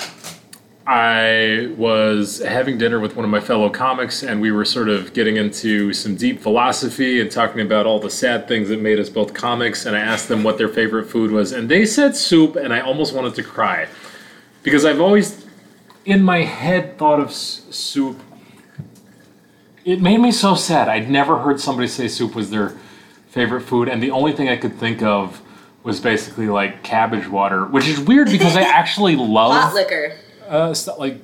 I 0.87 1.73
was 1.77 2.39
having 2.39 2.79
dinner 2.79 2.99
with 2.99 3.15
one 3.15 3.25
of 3.25 3.31
my 3.31 3.39
fellow 3.41 3.69
comics, 3.69 4.23
and 4.23 4.41
we 4.41 4.51
were 4.51 4.65
sort 4.65 4.89
of 4.89 5.13
getting 5.13 5.37
into 5.37 5.93
some 5.93 6.17
deep 6.17 6.41
philosophy 6.41 7.21
and 7.21 7.31
talking 7.31 7.61
about 7.61 7.87
all 7.87 8.01
the 8.01 8.11
sad 8.11 8.49
things 8.49 8.69
that 8.71 8.81
made 8.81 8.99
us 8.99 9.09
both 9.09 9.33
comics. 9.35 9.87
And 9.87 9.95
I 9.95 10.01
asked 10.01 10.29
them 10.29 10.43
what 10.43 10.59
their 10.59 10.69
favorite 10.69 11.07
food 11.07 11.31
was, 11.31 11.53
and 11.53 11.69
they 11.69 11.85
said 11.87 12.17
soup, 12.17 12.57
and 12.57 12.73
I 12.73 12.81
almost 12.81 13.15
wanted 13.15 13.35
to 13.37 13.43
cry 13.43 13.89
because 14.63 14.85
I've 14.85 15.01
always, 15.01 15.47
in 16.07 16.23
my 16.23 16.43
head, 16.43 16.99
thought 16.99 17.21
of 17.21 17.29
s- 17.29 17.63
soup. 17.71 18.19
It 19.85 20.01
made 20.01 20.19
me 20.19 20.33
so 20.33 20.55
sad. 20.55 20.89
I'd 20.89 21.11
never 21.11 21.39
heard 21.39 21.61
somebody 21.61 21.89
say 21.89 22.09
soup 22.09 22.35
was 22.35 22.51
their 22.51 22.75
favorite 23.29 23.63
food, 23.63 23.89
and 23.89 24.03
the 24.03 24.11
only 24.11 24.33
thing 24.33 24.49
I 24.49 24.57
could 24.57 24.75
think 24.75 25.03
of 25.03 25.41
was 25.85 26.01
basically 26.01 26.49
like 26.49 26.83
cabbage 26.83 27.29
water, 27.29 27.65
which 27.67 27.87
is 27.87 28.01
weird 28.01 28.29
because 28.31 28.57
I 28.57 28.63
actually 28.81 29.15
love 29.15 29.53
Hot 29.53 29.75
liquor. 29.75 30.17
Uh, 30.51 30.75
stuff 30.75 30.99
like 30.99 31.23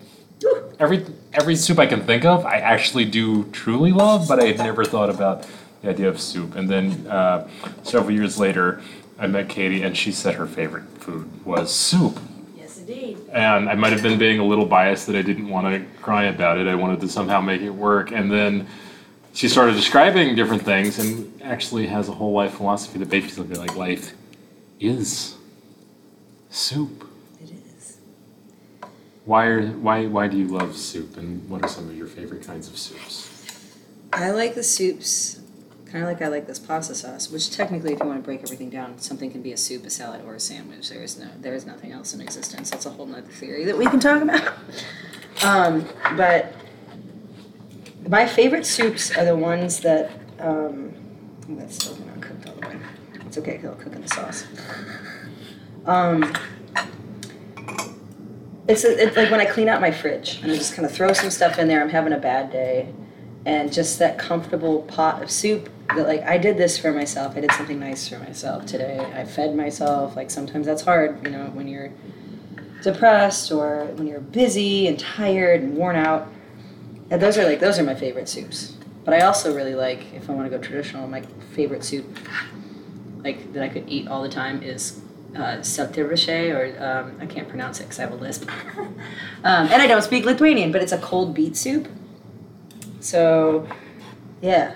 every 0.78 1.04
every 1.32 1.56
soup 1.56 1.78
I 1.78 1.86
can 1.86 2.02
think 2.02 2.24
of, 2.24 2.46
I 2.46 2.58
actually 2.58 3.04
do 3.04 3.44
truly 3.50 3.92
love, 3.92 4.28
but 4.28 4.40
I 4.40 4.46
had 4.46 4.58
never 4.58 4.84
thought 4.84 5.10
about 5.10 5.46
the 5.82 5.90
idea 5.90 6.08
of 6.08 6.20
soup. 6.20 6.54
And 6.56 6.68
then 6.68 7.06
uh, 7.06 7.48
several 7.82 8.12
years 8.12 8.38
later, 8.38 8.80
I 9.18 9.26
met 9.26 9.48
Katie, 9.48 9.82
and 9.82 9.96
she 9.96 10.12
said 10.12 10.34
her 10.36 10.46
favorite 10.46 10.84
food 10.98 11.28
was 11.44 11.74
soup. 11.74 12.18
Yes, 12.56 12.78
indeed. 12.78 13.18
And 13.32 13.68
I 13.68 13.74
might 13.74 13.92
have 13.92 14.02
been 14.02 14.18
being 14.18 14.38
a 14.38 14.44
little 14.44 14.66
biased 14.66 15.06
that 15.06 15.16
I 15.16 15.22
didn't 15.22 15.48
want 15.48 15.66
to 15.66 16.02
cry 16.02 16.24
about 16.24 16.58
it. 16.58 16.66
I 16.66 16.74
wanted 16.74 17.00
to 17.00 17.08
somehow 17.08 17.40
make 17.40 17.62
it 17.62 17.70
work. 17.70 18.12
And 18.12 18.30
then 18.30 18.66
she 19.32 19.48
started 19.48 19.74
describing 19.74 20.34
different 20.34 20.62
things, 20.62 20.98
and 20.98 21.42
actually 21.42 21.86
has 21.86 22.08
a 22.08 22.12
whole 22.12 22.32
life 22.32 22.54
philosophy 22.54 22.98
that 22.98 23.10
basically 23.10 23.56
like 23.56 23.76
life 23.76 24.14
is 24.80 25.36
soup. 26.50 27.08
It 27.42 27.50
is. 27.78 27.98
Why 29.26 29.46
are 29.46 29.66
why 29.66 30.06
why 30.06 30.28
do 30.28 30.36
you 30.38 30.46
love 30.46 30.76
soup, 30.76 31.16
and 31.16 31.48
what 31.50 31.62
are 31.64 31.68
some 31.68 31.88
of 31.88 31.96
your 31.96 32.06
favorite 32.06 32.46
kinds 32.46 32.68
of 32.68 32.78
soups? 32.78 33.28
I 34.12 34.30
like 34.30 34.54
the 34.54 34.62
soups, 34.62 35.40
kind 35.84 36.04
of 36.04 36.08
like 36.08 36.22
I 36.22 36.28
like 36.28 36.46
this 36.46 36.60
pasta 36.60 36.94
sauce. 36.94 37.28
Which 37.28 37.50
technically, 37.50 37.92
if 37.92 37.98
you 37.98 38.06
want 38.06 38.20
to 38.20 38.24
break 38.24 38.44
everything 38.44 38.70
down, 38.70 39.00
something 39.00 39.32
can 39.32 39.42
be 39.42 39.50
a 39.50 39.56
soup, 39.56 39.84
a 39.84 39.90
salad, 39.90 40.24
or 40.24 40.36
a 40.36 40.40
sandwich. 40.40 40.88
There 40.90 41.02
is 41.02 41.18
no, 41.18 41.26
there 41.40 41.54
is 41.54 41.66
nothing 41.66 41.90
else 41.90 42.14
in 42.14 42.20
existence. 42.20 42.70
That's 42.70 42.86
a 42.86 42.90
whole 42.90 43.06
nother 43.06 43.22
theory 43.22 43.64
that 43.64 43.76
we 43.76 43.86
can 43.86 44.00
talk 44.00 44.22
about. 44.22 44.54
Um, 45.44 45.86
but 46.16 46.54
my 48.08 48.26
favorite 48.26 48.64
soups 48.64 49.14
are 49.16 49.24
the 49.24 49.36
ones 49.36 49.80
that 49.80 50.10
um, 50.38 50.94
that's 51.50 51.76
still 51.76 51.94
not 52.06 52.22
cooked 52.22 52.48
all 52.48 52.54
the 52.54 52.68
way. 52.68 52.76
It's 53.26 53.36
okay, 53.36 53.56
it'll 53.56 53.74
cook 53.74 53.94
in 53.94 54.00
the 54.00 54.08
sauce. 54.08 54.46
Um, 55.84 56.32
it's, 58.68 58.84
it's 58.84 59.16
like 59.16 59.30
when 59.30 59.40
I 59.40 59.44
clean 59.44 59.68
out 59.68 59.80
my 59.80 59.90
fridge 59.90 60.40
and 60.42 60.50
I 60.50 60.56
just 60.56 60.74
kind 60.74 60.84
of 60.84 60.92
throw 60.92 61.12
some 61.12 61.30
stuff 61.30 61.58
in 61.58 61.68
there. 61.68 61.80
I'm 61.80 61.88
having 61.88 62.12
a 62.12 62.18
bad 62.18 62.50
day, 62.50 62.92
and 63.44 63.72
just 63.72 63.98
that 64.00 64.18
comfortable 64.18 64.82
pot 64.82 65.22
of 65.22 65.30
soup. 65.30 65.70
That 65.94 66.08
like 66.08 66.22
I 66.22 66.36
did 66.36 66.56
this 66.56 66.76
for 66.76 66.92
myself. 66.92 67.36
I 67.36 67.40
did 67.40 67.52
something 67.52 67.78
nice 67.78 68.08
for 68.08 68.18
myself 68.18 68.66
today. 68.66 68.98
I 69.14 69.24
fed 69.24 69.54
myself. 69.54 70.16
Like 70.16 70.30
sometimes 70.30 70.66
that's 70.66 70.82
hard, 70.82 71.24
you 71.24 71.30
know, 71.30 71.46
when 71.54 71.68
you're 71.68 71.92
depressed 72.82 73.52
or 73.52 73.84
when 73.94 74.06
you're 74.06 74.20
busy 74.20 74.88
and 74.88 74.98
tired 74.98 75.62
and 75.62 75.76
worn 75.76 75.94
out. 75.94 76.28
And 77.10 77.22
those 77.22 77.38
are 77.38 77.44
like 77.44 77.60
those 77.60 77.78
are 77.78 77.84
my 77.84 77.94
favorite 77.94 78.28
soups. 78.28 78.76
But 79.04 79.14
I 79.14 79.20
also 79.20 79.54
really 79.54 79.76
like 79.76 80.12
if 80.12 80.28
I 80.28 80.32
want 80.32 80.50
to 80.50 80.56
go 80.56 80.60
traditional, 80.60 81.06
my 81.06 81.22
favorite 81.54 81.84
soup 81.84 82.18
like 83.22 83.52
that 83.52 83.62
I 83.62 83.68
could 83.68 83.88
eat 83.88 84.08
all 84.08 84.22
the 84.22 84.28
time 84.28 84.62
is 84.62 85.00
uh, 85.38 85.62
or 86.52 86.76
um, 86.84 87.16
I 87.20 87.26
can't 87.26 87.48
pronounce 87.48 87.80
it 87.80 87.84
because 87.84 87.98
I 87.98 88.02
have 88.02 88.12
a 88.12 88.16
lisp. 88.16 88.50
um, 88.78 88.96
and 89.44 89.82
I 89.82 89.86
don't 89.86 90.02
speak 90.02 90.24
Lithuanian, 90.24 90.72
but 90.72 90.82
it's 90.82 90.92
a 90.92 90.98
cold 90.98 91.34
beet 91.34 91.56
soup. 91.56 91.88
So, 93.00 93.68
yeah, 94.40 94.74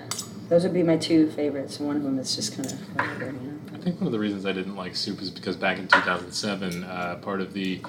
those 0.49 0.63
would 0.63 0.73
be 0.73 0.83
my 0.83 0.97
two 0.97 1.29
favorites. 1.31 1.79
One 1.79 1.95
of 1.95 2.03
them 2.03 2.19
is 2.19 2.35
just 2.35 2.55
kind 2.55 2.71
of 2.71 2.79
whatever, 2.95 3.25
you 3.25 3.31
know. 3.31 3.59
I 3.73 3.77
think 3.77 3.99
one 3.99 4.05
of 4.05 4.11
the 4.11 4.19
reasons 4.19 4.45
I 4.45 4.51
didn't 4.51 4.75
like 4.75 4.95
soup 4.95 5.21
is 5.21 5.31
because 5.31 5.55
back 5.55 5.79
in 5.79 5.87
2007, 5.87 6.83
uh, 6.83 7.15
part 7.21 7.41
of 7.41 7.53
the 7.53 7.81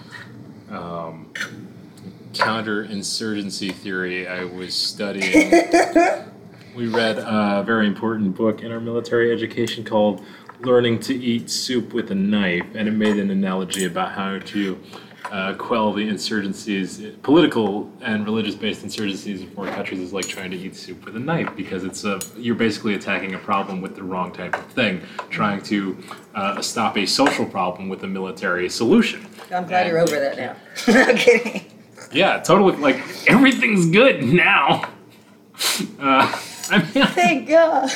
um, 0.70 1.32
counterinsurgency 2.32 3.74
theory 3.74 4.26
I 4.26 4.44
was 4.44 4.74
studying, 4.74 5.50
we 6.74 6.88
read 6.88 7.18
a 7.18 7.62
very 7.66 7.86
important 7.86 8.34
book 8.34 8.62
in 8.62 8.72
our 8.72 8.80
military 8.80 9.30
education 9.30 9.84
called 9.84 10.24
Learning 10.64 11.00
to 11.00 11.14
Eat 11.14 11.50
Soup 11.50 11.92
with 11.92 12.12
a 12.12 12.14
Knife, 12.14 12.66
and 12.74 12.86
it 12.86 12.92
made 12.92 13.18
an 13.18 13.30
analogy 13.30 13.84
about 13.84 14.12
how 14.12 14.38
to 14.38 14.78
uh, 15.32 15.54
quell 15.54 15.92
the 15.92 16.06
insurgencies, 16.06 17.20
political 17.22 17.90
and 18.00 18.24
religious-based 18.24 18.84
insurgencies 18.84 19.40
in 19.40 19.50
foreign 19.50 19.74
countries 19.74 19.98
is 19.98 20.12
like 20.12 20.28
trying 20.28 20.50
to 20.50 20.56
eat 20.56 20.76
soup 20.76 21.04
with 21.04 21.16
a 21.16 21.18
knife 21.18 21.48
because 21.56 21.84
it's 21.84 22.04
a 22.04 22.20
you're 22.36 22.54
basically 22.54 22.94
attacking 22.94 23.34
a 23.34 23.38
problem 23.38 23.80
with 23.80 23.96
the 23.96 24.02
wrong 24.02 24.30
type 24.30 24.54
of 24.54 24.64
thing, 24.66 25.00
trying 25.30 25.60
to 25.62 25.96
uh, 26.34 26.60
stop 26.60 26.96
a 26.96 27.06
social 27.06 27.46
problem 27.46 27.88
with 27.88 28.04
a 28.04 28.06
military 28.06 28.68
solution. 28.68 29.26
I'm 29.50 29.66
glad 29.66 29.86
you're 29.88 29.98
over 29.98 30.20
that 30.20 30.36
now. 30.36 30.56
I'm 30.86 31.16
kidding. 31.16 31.64
Yeah, 32.12 32.38
totally. 32.40 32.76
Like 32.76 33.00
everything's 33.28 33.86
good 33.86 34.22
now. 34.22 34.88
Uh, 36.00 36.40
I 36.70 36.78
mean, 36.78 37.06
Thank 37.06 37.48
God. 37.48 37.90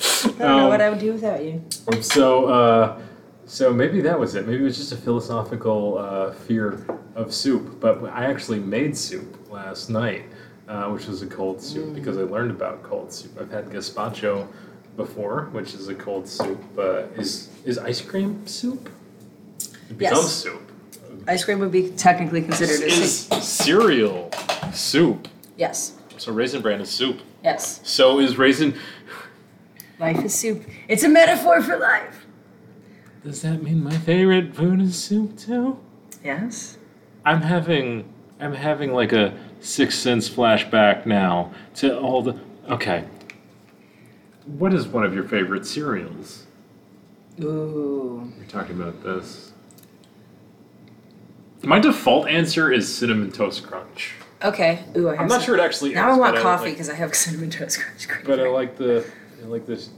I 0.00 0.28
don't 0.28 0.38
know 0.38 0.64
Um, 0.64 0.68
what 0.68 0.80
I 0.80 0.88
would 0.90 0.98
do 0.98 1.12
without 1.12 1.44
you. 1.44 1.62
So, 2.00 2.46
uh, 2.46 2.98
so 3.46 3.72
maybe 3.72 4.00
that 4.02 4.18
was 4.18 4.34
it. 4.34 4.46
Maybe 4.46 4.60
it 4.62 4.64
was 4.64 4.76
just 4.76 4.92
a 4.92 4.96
philosophical 4.96 5.98
uh, 5.98 6.32
fear 6.32 6.84
of 7.14 7.32
soup. 7.34 7.80
But 7.80 8.02
I 8.04 8.26
actually 8.26 8.60
made 8.60 8.96
soup 8.96 9.36
last 9.50 9.90
night, 9.90 10.24
uh, 10.68 10.86
which 10.88 11.06
was 11.06 11.22
a 11.22 11.26
cold 11.26 11.60
soup 11.60 11.94
because 11.94 12.16
I 12.16 12.22
learned 12.22 12.50
about 12.50 12.82
cold 12.82 13.12
soup. 13.12 13.32
I've 13.40 13.50
had 13.50 13.66
gazpacho 13.70 14.46
before, 14.96 15.48
which 15.52 15.74
is 15.74 15.88
a 15.88 15.94
cold 15.94 16.28
soup. 16.28 16.62
Uh, 16.78 17.02
is 17.16 17.48
is 17.64 17.78
ice 17.78 18.00
cream 18.00 18.46
soup? 18.46 18.88
It 19.58 19.96
Yes. 19.98 20.10
becomes 20.10 20.30
soup. 20.30 20.62
Ice 21.28 21.44
cream 21.44 21.58
would 21.58 21.72
be 21.72 21.90
technically 21.90 22.42
considered 22.42 22.80
a 22.80 22.86
Is 22.86 23.18
soup. 23.26 23.42
cereal 23.42 24.30
soup? 24.72 25.28
Yes. 25.58 25.92
So 26.16 26.32
raisin 26.32 26.62
bran 26.62 26.80
is 26.80 26.88
soup. 26.88 27.20
Yes. 27.42 27.80
So 27.82 28.20
is 28.20 28.36
raisin. 28.38 28.74
Life 30.00 30.24
is 30.24 30.34
soup. 30.34 30.64
It's 30.88 31.02
a 31.02 31.08
metaphor 31.08 31.60
for 31.62 31.76
life. 31.76 32.26
Does 33.22 33.42
that 33.42 33.62
mean 33.62 33.84
my 33.84 33.96
favorite 33.98 34.56
food 34.56 34.80
is 34.80 34.96
soup 34.98 35.36
too? 35.38 35.78
Yes. 36.24 36.78
I'm 37.24 37.42
having 37.42 38.10
I'm 38.40 38.54
having 38.54 38.94
like 38.94 39.12
a 39.12 39.38
sixth 39.60 39.98
sense 39.98 40.28
flashback 40.28 41.04
now 41.04 41.52
to 41.76 41.98
all 41.98 42.22
the 42.22 42.38
okay. 42.70 43.04
What 44.46 44.72
is 44.72 44.88
one 44.88 45.04
of 45.04 45.14
your 45.14 45.24
favorite 45.24 45.66
cereals? 45.66 46.46
Ooh. 47.42 48.32
We're 48.38 48.44
talking 48.46 48.80
about 48.80 49.02
this. 49.02 49.52
My 51.62 51.78
default 51.78 52.26
answer 52.26 52.72
is 52.72 52.92
cinnamon 52.92 53.30
toast 53.32 53.66
crunch. 53.66 54.14
Okay. 54.42 54.82
Ooh, 54.96 55.08
I 55.08 55.12
have 55.12 55.20
I'm 55.20 55.28
not 55.28 55.34
some- 55.36 55.42
sure 55.44 55.56
it 55.58 55.60
actually. 55.60 55.92
Now 55.92 56.10
is, 56.10 56.16
I 56.16 56.20
want 56.20 56.36
coffee 56.38 56.70
because 56.70 56.88
I 56.88 56.94
have 56.94 57.14
cinnamon 57.14 57.50
toast 57.50 57.80
crunch 57.80 58.08
cream. 58.08 58.24
but 58.26 58.40
I 58.40 58.48
like 58.48 58.78
the 58.78 59.04
I 59.42 59.46
like 59.46 59.66
this. 59.66 59.90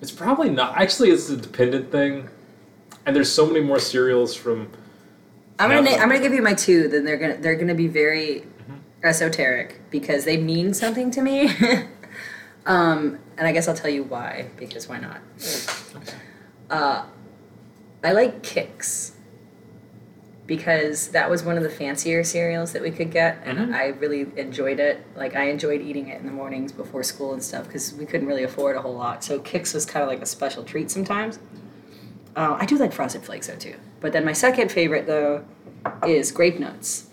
It's 0.00 0.12
probably 0.12 0.48
not 0.50 0.76
actually. 0.76 1.10
It's 1.10 1.28
a 1.28 1.36
dependent 1.36 1.90
thing, 1.90 2.28
and 3.04 3.14
there's 3.14 3.30
so 3.30 3.46
many 3.46 3.60
more 3.60 3.78
cereals 3.78 4.34
from. 4.34 4.70
I'm 5.58 5.70
gonna. 5.70 5.90
I'm 5.90 6.08
gonna 6.08 6.20
give 6.20 6.32
you 6.32 6.42
my 6.42 6.54
two. 6.54 6.88
Then 6.88 7.04
they're 7.04 7.16
gonna 7.16 7.36
they're 7.36 7.56
gonna 7.56 7.74
be 7.74 7.88
very 7.88 8.44
Mm-hmm. 8.68 9.06
esoteric 9.06 9.80
because 9.90 10.24
they 10.24 10.36
mean 10.36 10.74
something 10.74 11.10
to 11.12 11.22
me. 11.22 11.50
um, 12.66 13.18
and 13.38 13.46
I 13.46 13.52
guess 13.52 13.66
I'll 13.66 13.74
tell 13.74 13.90
you 13.90 14.02
why 14.04 14.50
because 14.56 14.88
why 14.88 14.98
not? 14.98 15.20
Uh, 16.68 17.04
I 18.04 18.12
like 18.12 18.42
Kix 18.42 19.12
because 20.48 21.08
that 21.08 21.28
was 21.28 21.44
one 21.44 21.58
of 21.58 21.62
the 21.62 21.68
fancier 21.68 22.24
cereals 22.24 22.72
that 22.72 22.80
we 22.82 22.90
could 22.90 23.10
get, 23.12 23.36
and 23.44 23.58
Mhm. 23.58 23.74
I 23.74 23.88
really 23.88 24.26
enjoyed 24.34 24.80
it. 24.80 25.04
Like 25.14 25.36
I 25.36 25.44
enjoyed 25.50 25.82
eating 25.82 26.08
it 26.08 26.18
in 26.20 26.26
the 26.26 26.32
mornings 26.32 26.72
before 26.72 27.02
school 27.04 27.34
and 27.34 27.42
stuff 27.42 27.66
because 27.66 27.92
we 27.94 28.06
couldn't 28.06 28.26
really 28.26 28.42
afford 28.42 28.74
a 28.74 28.80
whole 28.80 28.94
lot. 28.94 29.22
So 29.22 29.38
Kix 29.38 29.74
was 29.74 29.84
kind 29.84 30.02
of 30.02 30.08
like 30.08 30.22
a 30.22 30.26
special 30.26 30.64
treat 30.64 30.90
sometimes. 30.90 31.38
Uh, 32.34 32.56
I 32.58 32.64
do 32.64 32.76
like 32.78 32.92
Frosted 32.94 33.22
Flakes 33.22 33.46
though 33.46 33.56
too. 33.56 33.74
But 34.00 34.12
then 34.12 34.24
my 34.24 34.32
second 34.32 34.72
favorite 34.72 35.06
though 35.06 35.44
is 36.06 36.32
grape 36.32 36.58
nuts 36.58 37.10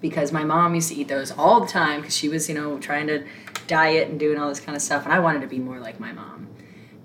because 0.00 0.30
my 0.32 0.44
mom 0.44 0.76
used 0.76 0.90
to 0.90 0.94
eat 0.94 1.08
those 1.08 1.32
all 1.32 1.60
the 1.60 1.66
time 1.66 2.00
because 2.00 2.16
she 2.16 2.28
was 2.28 2.48
you 2.48 2.54
know 2.54 2.78
trying 2.78 3.08
to 3.08 3.24
diet 3.66 4.08
and 4.08 4.18
doing 4.20 4.38
all 4.38 4.48
this 4.48 4.60
kind 4.60 4.76
of 4.76 4.80
stuff, 4.82 5.04
and 5.04 5.12
I 5.12 5.18
wanted 5.18 5.40
to 5.40 5.48
be 5.48 5.58
more 5.58 5.80
like 5.80 5.98
my 5.98 6.12
mom. 6.12 6.46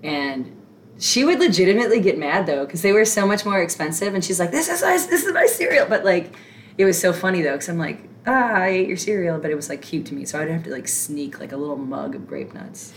And 0.04 0.53
she 0.98 1.24
would 1.24 1.38
legitimately 1.38 2.00
get 2.00 2.18
mad 2.18 2.46
though 2.46 2.64
because 2.64 2.82
they 2.82 2.92
were 2.92 3.04
so 3.04 3.26
much 3.26 3.44
more 3.44 3.60
expensive, 3.60 4.14
and 4.14 4.24
she's 4.24 4.40
like, 4.40 4.50
"This 4.50 4.68
is 4.68 4.82
my 4.82 4.92
this 4.92 5.24
is 5.24 5.32
my 5.32 5.46
cereal," 5.46 5.86
but 5.86 6.04
like 6.04 6.34
it 6.78 6.84
was 6.84 7.00
so 7.00 7.12
funny 7.12 7.42
though 7.42 7.52
because 7.52 7.68
I'm 7.68 7.78
like. 7.78 8.10
Ah, 8.26 8.54
I 8.54 8.68
ate 8.68 8.88
your 8.88 8.96
cereal, 8.96 9.38
but 9.38 9.50
it 9.50 9.54
was 9.54 9.68
like 9.68 9.82
cute 9.82 10.06
to 10.06 10.14
me, 10.14 10.24
so 10.24 10.40
I'd 10.40 10.48
have 10.48 10.62
to 10.62 10.70
like 10.70 10.88
sneak 10.88 11.40
like 11.40 11.52
a 11.52 11.58
little 11.58 11.76
mug 11.76 12.14
of 12.14 12.26
grape 12.26 12.54
nuts 12.54 12.94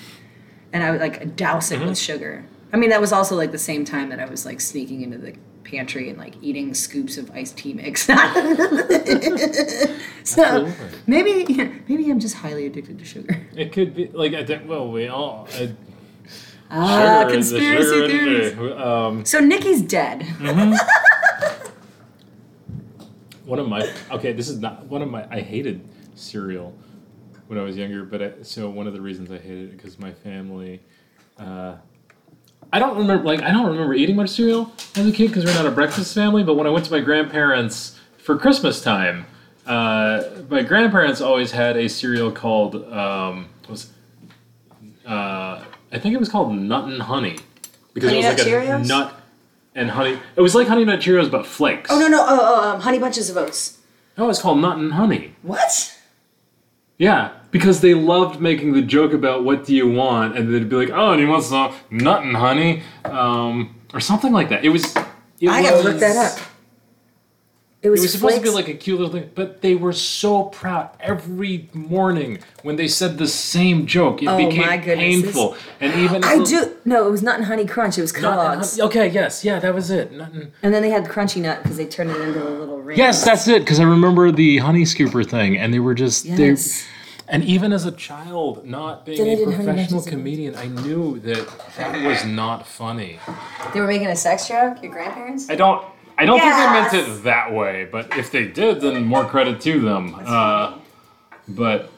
and 0.73 0.83
I 0.83 0.91
would 0.91 0.99
like 0.99 1.35
douse 1.35 1.71
it 1.71 1.79
with 1.79 1.97
sugar. 1.97 2.45
I 2.71 2.77
mean, 2.77 2.89
that 2.89 3.01
was 3.01 3.11
also 3.11 3.35
like 3.35 3.51
the 3.51 3.57
same 3.57 3.85
time 3.85 4.09
that 4.09 4.19
I 4.19 4.25
was 4.25 4.45
like 4.45 4.61
sneaking 4.61 5.01
into 5.01 5.17
the 5.17 5.35
pantry 5.63 6.09
and 6.09 6.17
like 6.17 6.35
eating 6.41 6.73
scoops 6.73 7.17
of 7.17 7.31
iced 7.31 7.57
tea 7.57 7.73
mix. 7.73 8.05
so 10.23 10.71
maybe, 11.07 11.45
maybe 11.87 12.11
I'm 12.11 12.19
just 12.19 12.35
highly 12.35 12.65
addicted 12.65 12.99
to 12.99 13.05
sugar. 13.05 13.47
It 13.55 13.71
could 13.71 13.95
be 13.95 14.07
like 14.07 14.33
I 14.33 14.45
think. 14.45 14.67
Well, 14.67 14.91
we 14.91 15.07
all. 15.07 15.47
Ah, 16.69 17.23
sugar 17.23 17.37
is 17.37 17.49
the 17.51 17.57
conspiracy 17.59 18.07
theories. 18.07 18.79
Um, 18.79 19.25
So 19.25 19.39
Nikki's 19.39 19.81
dead. 19.81 20.23
one 23.45 23.59
of 23.59 23.67
my 23.67 23.89
okay, 24.11 24.33
this 24.33 24.49
is 24.49 24.59
not 24.59 24.85
one 24.87 25.01
of 25.01 25.09
my. 25.09 25.25
I 25.31 25.39
hated 25.41 25.87
cereal 26.15 26.73
when 27.47 27.57
I 27.57 27.63
was 27.63 27.77
younger, 27.77 28.03
but 28.03 28.21
I, 28.21 28.31
so 28.41 28.69
one 28.69 28.87
of 28.87 28.93
the 28.93 29.01
reasons 29.01 29.31
I 29.31 29.37
hated 29.37 29.69
it 29.69 29.77
because 29.77 29.97
my 29.99 30.11
family. 30.11 30.81
Uh, 31.39 31.75
I 32.73 32.79
don't 32.79 32.97
remember 32.97 33.23
like 33.23 33.41
I 33.41 33.51
don't 33.51 33.67
remember 33.67 33.93
eating 33.93 34.17
much 34.17 34.29
cereal 34.29 34.71
as 34.95 35.07
a 35.07 35.11
kid 35.11 35.27
because 35.29 35.45
we're 35.45 35.53
not 35.53 35.65
a 35.65 35.71
breakfast 35.71 36.13
family. 36.13 36.43
But 36.43 36.55
when 36.55 36.67
I 36.67 36.69
went 36.69 36.85
to 36.85 36.91
my 36.91 36.99
grandparents 36.99 37.97
for 38.17 38.37
Christmas 38.37 38.81
time, 38.81 39.25
uh, 39.65 40.23
my 40.49 40.63
grandparents 40.63 41.21
always 41.21 41.51
had 41.51 41.77
a 41.77 41.87
cereal 41.87 42.31
called 42.31 42.75
um, 42.91 43.47
was 43.69 43.91
uh, 45.05 45.63
I 45.91 45.99
think 45.99 46.13
it 46.13 46.19
was 46.19 46.29
called 46.29 46.53
Nut 46.55 46.85
and 46.85 47.01
Honey 47.01 47.37
because 47.93 48.09
Honey 48.09 48.23
it 48.23 48.29
was 48.29 48.37
Nut 48.37 48.47
like 48.47 48.65
Cheerios? 48.67 48.83
a 48.83 48.87
nut 48.87 49.21
and 49.75 49.91
honey. 49.91 50.19
It 50.35 50.41
was 50.41 50.55
like 50.55 50.67
Honey 50.67 50.85
Nut 50.85 50.99
Cheerios 50.99 51.29
but 51.31 51.45
flakes. 51.45 51.89
Oh 51.91 51.99
no 51.99 52.07
no 52.07 52.21
oh, 52.21 52.39
oh 52.41 52.69
um, 52.71 52.81
honey 52.81 52.99
bunches 52.99 53.29
of 53.29 53.37
oats. 53.37 53.77
No, 54.17 54.29
it's 54.29 54.41
called 54.41 54.59
Nut 54.59 54.77
and 54.77 54.93
Honey. 54.93 55.35
What? 55.43 55.95
Yeah, 56.97 57.31
because 57.51 57.81
they 57.81 57.93
loved 57.93 58.41
making 58.41 58.73
the 58.73 58.81
joke 58.81 59.13
about 59.13 59.43
what 59.43 59.65
do 59.65 59.75
you 59.75 59.89
want, 59.89 60.35
and 60.35 60.51
they'd 60.53 60.67
be 60.67 60.75
like, 60.75 60.89
"Oh, 60.89 61.11
and 61.11 61.21
he 61.21 61.27
wants 61.27 61.47
some 61.47 61.71
nut 61.91 62.23
and 62.23 62.35
honey," 62.35 62.81
um, 63.05 63.75
or 63.93 63.99
something 63.99 64.33
like 64.33 64.49
that. 64.49 64.65
It 64.65 64.69
was. 64.69 64.95
It 65.39 65.49
I 65.49 65.61
gotta 65.61 65.83
look 65.83 65.99
that 65.99 66.17
up. 66.17 66.39
It 67.83 67.89
was, 67.91 67.99
It 67.99 68.03
was 68.05 68.11
supposed 68.13 68.35
to 68.37 68.41
be 68.41 68.49
like 68.49 68.67
a 68.67 68.73
cute 68.73 68.99
little 68.99 69.13
thing, 69.13 69.29
but 69.35 69.61
they 69.61 69.75
were 69.75 69.93
so 69.93 70.45
proud 70.45 70.89
every 70.99 71.69
morning 71.73 72.39
when 72.63 72.75
they 72.75 72.87
said 72.87 73.19
the 73.19 73.27
same 73.27 73.85
joke. 73.85 74.23
It 74.23 74.27
Oh, 74.27 74.35
became 74.35 74.65
my 74.65 74.77
goodness, 74.77 74.97
this- 75.21 75.23
painful, 75.25 75.55
and 75.79 75.93
even 75.93 76.23
I 76.23 76.43
do. 76.43 76.71
No, 76.85 77.07
it 77.07 77.11
was 77.11 77.21
not 77.21 77.37
in 77.37 77.45
Honey 77.45 77.65
Crunch. 77.65 77.99
It 77.99 78.01
was 78.01 78.13
Not- 78.13 78.21
Kellogg's. 78.21 78.79
okay, 78.79 79.07
yes, 79.09 79.45
yeah, 79.45 79.59
that 79.59 79.75
was 79.75 79.91
it. 79.91 80.11
Nothing. 80.11 80.51
And 80.63 80.73
then 80.73 80.81
they 80.81 80.89
had 80.89 81.05
the 81.05 81.09
Crunchy 81.09 81.39
Nut 81.39 81.61
because 81.61 81.77
they 81.77 81.85
turned 81.85 82.09
it 82.09 82.19
into 82.19 82.41
a 82.47 82.49
little 82.49 82.81
ring. 82.81 82.97
Yes, 82.97 83.23
that's 83.23 83.47
it. 83.47 83.59
Because 83.59 83.79
I 83.79 83.83
remember 83.83 84.31
the 84.31 84.57
honey 84.57 84.83
scooper 84.83 85.23
thing, 85.29 85.55
and 85.55 85.71
they 85.71 85.79
were 85.79 85.93
just 85.93 86.25
Yes. 86.25 86.37
they. 86.37 86.87
And 87.29 87.43
even 87.43 87.73
as 87.73 87.85
a 87.85 87.91
child, 87.91 88.65
not 88.65 89.05
being 89.05 89.23
Then 89.23 89.49
a 89.53 89.55
professional 89.55 90.01
comedian, 90.01 90.55
I 90.55 90.65
knew 90.67 91.19
that 91.19 91.45
that 91.77 92.03
was 92.07 92.25
not 92.25 92.65
funny. 92.65 93.19
They 93.73 93.81
were 93.81 93.87
making 93.87 94.07
a 94.07 94.15
sex 94.15 94.47
joke. 94.47 94.81
Your 94.81 94.93
grandparents. 94.93 95.47
I 95.49 95.55
don't. 95.55 95.83
I 96.17 96.25
don't 96.25 96.39
think 96.39 96.53
they 96.55 96.65
meant 96.71 96.93
it 96.93 97.23
that 97.23 97.53
way, 97.53 97.85
but 97.91 98.17
if 98.17 98.31
they 98.31 98.47
did, 98.47 98.81
then 98.81 99.03
more 99.05 99.25
credit 99.25 99.61
to 99.61 99.79
them. 99.79 100.15
Uh, 100.25 100.77
but 101.47 101.91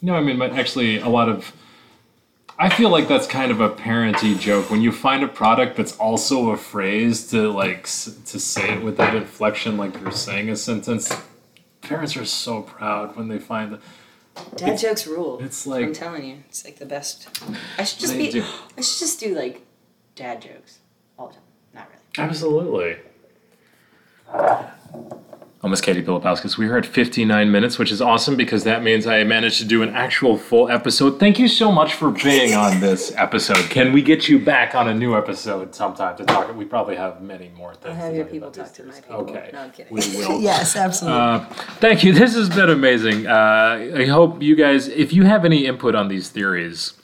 no, 0.00 0.14
I 0.16 0.20
mean, 0.20 0.38
but 0.38 0.52
actually, 0.52 0.98
a 0.98 1.08
lot 1.08 1.28
of. 1.28 1.52
I 2.58 2.68
feel 2.68 2.90
like 2.90 3.08
that's 3.08 3.26
kind 3.26 3.50
of 3.50 3.60
a 3.60 3.68
parenty 3.68 4.34
joke 4.36 4.70
when 4.70 4.82
you 4.82 4.92
find 4.92 5.22
a 5.24 5.28
product 5.28 5.76
that's 5.76 5.96
also 5.96 6.50
a 6.50 6.56
phrase 6.56 7.26
to 7.30 7.50
like 7.50 7.80
s- 7.84 8.16
to 8.26 8.38
say 8.38 8.74
it 8.74 8.82
with 8.82 8.96
that 8.98 9.14
inflection, 9.14 9.76
like 9.76 9.98
you're 10.00 10.10
saying 10.12 10.48
a 10.50 10.56
sentence. 10.56 11.10
Parents 11.80 12.16
are 12.16 12.24
so 12.24 12.62
proud 12.62 13.16
when 13.16 13.28
they 13.28 13.38
find 13.38 13.72
that. 13.72 13.80
Dad 14.56 14.78
jokes 14.78 15.06
rule. 15.06 15.38
It's 15.42 15.66
like 15.66 15.84
I'm 15.86 15.92
telling 15.92 16.24
you, 16.24 16.36
it's 16.48 16.64
like 16.64 16.78
the 16.78 16.86
best. 16.86 17.28
I 17.78 17.84
should 17.84 18.00
just 18.00 18.12
They 18.14 18.26
be. 18.26 18.30
do. 18.32 18.44
I 18.78 18.80
should 18.80 18.98
just 19.00 19.18
do 19.20 19.34
like 19.34 19.62
dad 20.14 20.40
jokes 20.42 20.78
all 21.18 21.28
the 21.28 21.34
time. 21.34 21.42
Not 22.18 22.24
really. 22.24 22.28
Absolutely. 22.30 22.96
Almost 25.62 25.84
Katie 25.84 26.02
Pilipowskis. 26.02 26.58
We 26.58 26.66
are 26.68 26.76
at 26.76 26.84
59 26.84 27.52
minutes, 27.52 27.78
which 27.78 27.92
is 27.92 28.02
awesome 28.02 28.34
because 28.34 28.64
that 28.64 28.82
means 28.82 29.06
I 29.06 29.22
managed 29.22 29.58
to 29.58 29.64
do 29.64 29.84
an 29.84 29.90
actual 29.90 30.36
full 30.36 30.68
episode. 30.68 31.20
Thank 31.20 31.38
you 31.38 31.46
so 31.46 31.70
much 31.70 31.94
for 31.94 32.10
being 32.10 32.54
on 32.54 32.80
this 32.80 33.12
episode. 33.16 33.70
Can 33.70 33.92
we 33.92 34.02
get 34.02 34.28
you 34.28 34.40
back 34.40 34.74
on 34.74 34.88
a 34.88 34.94
new 34.94 35.16
episode 35.16 35.72
sometime 35.72 36.16
to 36.16 36.24
talk? 36.24 36.52
We 36.56 36.64
probably 36.64 36.96
have 36.96 37.22
many 37.22 37.48
more 37.50 37.76
things. 37.76 37.94
have 37.94 38.10
to 38.10 38.16
your 38.16 38.24
talk 38.24 38.32
people 38.32 38.50
talk 38.50 38.72
to 38.72 38.82
my 38.84 38.94
people. 38.94 39.16
Okay. 39.18 39.50
No, 39.52 39.60
I'm 39.60 39.70
kidding. 39.70 39.92
We 39.94 40.00
will. 40.16 40.40
Yes, 40.40 40.74
absolutely. 40.74 41.20
Uh, 41.20 41.44
thank 41.78 42.02
you. 42.02 42.12
This 42.12 42.34
has 42.34 42.48
been 42.48 42.68
amazing. 42.68 43.28
Uh, 43.28 43.92
I 43.98 44.06
hope 44.06 44.42
you 44.42 44.56
guys, 44.56 44.88
if 44.88 45.12
you 45.12 45.22
have 45.22 45.44
any 45.44 45.66
input 45.66 45.94
on 45.94 46.08
these 46.08 46.28
theories, 46.28 46.94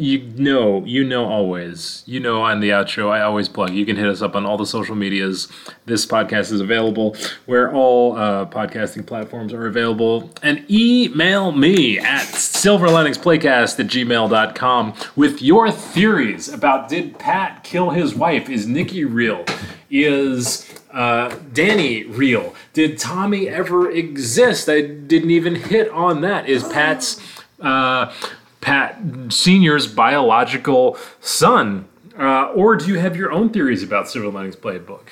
you 0.00 0.18
know, 0.36 0.82
you 0.84 1.04
know 1.04 1.26
always. 1.26 2.02
You 2.06 2.20
know 2.20 2.42
on 2.42 2.60
the 2.60 2.70
outro, 2.70 3.10
I 3.10 3.20
always 3.20 3.48
plug. 3.48 3.70
You 3.70 3.84
can 3.84 3.96
hit 3.96 4.06
us 4.06 4.22
up 4.22 4.34
on 4.34 4.46
all 4.46 4.56
the 4.56 4.66
social 4.66 4.94
medias. 4.94 5.48
This 5.84 6.06
podcast 6.06 6.52
is 6.52 6.60
available 6.60 7.16
where 7.46 7.72
all 7.72 8.16
uh, 8.16 8.46
podcasting 8.46 9.06
platforms 9.06 9.52
are 9.52 9.66
available. 9.66 10.30
And 10.42 10.64
email 10.70 11.52
me 11.52 11.98
at 11.98 12.22
silverliningsplaycast 12.22 13.78
at 13.78 13.86
gmail.com 13.86 14.94
with 15.16 15.42
your 15.42 15.70
theories 15.70 16.48
about 16.48 16.88
did 16.88 17.18
Pat 17.18 17.62
kill 17.62 17.90
his 17.90 18.14
wife? 18.14 18.48
Is 18.48 18.66
Nikki 18.66 19.04
real? 19.04 19.44
Is 19.90 20.72
uh, 20.92 21.36
Danny 21.52 22.04
real? 22.04 22.54
Did 22.72 22.98
Tommy 22.98 23.48
ever 23.48 23.90
exist? 23.90 24.68
I 24.68 24.80
didn't 24.80 25.30
even 25.30 25.56
hit 25.56 25.90
on 25.90 26.22
that. 26.22 26.48
Is 26.48 26.64
Pat's 26.64 27.20
uh, 27.60 28.12
Pat 28.60 29.00
Senior's 29.30 29.86
biological 29.86 30.98
son? 31.20 31.88
Uh, 32.18 32.52
or 32.52 32.76
do 32.76 32.86
you 32.86 32.98
have 32.98 33.16
your 33.16 33.32
own 33.32 33.50
theories 33.50 33.82
about 33.82 34.08
Silver 34.08 34.28
Linings 34.28 34.56
Playbook? 34.56 35.02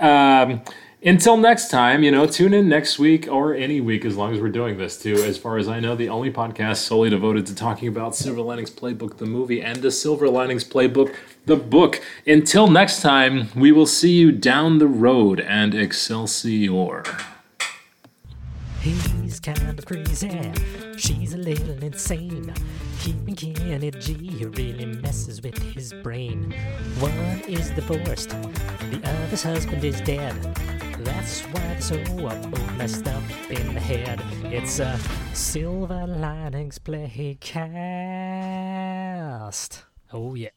Um, 0.00 0.62
until 1.04 1.36
next 1.36 1.68
time, 1.68 2.02
you 2.04 2.10
know, 2.10 2.26
tune 2.26 2.54
in 2.54 2.68
next 2.68 2.98
week 2.98 3.26
or 3.28 3.54
any 3.54 3.80
week 3.80 4.04
as 4.04 4.16
long 4.16 4.32
as 4.34 4.40
we're 4.40 4.48
doing 4.48 4.78
this 4.78 5.00
too. 5.00 5.14
As 5.14 5.36
far 5.36 5.58
as 5.58 5.68
I 5.68 5.80
know, 5.80 5.96
the 5.96 6.08
only 6.08 6.32
podcast 6.32 6.76
solely 6.76 7.10
devoted 7.10 7.46
to 7.46 7.54
talking 7.54 7.88
about 7.88 8.14
Silver 8.14 8.40
Linings 8.40 8.70
Playbook, 8.70 9.18
the 9.18 9.26
movie, 9.26 9.60
and 9.60 9.82
the 9.82 9.90
Silver 9.90 10.28
Linings 10.28 10.64
Playbook, 10.64 11.14
the 11.46 11.56
book. 11.56 12.00
Until 12.26 12.68
next 12.68 13.02
time, 13.02 13.48
we 13.56 13.72
will 13.72 13.86
see 13.86 14.12
you 14.12 14.30
down 14.30 14.78
the 14.78 14.86
road 14.86 15.40
and 15.40 15.74
Excelsior. 15.74 17.02
He's 18.82 19.38
kind 19.38 19.78
of 19.78 19.84
crazy. 19.86 20.52
She's 20.96 21.34
a 21.34 21.38
little 21.38 21.82
insane. 21.82 22.52
Keeping 23.00 23.36
Kenny 23.36 23.90
G 23.92 24.44
really 24.56 24.86
messes 24.86 25.40
with 25.40 25.56
his 25.74 25.92
brain. 26.02 26.52
One 26.98 27.42
is 27.48 27.70
divorced, 27.70 28.30
the 28.30 29.00
other's 29.04 29.42
husband 29.44 29.84
is 29.84 30.00
dead. 30.00 30.34
That's 31.04 31.42
why 31.42 31.60
they're 31.60 31.80
so 31.80 31.96
messed 32.76 33.06
up 33.08 33.22
in 33.50 33.74
the 33.74 33.80
head. 33.80 34.20
It's 34.44 34.78
a 34.78 34.98
Silver 35.32 36.06
Linings 36.06 36.78
Playcast. 36.78 37.42
Oh, 40.12 40.34
yeah. 40.34 40.52